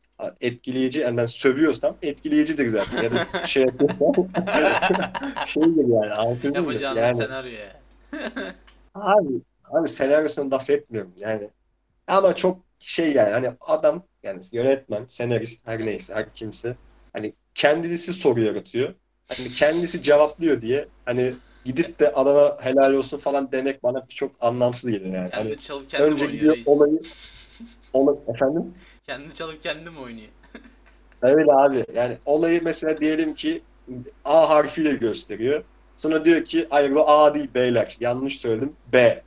etkileyici 0.41 1.01
yani 1.01 1.17
ben 1.17 1.27
sövüyorsam 1.27 1.97
etkileyicidir 2.03 2.69
zaten. 2.69 3.03
Ya 3.03 3.11
da 3.13 3.47
şey 3.47 3.63
yapıyorsam 3.63 4.29
şeydir 5.47 5.89
yani. 5.89 6.13
Anladın? 6.13 6.55
Yapacağınız 6.55 7.01
Yani 7.03 7.17
senaryo 7.17 7.53
ya. 7.53 7.83
abi, 8.95 9.29
abi 9.65 9.89
senaryosunu 9.89 10.51
laf 10.51 10.71
etmiyorum 10.71 11.13
yani. 11.21 11.51
Ama 12.07 12.37
çok 12.37 12.59
şey 12.79 13.13
yani 13.13 13.31
hani 13.31 13.51
adam 13.61 14.03
yani 14.23 14.41
yönetmen, 14.53 15.05
senarist 15.09 15.67
her 15.67 15.87
neyse 15.87 16.15
her 16.15 16.35
kimse 16.35 16.77
hani 17.13 17.33
kendisi 17.55 18.13
soru 18.13 18.41
yaratıyor. 18.41 18.95
Hani 19.29 19.49
kendisi 19.49 20.03
cevaplıyor 20.03 20.63
diye 20.63 20.89
hani 21.05 21.35
gidip 21.65 22.01
de 22.01 22.13
adama 22.13 22.59
helal 22.61 22.93
olsun 22.93 23.19
falan 23.19 23.53
demek 23.53 23.83
bana 23.83 24.07
çok 24.07 24.33
anlamsız 24.41 24.91
geliyor 24.91 25.15
yani. 25.15 25.31
Hani 25.33 25.49
Kendi 25.49 25.63
çalıp 25.63 25.91
kendi 25.91 26.05
önce 26.05 26.27
gidiyor 26.27 26.57
olayı 26.67 27.01
olay, 27.93 28.17
efendim 28.29 28.75
Kendi 29.07 29.35
çalıp 29.35 29.63
kendi 29.63 29.91
mi 29.91 29.99
oynuyor? 29.99 30.29
öyle 31.23 31.53
abi 31.53 31.85
yani 31.95 32.19
olayı 32.25 32.61
mesela 32.65 33.01
diyelim 33.01 33.35
ki 33.35 33.63
A 34.25 34.51
harfiyle 34.51 34.93
gösteriyor. 34.95 35.65
Sonra 35.97 36.25
diyor 36.25 36.45
ki 36.45 36.67
hayır 36.71 36.95
bu 36.95 37.11
A 37.11 37.35
değil 37.35 37.49
beyler 37.55 37.97
yanlış 38.01 38.39
söyledim 38.39 38.73
B. 38.93 39.23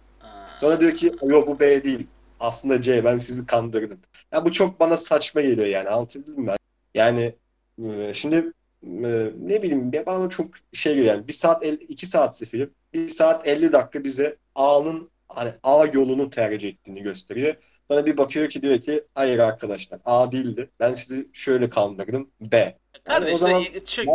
Sonra 0.59 0.79
diyor 0.79 0.91
ki 0.91 1.11
yok 1.23 1.47
bu 1.47 1.59
B 1.59 1.83
değil. 1.83 2.07
Aslında 2.39 2.81
C 2.81 3.03
ben 3.03 3.17
sizi 3.17 3.45
kandırdım. 3.45 3.99
Ya 4.31 4.45
bu 4.45 4.51
çok 4.51 4.79
bana 4.79 4.97
saçma 4.97 5.41
geliyor 5.41 5.67
yani 5.67 5.89
anlatabildim 5.89 6.43
mi? 6.43 6.51
Yani 6.95 7.35
e, 7.83 8.13
şimdi 8.13 8.35
e, 8.83 9.31
ne 9.39 9.61
bileyim 9.63 9.91
bana 10.05 10.29
çok 10.29 10.47
şey 10.73 10.95
geliyor 10.95 11.15
yani. 11.15 11.27
Bir 11.27 11.33
saat 11.33 11.63
50, 11.63 11.75
iki 11.75 12.05
saatsi 12.05 12.45
film. 12.45 12.69
Bir 12.93 13.09
saat 13.09 13.47
50 13.47 13.73
dakika 13.73 14.03
bize 14.03 14.37
A'nın 14.55 15.09
hani 15.27 15.51
A 15.63 15.85
yolunu 15.93 16.29
tercih 16.29 16.69
ettiğini 16.69 17.03
gösteriyor. 17.03 17.55
Sonra 17.91 18.05
bir 18.05 18.17
bakıyor 18.17 18.49
ki 18.49 18.61
diyor 18.61 18.81
ki 18.81 19.03
hayır 19.15 19.39
arkadaşlar 19.39 19.99
A 20.05 20.31
değildi. 20.31 20.69
Ben 20.79 20.93
sizi 20.93 21.27
şöyle 21.33 21.69
kandırdım 21.69 22.31
B. 22.41 22.77
Kardeş 23.03 23.33
o 23.33 23.37
zaman- 23.37 23.63
sen 23.73 23.83
çök. 23.85 24.07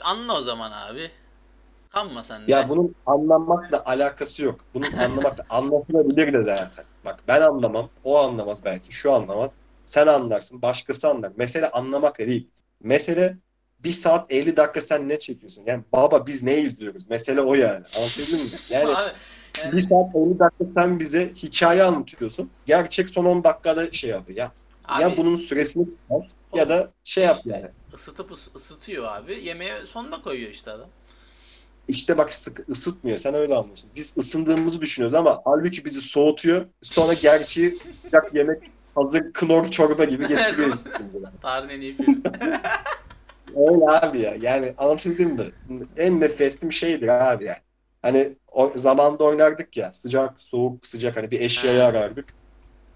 Anla 0.00 0.36
o 0.36 0.40
zaman 0.40 0.72
abi. 0.72 1.10
Kanma 1.90 2.22
sen 2.22 2.46
de. 2.46 2.52
Ya 2.52 2.68
bunun 2.68 2.94
anlamakla 3.06 3.82
alakası 3.86 4.42
yok. 4.42 4.60
Bunun 4.74 4.92
anlamakla 4.92 5.46
anlatılabilir 5.50 6.32
de 6.32 6.42
zaten. 6.42 6.84
Bak 7.04 7.20
ben 7.28 7.40
anlamam, 7.40 7.90
o 8.04 8.18
anlamaz 8.18 8.64
belki, 8.64 8.92
şu 8.92 9.12
anlamaz. 9.12 9.50
Sen 9.86 10.06
anlarsın, 10.06 10.62
başkası 10.62 11.08
anlar. 11.08 11.32
Mesele 11.36 11.70
anlamak 11.70 12.18
da 12.18 12.26
değil. 12.26 12.48
Mesele 12.82 13.36
bir 13.78 13.90
saat 13.90 14.32
50 14.32 14.56
dakika 14.56 14.80
sen 14.80 15.08
ne 15.08 15.18
çekiyorsun? 15.18 15.62
Yani 15.66 15.84
baba 15.92 16.26
biz 16.26 16.42
ne 16.42 16.56
izliyoruz? 16.58 17.10
Mesele 17.10 17.40
o 17.40 17.54
yani. 17.54 17.84
Anlatabildim 17.96 18.38
mi? 18.40 18.50
Yani 18.70 18.96
Abi, 18.96 19.10
yani- 19.64 19.76
bir 19.76 19.80
saat 19.80 20.16
50 20.16 20.38
dakika 20.38 20.64
sen 20.80 20.98
bize 21.00 21.32
hikaye 21.34 21.82
anlatıyorsun. 21.82 22.50
Gerçek 22.66 23.10
son 23.10 23.24
10 23.24 23.44
dakikada 23.44 23.90
şey 23.92 24.10
yapıyor. 24.10 24.38
Ya, 24.38 24.52
abi 24.84 25.02
ya 25.02 25.16
bunun 25.16 25.36
süresini 25.36 25.96
kısalt 25.96 26.24
ya 26.54 26.68
da 26.68 26.90
şey 27.04 27.24
yap 27.24 27.36
işte 27.36 27.50
yani. 27.50 27.66
ısıtıp 27.94 28.30
ıs- 28.30 28.56
ısıtıyor 28.56 29.04
abi. 29.16 29.44
Yemeğe 29.44 29.86
sonunda 29.86 30.20
koyuyor 30.20 30.50
işte 30.50 30.70
adam. 30.70 30.88
İşte 31.88 32.18
bak 32.18 32.32
sık, 32.32 32.68
ısıtmıyor. 32.68 33.16
Sen 33.16 33.34
öyle 33.34 33.54
anlıyorsun. 33.54 33.90
Biz 33.96 34.14
ısındığımızı 34.18 34.80
düşünüyoruz 34.80 35.14
ama 35.14 35.42
halbuki 35.44 35.84
bizi 35.84 36.00
soğutuyor. 36.00 36.66
Sonra 36.82 37.12
gerçeği 37.12 37.78
sıcak 38.02 38.34
yemek 38.34 38.70
hazır 38.94 39.32
klor 39.32 39.70
çorba 39.70 40.04
gibi 40.04 40.22
getiriyor 40.28 40.74
üstümüze. 40.74 41.18
Tarihin 41.42 41.68
en 41.76 41.80
iyi 41.80 41.94
film. 41.94 42.22
Öyle 43.56 43.84
abi 44.02 44.20
ya. 44.20 44.36
Yani 44.40 44.74
anlatabildim 44.78 45.28
mi? 45.30 45.44
En 45.96 46.20
nefret 46.20 46.40
ettiğim 46.40 46.72
şeydir 46.72 47.08
abi 47.32 47.44
yani. 47.44 47.58
Hani 48.08 48.36
o 48.52 48.68
zamanda 48.68 49.24
oynardık 49.24 49.76
ya. 49.76 49.92
Sıcak, 49.92 50.40
soğuk, 50.40 50.86
sıcak. 50.86 51.16
Hani 51.16 51.30
bir 51.30 51.40
eşyayı 51.40 51.80
Ha. 51.80 51.86
arardık. 51.86 52.26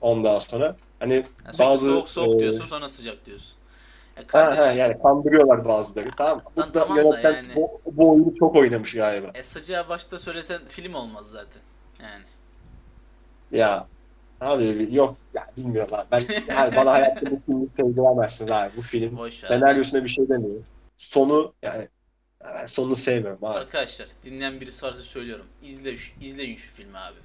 Ondan 0.01 0.39
sonra. 0.39 0.77
Hani 0.99 1.15
Yani 1.15 1.59
bazı 1.59 1.87
soğuk 1.87 2.09
soğuk 2.09 2.35
e, 2.37 2.39
diyorsun 2.39 2.65
sonra 2.65 2.89
sıcak 2.89 3.27
diyorsun. 3.27 3.57
Ya 4.17 4.23
Ha, 4.23 4.27
kardeş, 4.27 4.65
ha, 4.65 4.73
yani 4.73 5.03
kandırıyorlar 5.03 5.65
bazıları. 5.65 6.09
Tamam. 6.17 6.43
Lan 6.59 6.73
tamam 6.73 6.97
da 6.97 7.01
yönetmen 7.03 7.33
yani- 7.35 7.47
bu, 7.57 7.81
bu 7.93 8.11
oyunu 8.11 8.35
çok 8.39 8.57
oynamış 8.57 8.95
galiba. 8.95 9.31
e, 9.35 9.43
sıcağı 9.43 9.89
başta 9.89 10.19
söylesen 10.19 10.61
film 10.67 10.95
olmaz 10.95 11.27
zaten. 11.27 11.63
Yani. 12.03 12.25
Ya 13.53 13.87
abi 14.41 14.89
yok 14.95 15.17
ya 15.35 15.47
bilmiyorum 15.57 15.95
abi. 15.95 16.07
Ben 16.13 16.21
yani 16.49 16.77
bana 16.77 16.93
hayatta 16.93 17.31
bu 17.31 17.41
filmi 17.47 17.67
sevdiremezsiniz 17.77 18.51
abi. 18.51 18.71
Bu 18.77 18.83
film 18.83 19.17
Boş 19.17 19.35
senaryosuna 19.35 20.05
bir 20.05 20.09
şey 20.09 20.29
demiyor. 20.29 20.61
Sonu 20.97 21.53
yani 21.63 21.89
ben 22.45 22.67
sonunu 22.67 22.97
sevmiyorum 22.97 23.45
abi. 23.45 23.59
Arkadaşlar 23.59 24.09
dinleyen 24.25 24.61
birisi 24.61 24.87
varsa 24.87 25.03
söylüyorum. 25.03 25.47
İzle 25.63 25.97
şu, 25.97 26.13
izleyin 26.21 26.57
şu 26.57 26.73
filmi 26.73 26.99
abi. 26.99 27.19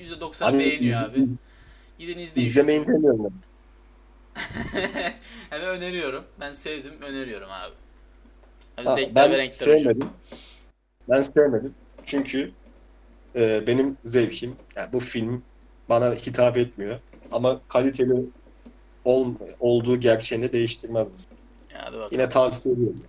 %90 0.00 0.44
Abi, 0.44 0.58
beğeniyor 0.58 1.02
abi. 1.02 1.26
Gidin 1.98 2.18
izleyin 2.18 2.46
İzlemeyin 2.46 2.86
demiyorum. 2.86 3.34
Hemen 5.50 5.68
öneriyorum. 5.68 6.24
Ben 6.40 6.52
sevdim 6.52 7.02
öneriyorum 7.02 7.48
abi. 7.50 7.74
Abi 8.78 8.86
Ha, 8.86 8.96
ben 9.14 9.30
renkler 9.30 9.66
hocam. 9.66 9.78
sevmedim. 9.78 10.08
Ben 11.08 11.22
sevmedim. 11.22 11.74
Çünkü 12.04 12.52
e, 13.36 13.66
benim 13.66 13.96
zevkim 14.04 14.56
yani 14.76 14.92
bu 14.92 15.00
film 15.00 15.42
bana 15.88 16.14
hitap 16.14 16.56
etmiyor. 16.56 17.00
Ama 17.32 17.60
kaliteli 17.68 18.26
ol, 19.04 19.34
olduğu 19.60 20.00
gerçeğini 20.00 20.52
değiştirmez. 20.52 21.08
Ya. 21.74 21.92
Yine 22.10 22.28
tavsiye 22.28 22.74
ediyorum. 22.74 23.04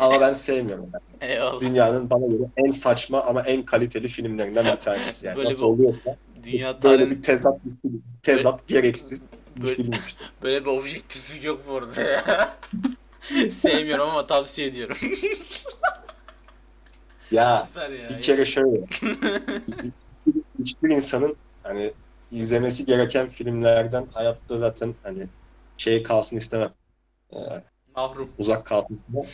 Ama 0.00 0.20
ben 0.20 0.32
sevmiyorum. 0.32 0.86
Yani. 0.94 1.32
Eyvallah. 1.32 1.60
Dünyanın 1.60 2.10
bana 2.10 2.26
göre 2.26 2.42
en 2.56 2.70
saçma 2.70 3.22
ama 3.22 3.42
en 3.42 3.62
kaliteli 3.64 4.08
filmlerinden 4.08 4.64
bir 4.64 4.76
tanesi. 4.80 5.26
Yani 5.26 5.36
Böyle 5.36 5.52
nasıl 5.52 5.64
bir- 5.66 5.70
oluyorsa 5.72 6.16
Dünya 6.42 6.66
böyle 6.68 6.80
tarihinin 6.96 7.10
bir 7.18 7.22
tezat 7.22 7.64
bir 7.64 7.70
film. 7.82 8.02
Tezat 8.22 8.68
gereksiz 8.68 9.26
bir 9.56 9.62
Böyle- 9.62 9.74
film 9.74 9.90
işte. 10.06 10.24
böyle 10.42 10.64
bir 10.64 10.70
objektiflik 10.70 11.44
yok 11.44 11.62
bu 11.68 11.76
arada 11.76 12.00
ya. 12.02 12.48
Sevmiyorum 13.50 14.08
ama 14.10 14.26
tavsiye 14.26 14.68
ediyorum. 14.68 14.96
Ya 17.30 17.56
Süper 17.56 17.90
ya. 17.90 18.08
bir 18.10 18.22
kere 18.22 18.44
şöyle. 18.44 18.80
Hiçbir 20.60 20.90
insanın 20.90 21.36
hani 21.62 21.92
izlemesi 22.30 22.86
gereken 22.86 23.28
filmlerden 23.28 24.06
hayatta 24.14 24.58
zaten 24.58 24.94
hani 25.02 25.26
şey 25.76 26.02
kalsın 26.02 26.36
istemem. 26.36 26.72
Ee, 27.32 27.36
Mahrum. 27.96 28.28
uzak 28.38 28.66
kalsın 28.66 29.00
istemem. 29.08 29.28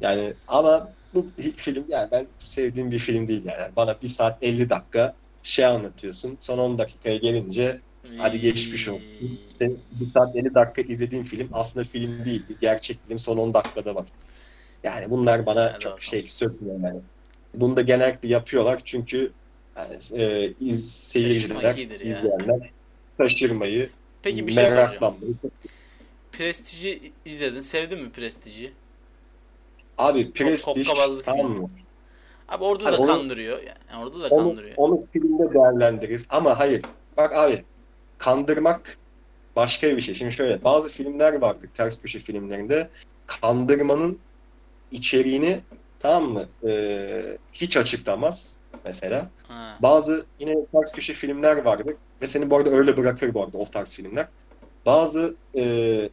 Yani 0.00 0.32
ama 0.48 0.92
bu 1.14 1.26
film 1.56 1.84
yani 1.88 2.08
ben 2.10 2.26
sevdiğim 2.38 2.90
bir 2.90 2.98
film 2.98 3.28
değil 3.28 3.42
yani. 3.44 3.72
Bana 3.76 3.96
1 4.02 4.08
saat 4.08 4.42
50 4.42 4.70
dakika 4.70 5.14
şey 5.42 5.64
anlatıyorsun. 5.64 6.38
Son 6.40 6.58
10 6.58 6.78
dakikaya 6.78 7.16
gelince 7.16 7.80
hadi 8.18 8.40
geçmiş 8.40 8.88
olsun. 8.88 9.40
Senin 9.48 9.80
1 10.00 10.12
saat 10.12 10.36
50 10.36 10.54
dakika 10.54 10.92
izlediğin 10.92 11.24
film 11.24 11.48
aslında 11.52 11.86
film 11.86 12.24
değil. 12.24 12.42
Bir 12.48 12.56
gerçek 12.60 12.98
film 13.08 13.18
son 13.18 13.36
10 13.36 13.54
dakikada 13.54 13.94
var. 13.94 14.06
Yani 14.84 15.10
bunlar 15.10 15.46
bana 15.46 15.72
Hadi 15.72 15.78
çok 15.78 16.02
şey 16.02 16.28
sökmüyor 16.28 16.80
yani. 16.80 17.00
Bunu 17.54 17.76
da 17.76 17.82
genellikle 17.82 18.28
yapıyorlar 18.28 18.80
çünkü 18.84 19.32
yani, 19.76 20.22
e, 20.22 20.52
iz, 20.60 20.92
seyirciler, 20.92 21.76
izleyenler 21.76 22.70
şaşırmayı, 23.20 23.90
Peki 24.22 24.46
bir 24.46 24.52
şey 24.52 24.64
meraklanmayı. 24.64 25.34
Prestij'i 26.32 27.12
izledin. 27.24 27.60
Sevdin 27.60 28.02
mi 28.02 28.10
Prestij'i? 28.10 28.72
Abi 29.98 30.32
Hokkabazlık 30.66 31.24
tamam 31.24 31.50
mı? 31.52 31.68
Abi 32.48 32.64
orada 32.64 32.84
Hani 32.84 32.96
da 32.96 33.00
onu- 33.00 33.06
kandırıyor. 33.06 33.58
Yani 33.62 34.04
orada 34.04 34.20
da 34.20 34.28
Onu, 34.34 34.48
kandırıyor. 34.48 34.74
onu 34.76 35.00
filmde 35.12 35.54
değerlendiririz 35.54 36.26
ama 36.28 36.58
hayır. 36.58 36.82
Bak 37.16 37.32
abi 37.34 37.64
kandırmak 38.18 38.98
başka 39.56 39.96
bir 39.96 40.00
şey. 40.00 40.14
Şimdi 40.14 40.32
şöyle 40.32 40.64
bazı 40.64 40.88
filmler 40.88 41.32
vardır 41.40 41.68
ters 41.74 42.00
köşe 42.00 42.18
filmlerinde 42.18 42.90
kandırmanın 43.26 44.18
içeriğini 44.90 45.60
tamam 45.98 46.30
mı 46.32 46.48
e, 46.70 47.38
hiç 47.52 47.76
açıklamaz 47.76 48.58
mesela. 48.84 49.30
Ha. 49.48 49.78
Bazı 49.82 50.26
yine 50.38 50.54
ters 50.72 50.92
köşe 50.94 51.14
filmler 51.14 51.64
vardır 51.64 51.94
ve 52.22 52.26
seni 52.26 52.50
bu 52.50 52.56
arada 52.56 52.70
öyle 52.70 52.96
bırakır 52.96 53.34
bu 53.34 53.42
arada 53.44 53.58
o 53.58 53.70
tarz 53.70 53.94
filmler. 53.94 54.28
Bazı 54.86 55.34
e, 55.54 55.64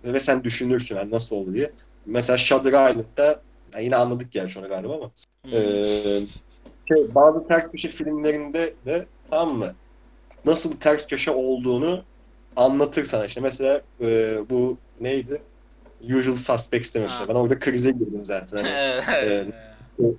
ve 0.04 0.20
sen 0.20 0.44
düşünürsün 0.44 0.96
hani 0.96 1.12
nasıl 1.12 1.36
olur 1.36 1.54
diye. 1.54 1.72
Mesela 2.06 2.38
Shutter 2.38 2.90
Island'da 2.90 3.42
ya 3.74 3.80
yine 3.80 3.96
anladık 3.96 4.36
yani 4.36 4.52
onu 4.60 4.68
galiba 4.68 4.96
ama 4.96 5.12
Hmm. 5.46 5.54
ee, 5.54 6.20
şey, 6.88 7.16
bazı 7.16 7.48
ters 7.48 7.72
köşe 7.72 7.88
filmlerinde 7.90 8.74
de 8.86 9.06
tamam 9.30 9.58
mı? 9.58 9.74
Nasıl 10.46 10.80
ters 10.80 11.08
köşe 11.08 11.32
olduğunu 11.32 12.04
anlatır 12.56 13.04
sana 13.04 13.26
işte. 13.26 13.42
Mesela 13.42 13.82
e, 14.02 14.38
bu 14.50 14.78
neydi? 15.02 15.42
Usual 16.18 16.36
Suspects'te 16.36 17.00
mesela. 17.00 17.22
Ha. 17.22 17.28
Ben 17.30 17.36
orada 17.36 17.60
krize 17.60 17.92
girdim 17.92 18.26
zaten. 18.26 18.58
Hani, 18.58 18.70
Evet. 19.22 19.54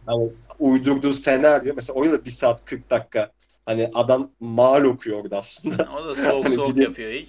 hani 0.06 0.30
uydurduğu 0.58 1.12
senaryo 1.12 1.72
mesela 1.76 1.94
orada 1.98 2.12
da 2.12 2.24
1 2.24 2.30
saat 2.30 2.64
40 2.64 2.90
dakika 2.90 3.30
hani 3.66 3.90
adam 3.94 4.30
mal 4.40 4.84
okuyor 4.84 5.18
orada 5.24 5.38
aslında. 5.38 5.88
o 6.00 6.04
da 6.04 6.14
soğuk 6.14 6.44
Hani 6.44 6.54
soğuk 6.54 6.78
yapıyor 6.78 7.10
ilk. 7.10 7.28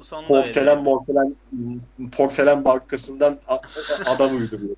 Sonunda 0.00 0.28
Porselen 0.28 0.66
veriyor. 0.84 0.84
porselen 1.06 1.36
porselen 2.16 2.64
bankasından 2.64 3.38
a- 3.48 3.58
adam 4.06 4.36
uyduruyor. 4.36 4.76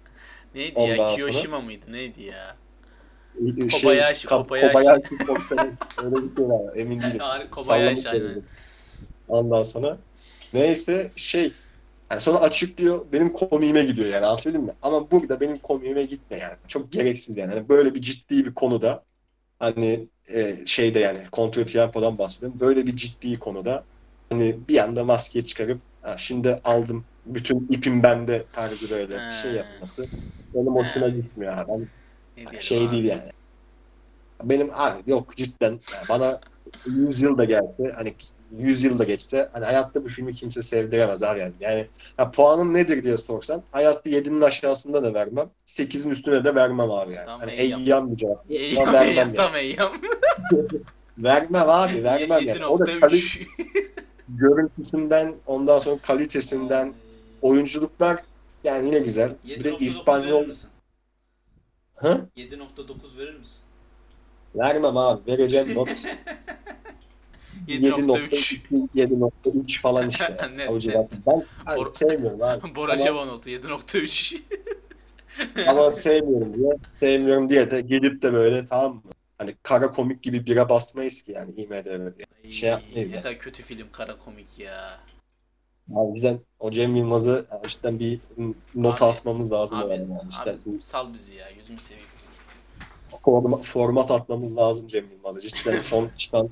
Neydi 0.57 0.81
ya? 0.81 0.93
Ondan 0.93 1.17
Kiyoshima 1.17 1.61
mıydı? 1.61 1.87
Neydi 1.89 2.23
ya? 2.23 2.57
Şey, 3.59 3.81
Kobayashi, 3.81 4.27
Ka- 4.27 4.47
Kobayashi. 4.47 4.73
Kobayashi 4.73 5.27
porselen 5.27 5.79
öyle 6.05 6.17
bir 6.17 6.37
şey 6.37 6.49
var. 6.49 6.77
Emin 6.77 7.03
değilim. 7.03 7.19
Yani 7.21 7.51
Kobayashi, 7.51 8.09
aynen. 8.09 8.43
Ondan 9.29 9.63
sonra 9.63 9.99
neyse 10.53 11.11
şey 11.17 11.53
yani 12.11 12.21
sonra 12.21 12.39
açıklıyor 12.39 13.05
benim 13.13 13.33
komiğime 13.33 13.85
gidiyor 13.85 14.09
yani 14.09 14.27
anlatabildim 14.27 14.63
mi? 14.63 14.73
Ama 14.83 15.11
burada 15.11 15.41
benim 15.41 15.57
komiğime 15.57 16.05
gitme 16.05 16.39
yani. 16.39 16.55
Çok 16.69 16.93
gereksiz 16.93 17.37
yani. 17.37 17.55
Hani 17.55 17.69
böyle 17.69 17.95
bir 17.95 18.01
ciddi 18.01 18.47
bir 18.47 18.55
konuda 18.55 19.05
hani 19.59 20.09
e, 20.35 20.57
şeyde 20.67 20.99
yani 20.99 21.27
kontrol 21.33 21.65
tiyatrodan 21.65 22.19
bahsediyorum. 22.19 22.61
Böyle 22.61 22.87
bir 22.87 22.97
ciddi 22.97 23.39
konuda 23.39 23.85
hani 24.29 24.57
bir 24.69 24.79
anda 24.79 25.05
maskeyi 25.05 25.45
çıkarıp 25.45 25.81
şimdi 26.17 26.61
aldım 26.65 27.05
bütün 27.27 27.69
ipim 27.71 28.03
bende 28.03 28.45
tarzı 28.53 28.97
böyle 28.97 29.15
bir 29.15 29.33
şey 29.33 29.53
yapması 29.53 30.07
benim 30.57 30.75
hoşuma 30.75 31.09
gitmiyor 31.09 31.53
abi. 31.59 31.71
Ben 32.37 32.45
Ne 32.55 32.61
şey 32.61 32.85
abi? 32.87 32.93
değil 32.93 33.05
yani. 33.05 33.23
Benim 34.43 34.71
abi 34.75 35.11
yok 35.11 35.37
cidden 35.37 35.71
yani 35.71 36.05
bana 36.09 36.41
100 36.87 37.23
yıl 37.23 37.39
da 37.39 37.45
gelse 37.45 37.93
hani 37.97 38.15
100 38.59 38.85
yıl 38.85 38.99
da 38.99 39.05
geçse 39.05 39.49
hani 39.53 39.65
hayatta 39.65 40.05
bu 40.05 40.09
filmi 40.09 40.33
kimse 40.33 40.63
sevdiremez 40.63 41.23
abi 41.23 41.41
yani. 41.41 41.53
Yani 41.61 41.87
ha, 42.17 42.31
puanım 42.31 42.75
nedir 42.75 43.03
diye 43.05 43.19
sorsan 43.19 43.63
hayatta 43.73 44.11
7'nin 44.11 44.41
aşağısında 44.41 45.03
da 45.03 45.15
vermem. 45.15 45.49
8'in 45.67 46.11
üstüne 46.11 46.45
de 46.45 46.55
vermem 46.55 46.91
abi 46.91 47.13
yani. 47.15 47.27
Tam 47.27 47.41
Hani 47.41 47.51
eyyam. 47.53 48.11
bir 48.13 48.17
cevap. 48.17 48.45
Eyyam 48.51 48.95
eyyam 49.03 49.33
tam 49.33 49.57
eyyam. 49.57 49.93
Vermem 51.19 51.69
abi 51.71 52.05
vermem 52.05 52.47
yani. 52.47 52.67
O 52.67 52.79
da 52.79 52.85
kali- 52.85 53.17
7.3. 53.17 53.47
görüntüsünden 54.29 55.35
ondan 55.47 55.79
sonra 55.79 55.99
kalitesinden 56.03 56.93
oyunculuklar 57.43 58.23
yani 58.67 58.87
yine 58.89 58.99
güzel. 58.99 59.35
Bir 59.45 59.65
de 59.65 59.69
7.9 59.71 59.73
verir 59.75 59.87
İspanyol 59.87 60.47
misin? 60.47 60.71
Hı? 61.97 62.29
7.9 62.37 63.19
verir 63.19 63.35
misin? 63.39 63.63
vermem 64.55 64.97
abi 64.97 65.33
vereceğim 65.33 65.75
not 65.75 65.89
7.3. 65.89 66.09
7.2 67.69 68.89
7.3 68.95 69.81
falan 69.81 70.09
işte. 70.09 70.37
Net, 70.57 70.71
O 70.71 70.75
net. 70.75 71.11
Ben 71.27 71.45
abi, 71.67 71.81
Bor- 71.81 71.95
sevmiyorum 71.99 72.43
abi. 72.43 72.75
Bora 72.77 72.93
Ama- 72.93 73.03
Cevan 73.03 73.29
notu 73.29 73.51
7.3. 73.51 74.43
Ama 75.67 75.91
sevmiyorum 75.91 76.55
diye, 76.55 76.71
sevmiyorum 76.99 77.49
diye 77.49 77.71
de 77.71 77.81
gelip 77.81 78.23
de 78.23 78.33
böyle 78.33 78.67
tamam 78.67 78.95
mı? 78.95 79.03
Hani 79.39 79.55
kara 79.63 79.91
komik 79.91 80.23
gibi 80.23 80.47
bire 80.47 80.69
basmayız 80.69 81.23
ki 81.23 81.33
yani 81.33 81.51
IMDb'de. 81.51 82.49
Şey 82.49 82.71
yapmayız 82.71 83.11
Ne 83.11 83.17
yani. 83.17 83.23
kadar 83.23 83.39
kötü 83.39 83.63
film 83.63 83.87
kara 83.93 84.19
komik 84.19 84.59
ya. 84.59 85.01
Abi 85.95 86.15
bizden 86.15 86.41
o 86.61 86.71
Cem 86.71 86.97
Yılmaz'ı 86.97 87.47
yani 87.53 87.61
işte 87.67 87.99
bir 87.99 88.21
not 88.75 89.03
Abi- 89.03 89.11
atmamız 89.11 89.53
lazım 89.53 89.79
Abi, 89.79 89.93
yani. 89.93 90.07
İşte 90.31 90.51
abi 90.51 90.81
sal 90.83 91.13
bizi 91.13 91.35
ya 91.35 91.51
yüzümü 91.51 91.79
seveyim. 91.79 92.07
forma- 93.25 93.63
format 93.63 94.11
atmamız 94.11 94.57
lazım 94.57 94.89
Cem 94.89 95.11
Yılmaz'a. 95.11 95.41
Cidden 95.41 95.81
son 95.81 96.09
çıkan 96.17 96.51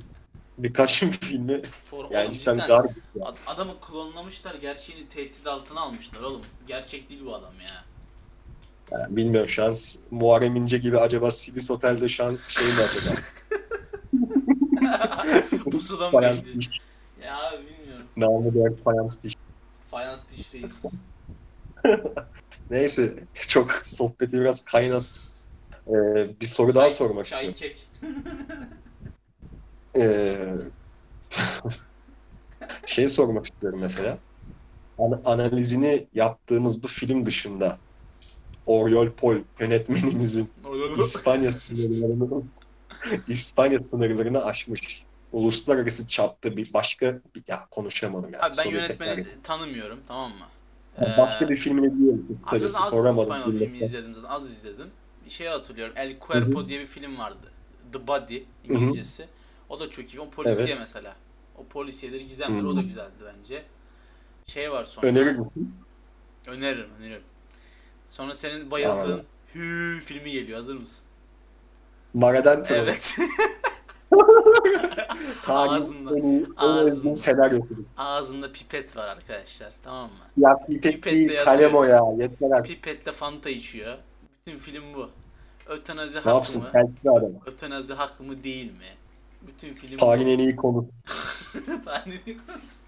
birkaç 0.59 1.01
filmi 1.21 1.63
For, 1.85 2.11
yani 2.11 2.33
cidden 2.33 2.55
cidden 2.55 2.69
garbage 2.69 2.95
ya. 3.15 3.27
ad- 3.27 3.37
adamı 3.47 3.81
klonlamışlar 3.81 4.55
gerçeğini 4.55 5.09
tehdit 5.09 5.47
altına 5.47 5.81
almışlar 5.81 6.21
oğlum. 6.21 6.43
Gerçek 6.67 7.11
değil 7.11 7.23
bu 7.27 7.35
adam 7.35 7.55
ya. 7.61 7.85
Yani 8.93 9.17
bilmiyorum 9.17 9.49
şu 9.49 9.65
an 9.65 9.75
Muharrem 10.11 10.57
İnce 10.57 10.79
gibi 10.79 10.99
acaba 10.99 11.31
Sibis 11.31 11.71
Otel'de 11.71 12.09
şu 12.09 12.25
an 12.25 12.39
şey 12.49 12.67
mi 12.67 12.73
acaba? 12.73 13.21
Bekliyor. 16.23 16.55
diş, 16.61 16.69
Ya 17.23 17.49
abi. 17.49 17.74
Namı 18.17 18.55
diğer 18.55 18.77
fayans 18.85 19.23
diş. 19.25 19.35
Fayans 19.91 20.23
diş 20.33 20.55
reis. 20.55 20.85
Neyse 22.71 23.15
çok 23.49 23.73
sohbeti 23.73 24.41
biraz 24.41 24.65
kaynattı. 24.65 25.21
Ee, 25.89 25.93
bir 26.41 26.47
soru 26.47 26.75
daha 26.75 26.85
Çay- 26.85 26.97
sormak 26.97 27.27
çay 27.27 27.51
istiyorum. 27.51 27.77
kek. 27.77 27.89
Ee, 29.97 30.55
şey 32.87 33.09
sormak 33.09 33.47
istiyorum 33.47 33.79
mesela. 33.83 34.19
An- 34.99 35.23
analizini 35.25 36.07
yaptığımız 36.15 36.83
bu 36.83 36.89
film 36.89 37.25
dışında 37.25 37.79
Oriol 38.67 39.11
Pol 39.11 39.37
yönetmenimizin 39.61 40.51
İspanya 40.99 41.53
sınırlarını 41.53 42.43
İspanya 43.29 43.79
sınırlarını 43.79 44.45
aşmış. 44.45 45.05
Uluslararası 45.35 46.09
çapta 46.09 46.57
bir 46.57 46.75
başka 46.75 47.21
bir, 47.35 47.43
ya 47.49 47.67
konuşamadım 47.71 48.33
yani. 48.33 48.43
Abi 48.43 48.57
ben 48.59 48.63
soruyu 48.63 48.77
yönetmeni 48.77 49.17
tekrar- 49.17 49.43
tanımıyorum 49.43 50.01
tamam 50.07 50.31
mı? 50.31 50.47
Yani 51.01 51.19
başka 51.19 51.45
Ee, 51.45 51.49
bir 51.49 51.57
filmini 51.57 51.99
diyelim. 51.99 52.41
Abi 52.47 52.65
az 52.65 52.73
soramadım. 52.73 53.23
İspanyol 53.23 53.45
filmi 53.47 53.61
bilmekten. 53.61 53.87
izledim 53.87 54.15
zaten 54.15 54.29
az 54.29 54.51
izledim. 54.51 54.91
Bir 55.25 55.31
şey 55.31 55.47
hatırlıyorum. 55.47 55.95
El 55.97 56.17
Cuerpo 56.27 56.69
diye 56.69 56.81
bir 56.81 56.87
film 56.87 57.19
vardı. 57.19 57.53
The 57.93 58.07
Body 58.07 58.43
İngilizcesi. 58.65 59.27
O 59.69 59.81
da 59.81 59.91
çok 59.91 60.15
iyi. 60.15 60.21
O 60.21 60.31
polisiye 60.31 60.67
Evet. 60.69 60.79
mesela. 60.79 61.17
O 61.59 61.65
polisiyeleri 61.67 62.27
gizemleri 62.29 62.63
Hı 62.63 62.69
o 62.69 62.77
da 62.77 62.83
güzeldi 62.83 63.13
bence. 63.39 63.63
Şey 64.47 64.73
var 64.73 64.85
sonra. 64.85 65.07
Önerir 65.07 65.37
misin? 65.37 65.75
Öneririm 66.49 66.91
öneririm. 67.01 67.23
Sonra 68.09 68.35
senin 68.35 68.71
bayıldığın. 68.71 69.23
Hü 69.55 70.01
filmi 70.05 70.31
geliyor. 70.31 70.57
Hazır 70.59 70.77
mısın? 70.77 71.07
Maradentro. 72.15 72.75
Evet. 72.75 73.17
Ağzında- 75.47 76.19
en 76.19 76.23
iyi, 76.23 76.43
en 76.43 76.55
ağzında. 76.57 76.85
özgün 76.85 77.15
senaryosu. 77.15 77.67
Ağzında 77.97 78.53
pipet 78.53 78.97
var 78.97 79.09
arkadaşlar. 79.09 79.73
Tamam 79.83 80.11
mı? 80.11 80.17
Ya 80.37 80.59
pipet 80.67 80.83
Pipetle 80.95 81.29
değil, 81.29 81.41
kalem 81.45 81.75
o 81.75 81.85
ya. 81.85 82.01
Yeter 82.19 82.51
artık. 82.51 82.67
Pipetle 82.67 83.13
fanta 83.13 83.51
içiyor. 83.51 83.99
Bütün 84.41 84.57
film 84.59 84.83
bu. 84.95 85.11
Ötenazi 85.69 86.17
Ne 86.17 86.21
hak 86.21 86.35
yapsın? 86.35 86.63
mı? 86.63 86.69
Kendisi 86.73 87.11
adam. 87.11 87.31
Ötenazi 87.47 87.95
hak 87.95 88.21
mı 88.21 88.45
değil 88.45 88.67
mi? 88.73 88.79
Bütün 89.47 89.75
film 89.75 89.99
Tarihin 89.99 90.27
bu. 90.27 90.31
en 90.31 90.39
iyi 90.39 90.57
konu. 90.57 90.87
Tarihin 91.85 92.41
konusu. 92.47 92.85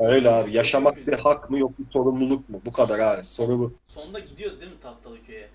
Öyle 0.00 0.30
abi. 0.30 0.56
Yaşamak 0.56 1.06
bir 1.06 1.12
hak 1.18 1.50
mı 1.50 1.58
yok 1.58 1.72
bir 1.78 1.90
sorumluluk 1.90 2.48
mu? 2.48 2.60
Bu 2.66 2.72
kadar 2.72 2.98
abi. 2.98 3.24
Soru 3.24 3.58
bu. 3.58 3.72
Sonunda 3.86 4.18
gidiyor 4.18 4.60
değil 4.60 4.72
mi 4.72 4.78
Tahtalı 4.80 5.22
köye? 5.26 5.48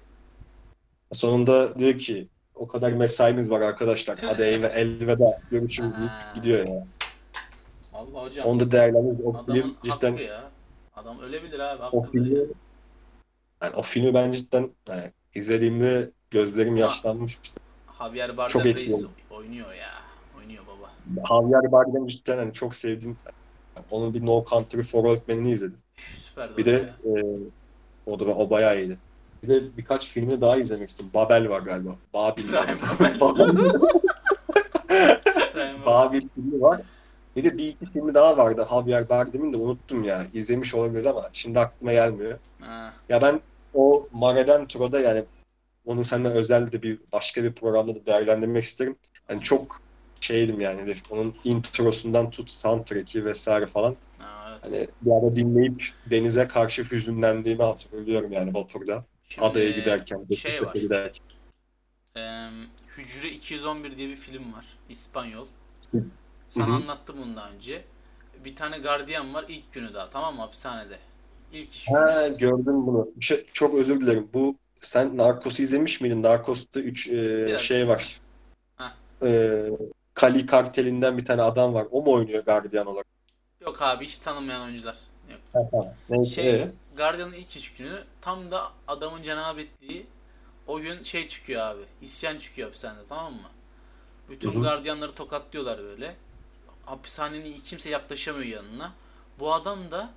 Sonunda 1.11 1.79
diyor 1.79 1.97
ki 1.99 2.27
o 2.59 2.67
kadar 2.67 2.91
mesaimiz 2.91 3.51
var 3.51 3.61
arkadaşlar. 3.61 4.17
Hadi 4.21 4.43
eyve, 4.51 4.67
elveda. 4.67 5.41
Görüşürüz 5.51 5.91
deyip 5.97 6.35
gidiyor 6.35 6.67
ya. 6.67 6.83
Allah 7.93 8.23
hocam. 8.23 8.47
Onu 8.47 8.59
da 8.59 8.71
değerlendiririz. 8.71 9.21
O 9.25 9.29
adamın 9.37 9.61
film 9.61 9.75
cidden 9.83 10.11
hakkı 10.11 10.23
ya. 10.23 10.51
Adam 10.95 11.19
ölebilir 11.19 11.59
abi. 11.59 11.83
o 11.91 12.03
filmi 12.03 12.37
ya. 12.37 12.43
yani 13.63 13.75
o 13.75 13.81
filmi 13.81 14.13
ben 14.13 14.31
cidden 14.31 14.69
yani 14.89 15.11
izlediğimde 15.35 16.09
gözlerim 16.31 16.73
Ha. 16.73 16.79
yaşlanmıştı. 16.79 17.59
Javier 17.99 18.27
Çok 18.27 18.37
Bardem 18.37 18.63
reis 18.63 18.81
etkili. 18.81 19.07
oynuyor 19.31 19.73
ya. 19.73 19.89
Oynuyor 20.37 20.63
baba. 20.67 20.91
Javier 21.29 21.71
Bardem 21.71 22.07
cidden 22.07 22.37
hani 22.37 22.53
çok 22.53 22.75
sevdiğim 22.75 23.17
onun 23.91 24.13
bir 24.13 24.25
No 24.25 24.45
Country 24.49 24.81
for 24.81 25.03
Old 25.03 25.19
Men'ini 25.27 25.51
izledim. 25.51 25.77
Süper 26.17 26.57
Bir 26.57 26.65
de 26.65 26.71
de 26.71 26.89
e, 27.05 27.23
o 28.05 28.19
da 28.19 28.25
o 28.25 28.49
bayağı 28.49 28.79
iyiydi. 28.79 28.97
Bir 29.43 29.47
de 29.47 29.77
birkaç 29.77 30.07
filmi 30.07 30.41
daha 30.41 30.57
izlemek 30.57 30.89
istedim. 30.89 31.09
Babel 31.13 31.49
var 31.49 31.61
galiba. 31.61 31.95
Babil. 32.13 32.43
Babil. 35.85 36.21
Filmi 36.35 36.61
var. 36.61 36.81
Bir 37.35 37.43
de 37.43 37.57
bir 37.57 37.67
iki 37.67 37.85
filmi 37.85 38.13
daha 38.13 38.37
vardı. 38.37 38.67
Javier 38.69 39.09
Bardem'in 39.09 39.53
de 39.53 39.57
unuttum 39.57 40.03
ya. 40.03 40.23
İzlemiş 40.33 40.75
olabiliriz 40.75 41.05
ama 41.07 41.29
şimdi 41.33 41.59
aklıma 41.59 41.93
gelmiyor. 41.93 42.37
Ha, 42.59 42.93
Ya 43.09 43.21
ben 43.21 43.41
o 43.73 44.07
Mare 44.11 44.45
Tro'da 44.67 44.99
yani 44.99 45.23
onu 45.85 46.03
seninle 46.03 46.29
özel 46.29 46.71
de 46.71 46.81
bir 46.81 46.99
başka 47.13 47.43
bir 47.43 47.53
programda 47.53 47.95
da 47.95 48.05
değerlendirmek 48.05 48.63
isterim. 48.63 48.95
Hani 49.27 49.41
çok 49.41 49.81
şeydim 50.19 50.59
yani. 50.59 50.95
Onun 51.09 51.35
introsundan 51.43 52.29
tut 52.29 52.51
soundtrack'i 52.51 53.25
vesaire 53.25 53.65
falan. 53.65 53.95
ha, 54.19 54.57
evet. 54.69 54.73
Hani 54.73 54.87
bir 55.01 55.11
ara 55.11 55.35
dinleyip 55.35 55.87
denize 56.11 56.47
karşı 56.47 56.83
hüzünlendiğimi 56.83 57.63
hatırlıyorum 57.63 58.31
yani 58.31 58.53
vapurda. 58.53 59.03
Şimdi, 59.27 59.47
Adaya 59.47 59.69
giderken, 59.71 60.25
şey 60.37 60.65
var. 60.65 60.73
giderken. 60.73 61.25
Em, 62.15 62.53
Hücre 62.97 63.29
211 63.29 63.97
diye 63.97 64.09
bir 64.09 64.15
film 64.15 64.53
var. 64.53 64.65
İspanyol. 64.89 65.45
Sana 66.49 66.67
Hı 66.67 66.71
hı. 66.71 66.75
anlattım 66.75 67.15
bunu 67.21 67.35
daha 67.35 67.49
önce. 67.49 67.83
Bir 68.45 68.55
tane 68.55 68.77
gardiyan 68.77 69.33
var 69.33 69.45
ilk 69.47 69.71
günü 69.73 69.93
daha 69.93 70.09
tamam 70.09 70.35
mı 70.35 70.41
hapishanede. 70.41 70.97
İlk 71.53 71.75
iş 71.75 71.87
Ha 71.91 72.27
gördüm 72.27 72.87
bunu. 72.87 73.09
Şey- 73.21 73.45
çok 73.53 73.75
özür 73.75 74.01
dilerim. 74.01 74.29
Bu 74.33 74.55
sen 74.75 75.17
Narcos'u 75.17 75.61
izlemiş 75.63 76.01
miydin? 76.01 76.23
Narcos'ta 76.23 76.79
3 76.79 77.09
Biraz. 77.11 77.61
şey 77.61 77.87
var. 77.87 78.21
Heh. 78.77 78.91
E, 79.27 79.63
Kali 80.13 80.45
kartelinden 80.45 81.17
bir 81.17 81.25
tane 81.25 81.41
adam 81.41 81.73
var. 81.73 81.87
O 81.91 82.01
mu 82.01 82.11
oynuyor 82.11 82.43
gardiyan 82.45 82.87
olarak? 82.87 83.05
Yok 83.61 83.81
abi 83.81 84.05
hiç 84.05 84.17
tanınmayan 84.19 84.61
oyuncular. 84.61 84.95
Yok. 85.31 85.39
Ha, 85.53 85.59
tamam. 85.71 85.87
Neyse. 86.09 86.41
Şey, 86.41 86.67
gardiyanın 86.97 87.33
ilk 87.33 87.55
iş 87.55 87.73
günü 87.73 88.03
tam 88.21 88.51
da 88.51 88.71
adamın 88.87 89.23
cenab 89.23 89.57
ettiği 89.57 90.07
o 90.67 90.79
gün 90.79 91.03
şey 91.03 91.27
çıkıyor 91.27 91.61
abi. 91.61 91.81
İsyan 92.01 92.37
çıkıyor 92.37 92.67
hapishanede 92.67 93.07
tamam 93.09 93.33
mı? 93.33 93.49
Bütün 94.29 94.53
Hı 94.53 94.57
hı. 94.57 94.61
gardiyanları 94.61 95.15
tokatlıyorlar 95.15 95.79
böyle. 95.79 96.15
Hapishanenin 96.85 97.53
hiç 97.53 97.69
kimse 97.69 97.89
yaklaşamıyor 97.89 98.45
yanına. 98.45 98.93
Bu 99.39 99.53
adam 99.53 99.91
da 99.91 100.13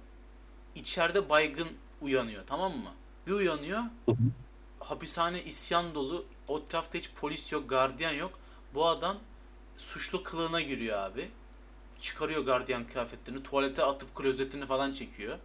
içeride 0.75 1.29
baygın 1.29 1.69
uyanıyor 2.01 2.43
tamam 2.47 2.77
mı? 2.77 2.93
Bir 3.27 3.33
uyanıyor. 3.33 3.79
Hı 4.07 4.13
hı. 4.13 4.17
Hapishane 4.81 5.45
isyan 5.45 5.95
dolu. 5.95 6.25
O 6.49 6.59
etrafta 6.59 6.99
hiç 6.99 7.11
polis 7.11 7.53
yok, 7.53 7.71
gardiyan 7.71 8.13
yok. 8.13 8.39
Bu 8.75 8.87
adam 8.87 9.19
suçlu 9.77 10.23
kılığına 10.23 10.61
giriyor 10.61 10.99
abi. 10.99 11.31
Çıkarıyor 12.01 12.45
gardiyan 12.45 12.87
kıyafetlerini, 12.87 13.43
tuvalete 13.43 13.85
atıp 13.85 14.15
klozetini 14.15 14.67
falan 14.67 14.93
çekiyor. 14.93 15.39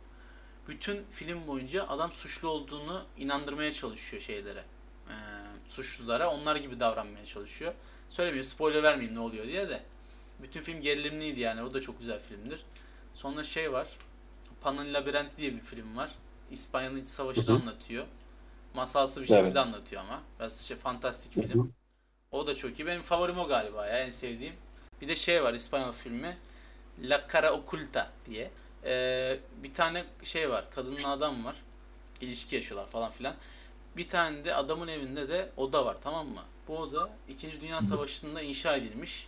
Bütün 0.67 1.05
film 1.11 1.47
boyunca 1.47 1.87
adam 1.87 2.13
suçlu 2.13 2.49
olduğunu 2.49 3.05
inandırmaya 3.17 3.71
çalışıyor 3.71 4.21
şeylere. 4.21 4.63
Ee, 5.09 5.13
suçlulara 5.67 6.29
onlar 6.29 6.55
gibi 6.55 6.79
davranmaya 6.79 7.25
çalışıyor. 7.25 7.73
Söylemiyorum 8.09 8.49
spoiler 8.49 8.83
vermeyeyim 8.83 9.15
ne 9.15 9.19
oluyor 9.19 9.45
diye 9.45 9.69
de. 9.69 9.83
Bütün 10.41 10.61
film 10.61 10.81
gerilimliydi 10.81 11.39
yani 11.39 11.63
o 11.63 11.73
da 11.73 11.81
çok 11.81 11.99
güzel 11.99 12.19
filmdir. 12.19 12.65
Sonra 13.13 13.43
şey 13.43 13.71
var. 13.73 13.87
Pan'ın 14.61 14.93
Labirenti 14.93 15.37
diye 15.37 15.53
bir 15.55 15.59
film 15.61 15.97
var. 15.97 16.09
İspanya'nın 16.51 17.01
iç 17.01 17.09
savaşını 17.09 17.55
anlatıyor. 17.55 18.05
Masalsı 18.73 19.21
bir 19.21 19.27
şekilde 19.27 19.45
Evet. 19.47 19.57
anlatıyor 19.57 20.01
ama. 20.01 20.21
Biraz 20.39 20.61
şey 20.61 20.77
fantastik 20.77 21.33
film. 21.33 21.73
O 22.31 22.47
da 22.47 22.55
çok 22.55 22.79
iyi. 22.79 22.85
Benim 22.85 23.01
favorim 23.01 23.39
o 23.39 23.47
galiba 23.47 23.87
ya 23.87 23.99
en 23.99 24.09
sevdiğim. 24.09 24.55
Bir 25.01 25.07
de 25.07 25.15
şey 25.15 25.43
var 25.43 25.53
İspanyol 25.53 25.91
filmi. 25.91 26.37
La 27.03 27.27
Cara 27.33 27.53
Oculta 27.53 28.11
diye. 28.25 28.51
Ee, 28.85 29.39
bir 29.63 29.73
tane 29.73 30.05
şey 30.23 30.49
var. 30.49 30.65
Kadınla 30.71 31.09
adam 31.09 31.45
var. 31.45 31.55
İlişki 32.21 32.55
yaşıyorlar 32.55 32.89
falan 32.89 33.11
filan. 33.11 33.35
Bir 33.97 34.09
tane 34.09 34.45
de 34.45 34.55
adamın 34.55 34.87
evinde 34.87 35.29
de 35.29 35.51
oda 35.57 35.85
var 35.85 35.97
tamam 36.03 36.27
mı? 36.27 36.43
Bu 36.67 36.77
oda 36.77 37.09
2. 37.27 37.61
Dünya 37.61 37.81
Savaşı'nda 37.81 38.41
inşa 38.41 38.75
edilmiş. 38.75 39.27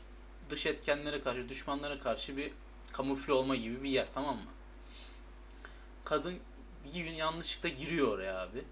Dış 0.49 0.65
etkenlere 0.65 1.21
karşı, 1.21 1.49
düşmanlara 1.49 1.99
karşı 1.99 2.37
bir 2.37 2.51
kamufle 2.91 3.33
olma 3.33 3.55
gibi 3.55 3.83
bir 3.83 3.89
yer 3.89 4.07
tamam 4.13 4.35
mı? 4.35 4.51
Kadın 6.05 6.39
bir 6.85 7.03
gün 7.03 7.11
yanlışlıkla 7.11 7.69
giriyor 7.69 8.07
oraya 8.07 8.39
abi. 8.39 8.63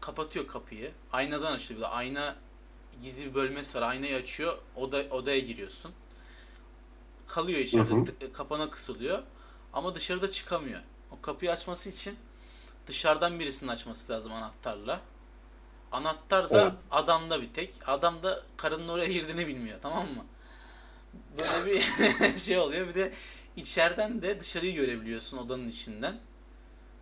Kapatıyor 0.00 0.46
kapıyı. 0.46 0.92
Aynadan. 1.12 1.58
Bir 1.70 1.80
de 1.80 1.86
ayna 1.86 2.36
gizli 3.02 3.26
bir 3.26 3.34
bölmesi 3.34 3.78
var. 3.78 3.82
Aynayı 3.82 4.16
açıyor. 4.16 4.58
Oda, 4.76 5.04
odaya 5.10 5.38
giriyorsun. 5.38 5.92
Kalıyor 7.26 7.58
içeride. 7.58 7.90
Hı 7.90 8.26
hı. 8.26 8.32
kapana 8.32 8.70
kısılıyor. 8.70 9.22
Ama 9.76 9.94
dışarıda 9.94 10.30
çıkamıyor. 10.30 10.80
O 11.10 11.20
kapıyı 11.20 11.52
açması 11.52 11.88
için 11.88 12.16
dışarıdan 12.86 13.40
birisinin 13.40 13.70
açması 13.70 14.12
lazım 14.12 14.32
anahtarla. 14.32 15.00
Anahtar 15.92 16.50
da 16.50 16.60
Evet. 16.62 16.78
adamda 16.90 17.42
bir 17.42 17.52
tek. 17.52 17.74
Adam 17.86 18.22
da 18.22 18.42
karının 18.56 18.88
oraya 18.88 19.06
girdiğini 19.12 19.46
bilmiyor 19.46 19.78
tamam 19.82 20.08
mı? 20.14 20.26
Böyle 21.38 21.74
bir 21.74 22.36
şey 22.38 22.58
oluyor. 22.58 22.88
Bir 22.88 22.94
de 22.94 23.12
içeriden 23.56 24.22
de 24.22 24.40
dışarıyı 24.40 24.74
görebiliyorsun 24.74 25.38
odanın 25.38 25.68
içinden. 25.68 26.20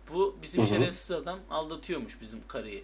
Bu 0.09 0.37
bizim 0.41 0.61
Hı 0.61 0.65
hı. 0.65 0.69
şerefsiz 0.69 1.11
adam 1.11 1.39
aldatıyormuş 1.49 2.21
bizim 2.21 2.47
karıyı. 2.47 2.83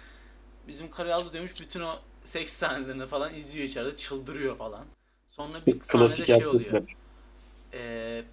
bizim 0.68 0.90
karıyı 0.90 1.14
aldatıyormuş. 1.14 1.62
Bütün 1.62 1.80
o 1.80 1.98
seks 2.24 2.52
sahnelerini 2.52 3.06
falan 3.06 3.34
izliyor 3.34 3.64
içeride. 3.64 3.96
Çıldırıyor 3.96 4.56
falan. 4.56 4.84
Sonra 5.28 5.66
bir 5.66 5.80
sahnede 5.80 6.08
Klasik 6.08 6.26
şey 6.26 6.46
oluyor. 6.46 6.82
Ee, 7.72 8.24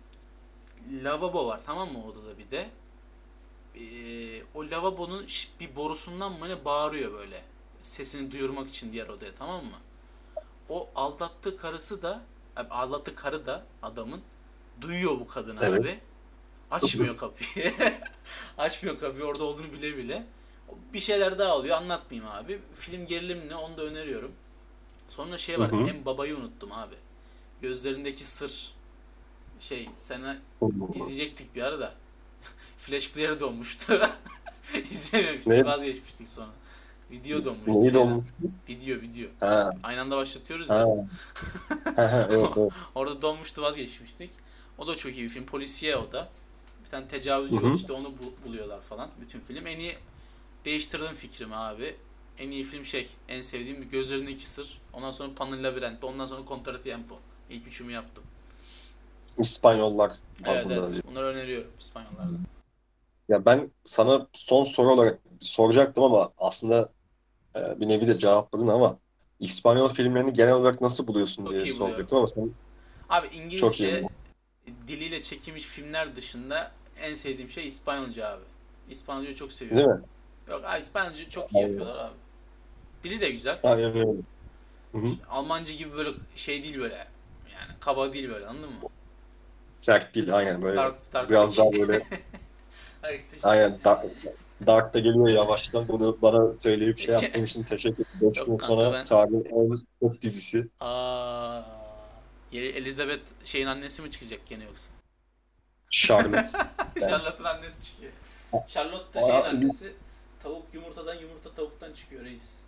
lavabo 1.04 1.48
var 1.48 1.62
tamam 1.66 1.92
mı 1.92 2.06
odada 2.06 2.38
bir 2.38 2.50
de. 2.52 2.70
Ee, 3.76 4.44
o 4.56 4.72
lavabonun 4.72 5.28
bir 5.60 5.76
borusundan 5.76 6.32
mı 6.32 6.50
ne 6.50 6.66
bağırıyor 6.66 7.14
böyle. 7.14 7.42
Sesini 7.82 8.32
duyurmak 8.32 8.70
için 8.70 8.94
diğer 8.94 9.08
odaya 9.08 9.34
tamam 9.34 9.66
mı? 9.66 9.78
O 10.70 10.90
aldattığı 10.96 11.58
karısı 11.58 12.02
da 12.02 12.22
aldattığı 12.70 13.16
karı 13.16 13.46
da 13.46 13.66
adamın 13.82 14.22
duyuyor 14.82 15.20
bu 15.20 15.28
kadını 15.28 15.60
Evet. 15.64 15.80
abi. 15.80 16.00
Açmıyor 16.72 17.18
kapıyı. 17.18 17.74
Açmıyor 18.58 19.00
kapıyı 19.00 19.24
orada 19.24 19.44
olduğunu 19.44 19.72
bile 19.72 19.98
bile. 19.98 20.24
Bir 20.94 21.00
şeyler 21.00 21.40
daha 21.40 21.58
oluyor 21.58 21.78
anlatmayayım 21.78 22.32
abi. 22.32 22.62
Film 22.74 23.06
gerilimli 23.06 23.56
onu 23.56 23.78
da 23.78 23.84
öneriyorum. 23.84 24.32
Sonra 25.10 25.38
şey 25.38 25.60
var 25.60 25.72
Hı 25.72 25.76
hı. 25.76 25.88
hem 25.88 26.06
babayı 26.06 26.38
unuttum 26.38 26.72
abi. 26.72 26.96
Gözlerindeki 27.62 28.26
sır 28.28 28.73
şey 29.64 29.90
sana 30.00 30.38
izleyecektik 30.96 31.56
bir 31.56 31.62
ara 31.62 31.80
da. 31.80 31.94
Flash 32.78 33.12
player 33.12 33.40
donmuştu. 33.40 34.02
İzlememiştik 34.92 35.48
Ne? 35.48 35.66
vazgeçmiştik 35.66 36.28
sonra. 36.28 36.50
Video 37.12 37.46
donmuştu. 37.46 37.80
Neyi 37.82 37.94
dolmuş? 37.94 38.28
Video 38.70 39.02
video. 39.02 39.30
Ha. 39.40 39.72
Aynı 39.84 40.02
anda 40.02 40.18
başlatıyoruz 40.18 40.70
Ha. 40.70 40.78
ya. 40.80 41.08
Evet, 41.98 42.28
evet. 42.32 42.72
Orada 42.96 43.22
donmuştu 43.22 43.62
vazgeçmiştik. 43.62 44.30
O 44.78 44.88
da 44.88 44.96
çok 44.96 45.12
iyi 45.18 45.24
bir 45.24 45.30
film. 45.30 45.46
Polisiye 45.46 45.98
o 45.98 46.12
da. 46.12 46.30
Bir 46.86 46.90
tane 46.90 47.08
tecavüzcü 47.08 47.58
Hı 47.58 47.62
hı. 47.62 47.70
var 47.70 47.76
işte 47.76 47.94
onu 47.94 48.08
bul- 48.08 48.46
buluyorlar 48.48 48.82
falan. 48.82 49.10
Bütün 49.22 49.40
film. 49.40 49.68
En 49.68 49.80
iyi 49.80 49.96
değiştirdim 50.66 51.14
fikrimi 51.14 51.56
abi. 51.56 51.96
En 52.38 52.52
iyi 52.52 52.64
film 52.64 52.86
şey. 52.86 53.08
En 53.28 53.42
sevdiğim 53.42 53.82
bir 53.82 53.88
Gözlerindeki 53.88 54.50
Sır. 54.50 54.82
Ondan 54.94 55.12
sonra 55.12 55.36
Pan'ın 55.36 55.64
Labirenti. 55.64 56.06
Ondan 56.06 56.26
sonra 56.26 56.42
Contratiempo. 56.48 57.20
İlk 57.50 57.68
üçümü 57.68 57.92
yaptım. 57.92 58.24
İspanyollar 59.40 60.12
Evet 60.46 60.58
aslında. 60.58 60.74
evet. 60.74 61.08
Bunları 61.08 61.26
öneriyorum 61.26 61.72
İspanyollarda. 61.80 62.38
Ya 63.30 63.46
ben 63.46 63.72
sana 63.84 64.28
son 64.34 64.64
soru 64.64 64.92
olarak 64.92 65.20
soracaktım 65.40 66.04
ama 66.04 66.34
aslında 66.38 66.90
e, 67.56 67.80
bir 67.80 67.88
nevi 67.88 68.08
de 68.08 68.20
cevapladın 68.20 68.68
ama 68.68 69.00
İspanyol 69.40 69.90
filmlerini 69.90 70.34
genel 70.34 70.54
olarak 70.54 70.82
nasıl 70.82 71.08
buluyorsun 71.08 71.44
Çok 71.46 71.54
diye 71.54 71.66
soracaktım 71.66 72.18
ama 72.18 72.28
sen 72.28 72.52
Abi 73.10 73.28
İngilizce 73.28 74.08
diliyle 74.88 75.22
çekilmiş 75.22 75.64
filmler 75.64 76.16
dışında 76.16 76.72
en 77.02 77.14
sevdiğim 77.14 77.50
şey 77.50 77.68
İspanyolca 77.68 78.28
abi. 78.28 78.44
İspanyolca 78.90 79.36
çok 79.36 79.50
değil 79.50 79.60
seviyorum. 79.60 80.02
mi? 80.02 80.08
Yok 80.48 80.62
abi 80.66 80.80
İspanyolca 80.80 81.30
çok 81.30 81.52
iyi 81.52 81.58
Aynen. 81.58 81.70
yapıyorlar 81.70 82.06
abi. 82.06 82.16
Dili 83.04 83.22
de 83.22 83.32
güzel. 83.32 83.60
Aynen 83.64 83.96
öyle. 83.98 84.22
Hı. 84.92 85.00
Almanca 85.30 85.74
gibi 85.74 85.94
böyle 85.94 86.10
şey 86.36 86.64
değil 86.64 86.80
böyle. 86.80 86.96
Yani 87.54 87.72
kaba 87.80 88.14
değil 88.14 88.30
böyle 88.30 88.48
anladın 88.48 88.70
mı? 88.70 88.80
Sert 89.84 90.16
değil 90.16 90.36
aynen 90.36 90.62
böyle. 90.62 90.76
Dark, 90.76 91.14
dark 91.14 91.30
Biraz 91.30 91.58
daha 91.58 91.74
böyle 91.74 92.04
aynen 93.44 93.80
dark, 93.86 94.06
dark 94.68 94.94
da 94.94 95.00
geliyor 95.00 95.28
yavaştan. 95.28 95.88
Bunu 95.88 96.18
bana 96.22 96.60
söyleyip 96.60 97.00
şey 97.00 97.14
yaptığın 97.16 97.44
için 97.44 97.64
teşekkür 97.64 98.06
ederim. 98.18 98.32
Kanka, 98.48 98.66
sonra 98.66 98.94
ben- 98.94 99.06
tarihin 99.06 99.46
en 99.46 99.88
top 100.00 100.22
dizisi. 100.22 100.68
Aa, 100.80 101.62
Elizabeth 102.52 103.32
şeyin 103.44 103.68
annesi 103.68 104.02
mi 104.02 104.12
çıkacak 104.12 104.40
gene 104.46 104.64
yoksa? 104.64 104.92
Charlotte. 105.92 106.58
Charlotte'ın 107.00 107.44
annesi 107.44 107.84
çıkıyor. 107.84 108.12
Charlotte 108.68 109.20
da 109.20 109.26
Aa, 109.26 109.44
şeyin 109.44 109.58
annesi. 109.58 109.94
Tavuk 110.44 110.66
yumurtadan 110.74 111.16
yumurta 111.16 111.52
tavuktan 111.52 111.94
çıkıyor 111.94 112.26
reis. 112.26 112.60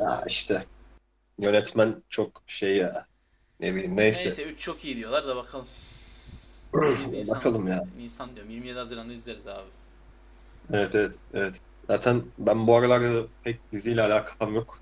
ya 0.00 0.24
işte 0.28 0.66
yönetmen 1.38 2.02
çok 2.08 2.42
şey 2.46 2.76
ya. 2.76 3.06
Ne 3.60 3.74
bileyim 3.74 3.96
neyse. 3.96 4.24
Neyse 4.24 4.44
3 4.44 4.60
çok 4.60 4.84
iyi 4.84 4.96
diyorlar 4.96 5.26
da 5.26 5.36
bakalım. 5.36 5.66
27 6.74 7.12
Nisan, 7.12 7.36
Bakalım 7.36 7.68
ya. 7.68 7.84
Nisan 7.96 8.36
diyorum. 8.36 8.50
27 8.50 8.78
Haziran'da 8.78 9.12
izleriz 9.12 9.46
abi. 9.48 9.68
Evet 10.72 10.94
evet 10.94 11.14
evet. 11.34 11.60
Zaten 11.86 12.22
ben 12.38 12.66
bu 12.66 12.76
aralarda 12.76 13.26
pek 13.44 13.72
diziyle 13.72 14.02
alakam 14.02 14.54
yok. 14.54 14.78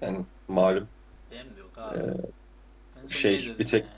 Yani 0.00 0.18
malum. 0.48 0.88
Benim 1.30 1.56
de 1.56 1.60
yok 1.60 1.70
abi. 1.78 1.98
Ee, 1.98 3.08
şey, 3.08 3.54
bir 3.58 3.66
tek- 3.66 3.84
ya? 3.84 3.90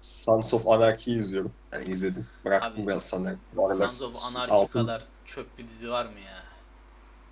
Sons 0.00 0.54
of 0.54 0.66
Anarchy'yi 0.66 1.18
izliyorum. 1.18 1.52
Yani 1.72 1.84
izledim. 1.84 2.26
Bıraktım 2.44 2.72
Abi, 2.82 2.86
biraz 2.86 3.14
aralar 3.14 3.74
Sons 3.74 4.02
of 4.02 4.24
Anarchy 4.36 4.54
altın- 4.56 4.80
kadar 4.80 5.04
çöp 5.24 5.58
bir 5.58 5.68
dizi 5.68 5.90
var 5.90 6.04
mı 6.04 6.20
ya? 6.26 6.42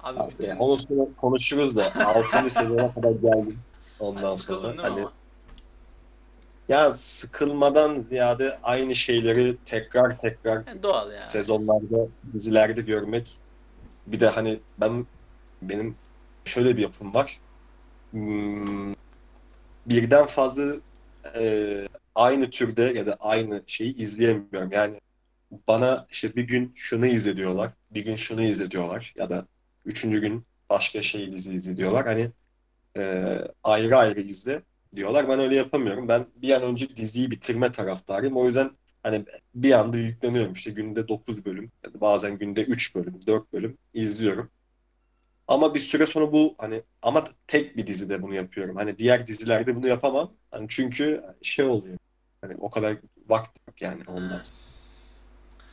Abi, 0.02 0.20
Abi, 0.20 0.32
bütün... 0.38 0.76
Sonra 0.76 1.06
konuşuruz 1.20 1.76
da 1.76 1.92
6. 2.06 2.50
sezona 2.50 2.94
kadar 2.94 3.10
geldim. 3.10 3.58
Ondan 4.00 4.22
Hani 4.22 4.38
sonra 4.38 4.68
hani 4.82 5.00
ama? 5.00 5.12
Ya 6.68 6.92
sıkılmadan 6.94 7.98
ziyade 7.98 8.58
aynı 8.62 8.94
şeyleri 8.94 9.56
tekrar 9.64 10.18
tekrar 10.18 10.66
Yani 10.66 10.82
doğal 10.82 11.12
ya. 11.12 11.20
sezonlarda, 11.20 12.08
dizilerde 12.32 12.82
görmek. 12.82 13.38
Bir 14.06 14.20
de 14.20 14.28
hani 14.28 14.60
ben 14.80 15.06
benim 15.62 15.94
şöyle 16.44 16.76
bir 16.76 16.82
yapım 16.82 17.14
var. 17.14 17.38
Hmm, 18.10 18.94
birden 19.86 20.26
fazla 20.26 20.74
e, 21.38 21.88
aynı 22.14 22.50
türde 22.50 22.82
ya 22.82 23.06
da 23.06 23.16
aynı 23.20 23.62
şeyi 23.66 23.96
izleyemiyorum. 23.96 24.72
Yani 24.72 25.00
bana 25.68 26.06
işte 26.10 26.36
bir 26.36 26.44
gün 26.44 26.72
şunu 26.74 27.06
izlediyorlar, 27.06 27.72
bir 27.90 28.04
gün 28.04 28.16
şunu 28.16 28.42
izlediyorlar 28.42 29.12
ya 29.16 29.30
da 29.30 29.46
üçüncü 29.84 30.20
gün 30.20 30.46
başka 30.70 31.02
şey 31.02 31.32
dizi 31.32 31.56
izliyorlar. 31.56 32.06
Hani 32.06 32.30
e, 32.96 33.38
ayrı 33.62 33.96
ayrı 33.96 34.20
izle 34.20 34.62
diyorlar. 34.96 35.28
Ben 35.28 35.40
öyle 35.40 35.56
yapamıyorum. 35.56 36.08
Ben 36.08 36.26
bir 36.36 36.50
an 36.50 36.62
önce 36.62 36.96
diziyi 36.96 37.30
bitirme 37.30 37.72
taraftarıyım. 37.72 38.36
O 38.36 38.46
yüzden 38.46 38.70
hani 39.02 39.24
bir 39.54 39.72
anda 39.72 39.96
yükleniyorum. 39.96 40.52
İşte 40.52 40.70
günde 40.70 41.08
9 41.08 41.44
bölüm, 41.44 41.72
bazen 41.94 42.38
günde 42.38 42.64
3 42.64 42.96
bölüm, 42.96 43.20
4 43.26 43.52
bölüm 43.52 43.78
izliyorum. 43.94 44.50
Ama 45.48 45.74
bir 45.74 45.80
süre 45.80 46.06
sonra 46.06 46.32
bu 46.32 46.54
hani 46.58 46.82
ama 47.02 47.24
tek 47.46 47.76
bir 47.76 47.86
dizide 47.86 48.22
bunu 48.22 48.34
yapıyorum. 48.34 48.76
Hani 48.76 48.98
diğer 48.98 49.26
dizilerde 49.26 49.76
bunu 49.76 49.88
yapamam. 49.88 50.32
Hani 50.50 50.66
çünkü 50.68 51.22
şey 51.42 51.64
oluyor. 51.64 51.98
Hani 52.40 52.56
o 52.60 52.70
kadar 52.70 52.96
vakti 53.28 53.60
yok 53.68 53.82
yani 53.82 54.02
ondan. 54.06 54.42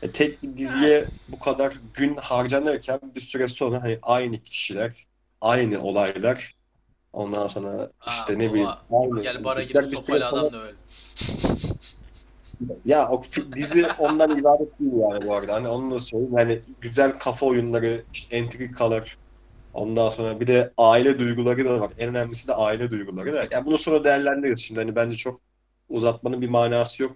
E, 0.02 0.12
tek 0.12 0.44
bir 0.44 0.58
diziye 0.58 1.06
bu 1.28 1.40
kadar 1.40 1.80
gün 1.94 2.16
harcanırken 2.16 3.00
bir 3.16 3.22
süre 3.22 3.48
sonra 3.48 3.84
hani 3.84 4.00
aynı 4.02 4.44
kişiler, 4.44 5.08
aynı 5.42 5.82
olaylar 5.82 6.56
ondan 7.14 7.48
sonra 7.48 7.92
işte 8.08 8.34
Aa, 8.34 8.38
ne 8.38 8.54
bileyim 8.54 8.70
Gel 9.22 9.44
bara 9.44 9.64
girip 9.64 9.86
sopayla 9.86 10.30
sonra- 10.30 10.42
adam 10.42 10.54
da 10.54 10.64
öyle. 10.64 10.76
Ya 12.86 13.10
o 13.10 13.22
dizi 13.56 13.88
ondan 14.00 14.38
ibaret 14.38 14.80
değil 14.80 14.92
yani 14.94 15.26
bu 15.26 15.36
arada. 15.36 15.54
Hani 15.54 15.68
onu 15.68 15.92
da 15.92 16.00
söyleyeyim. 16.00 16.38
Yani 16.38 16.62
güzel 16.82 17.20
kafa 17.20 17.46
oyunları, 17.46 18.04
işte 18.14 18.38
entrikalar, 18.38 19.18
ondan 19.74 20.10
sonra 20.10 20.40
bir 20.40 20.48
de 20.48 20.74
aile 20.78 21.20
duyguları 21.20 21.66
da 21.66 21.80
var. 21.80 21.92
En 21.98 22.10
önemlisi 22.10 22.48
de 22.48 22.54
aile 22.54 22.92
duyguları 22.92 23.34
da. 23.34 23.48
Yani 23.52 23.66
bunu 23.66 23.78
sonra 23.78 24.04
değerlendiririz. 24.04 24.60
Şimdi 24.60 24.80
hani 24.80 24.96
bence 24.96 25.18
çok 25.18 25.42
uzatmanın 25.90 26.42
bir 26.42 26.50
manası 26.50 27.04
yok. 27.04 27.16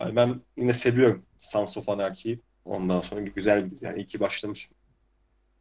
Yani 0.00 0.16
ben 0.16 0.40
yine 0.56 0.72
seviyorum 0.72 1.22
Sons 1.38 1.78
of 1.78 1.88
Anarchy'yi. 1.88 2.40
Ondan 2.64 3.00
sonra 3.00 3.20
güzel 3.20 3.64
bir 3.64 3.70
dizi. 3.70 3.84
Yani 3.84 3.98
iyi 4.02 4.06
ki 4.06 4.20
başlamış. 4.20 4.68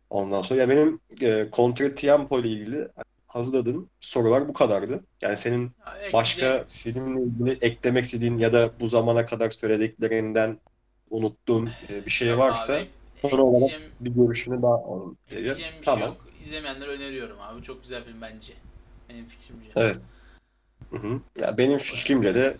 Ondan 0.10 0.42
sonra 0.42 0.62
ya 0.62 0.70
benim 0.70 1.00
e, 1.22 1.48
Contra 1.54 1.96
Tiempo 1.96 2.40
ile 2.40 2.48
ilgili 2.50 2.88
hazırladığım 3.36 3.90
sorular 4.00 4.48
bu 4.48 4.54
kadardı. 4.54 5.04
Yani 5.22 5.38
senin 5.38 5.62
Ya, 5.62 6.14
Başka 6.14 6.66
filmle 6.68 7.22
ilgili 7.22 7.58
eklemek 7.62 8.06
istediğin 8.06 8.38
ya 8.38 8.54
da 8.54 8.80
bu 8.80 8.88
zamana 8.88 9.26
kadar 9.26 9.50
söylediklerinden 9.50 10.60
unuttuğun 11.10 11.70
e, 11.90 12.06
bir 12.06 12.12
şey 12.12 12.38
varsa 12.38 12.74
abi, 12.74 12.86
soru 13.22 13.44
olarak 13.44 13.82
bir 14.00 14.12
görüşünü 14.12 14.62
daha 14.62 14.74
alalım 14.74 15.18
ekleyeceğim 15.28 15.74
bir 15.82 15.86
Tamam. 15.86 16.00
şey 16.00 16.08
yok. 16.08 16.28
İzlemeyenlere 16.42 16.90
öneriyorum 16.90 17.38
abi. 17.42 17.62
Çok 17.62 17.82
güzel 17.82 18.04
film 18.04 18.22
bence. 18.22 18.54
Benim 19.10 19.26
fikrimce. 19.26 19.70
Evet. 19.76 19.98
Hı 20.94 20.98
hı. 20.98 21.20
Ya 21.42 21.58
benim 21.58 21.78
fikrimce 21.78 22.36
de 22.36 22.58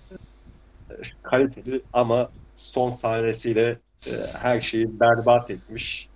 e, 0.90 0.94
kaliteli 1.24 1.82
ama 1.94 2.30
son 2.56 2.90
sahnesiyle 2.90 3.80
e, 4.08 4.12
her 4.34 4.62
şeyi 4.62 5.00
berbat 5.00 5.52
etmiş 5.52 6.10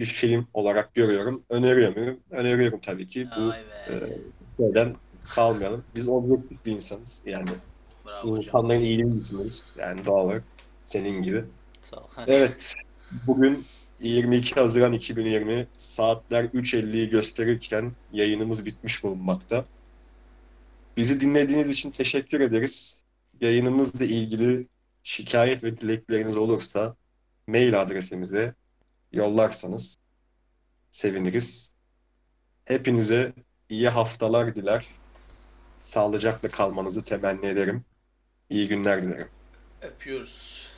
bir 0.00 0.04
film 0.06 0.46
olarak 0.54 0.94
görüyorum. 0.94 1.42
Öneriyor 1.48 1.96
muyum? 1.96 2.20
Öneriyorum 2.30 2.80
tabii 2.80 3.08
ki. 3.08 3.28
Bu 3.38 3.50
be. 3.50 3.56
e, 3.94 4.18
şeyden 4.56 4.96
kalmayalım. 5.34 5.84
Biz 5.94 6.08
objektif 6.08 6.66
bir 6.66 6.72
insanız. 6.72 7.22
Yani 7.26 7.48
Bravo 8.06 8.22
hocam. 8.22 8.36
insanların 8.36 8.80
iyiliğini 8.80 9.20
düşünürüz. 9.20 9.64
Yani 9.78 10.04
doğal 10.04 10.24
olarak 10.24 10.44
senin 10.84 11.22
gibi. 11.22 11.44
Sağ 11.82 11.96
ol. 11.96 12.06
Evet, 12.26 12.74
bugün 13.26 13.64
22 14.00 14.54
Haziran 14.54 14.92
2020 14.92 15.66
saatler 15.76 16.44
3.50'yi 16.44 17.08
gösterirken 17.08 17.92
yayınımız 18.12 18.66
bitmiş 18.66 19.04
bulunmakta. 19.04 19.64
Bizi 20.96 21.20
dinlediğiniz 21.20 21.68
için 21.68 21.90
teşekkür 21.90 22.40
ederiz. 22.40 23.02
Yayınımızla 23.40 24.04
ilgili 24.04 24.66
şikayet 25.02 25.64
ve 25.64 25.76
dilekleriniz 25.76 26.36
olursa 26.36 26.96
mail 27.46 27.80
adresimize 27.82 28.54
yollarsanız 29.12 29.98
seviniriz. 30.90 31.72
Hepinize 32.64 33.32
iyi 33.68 33.88
haftalar 33.88 34.54
diler. 34.54 34.86
Sağlıcakla 35.82 36.48
kalmanızı 36.48 37.04
temenni 37.04 37.46
ederim. 37.46 37.84
İyi 38.50 38.68
günler 38.68 39.02
dilerim. 39.02 39.28
Öpüyoruz. 39.82 40.71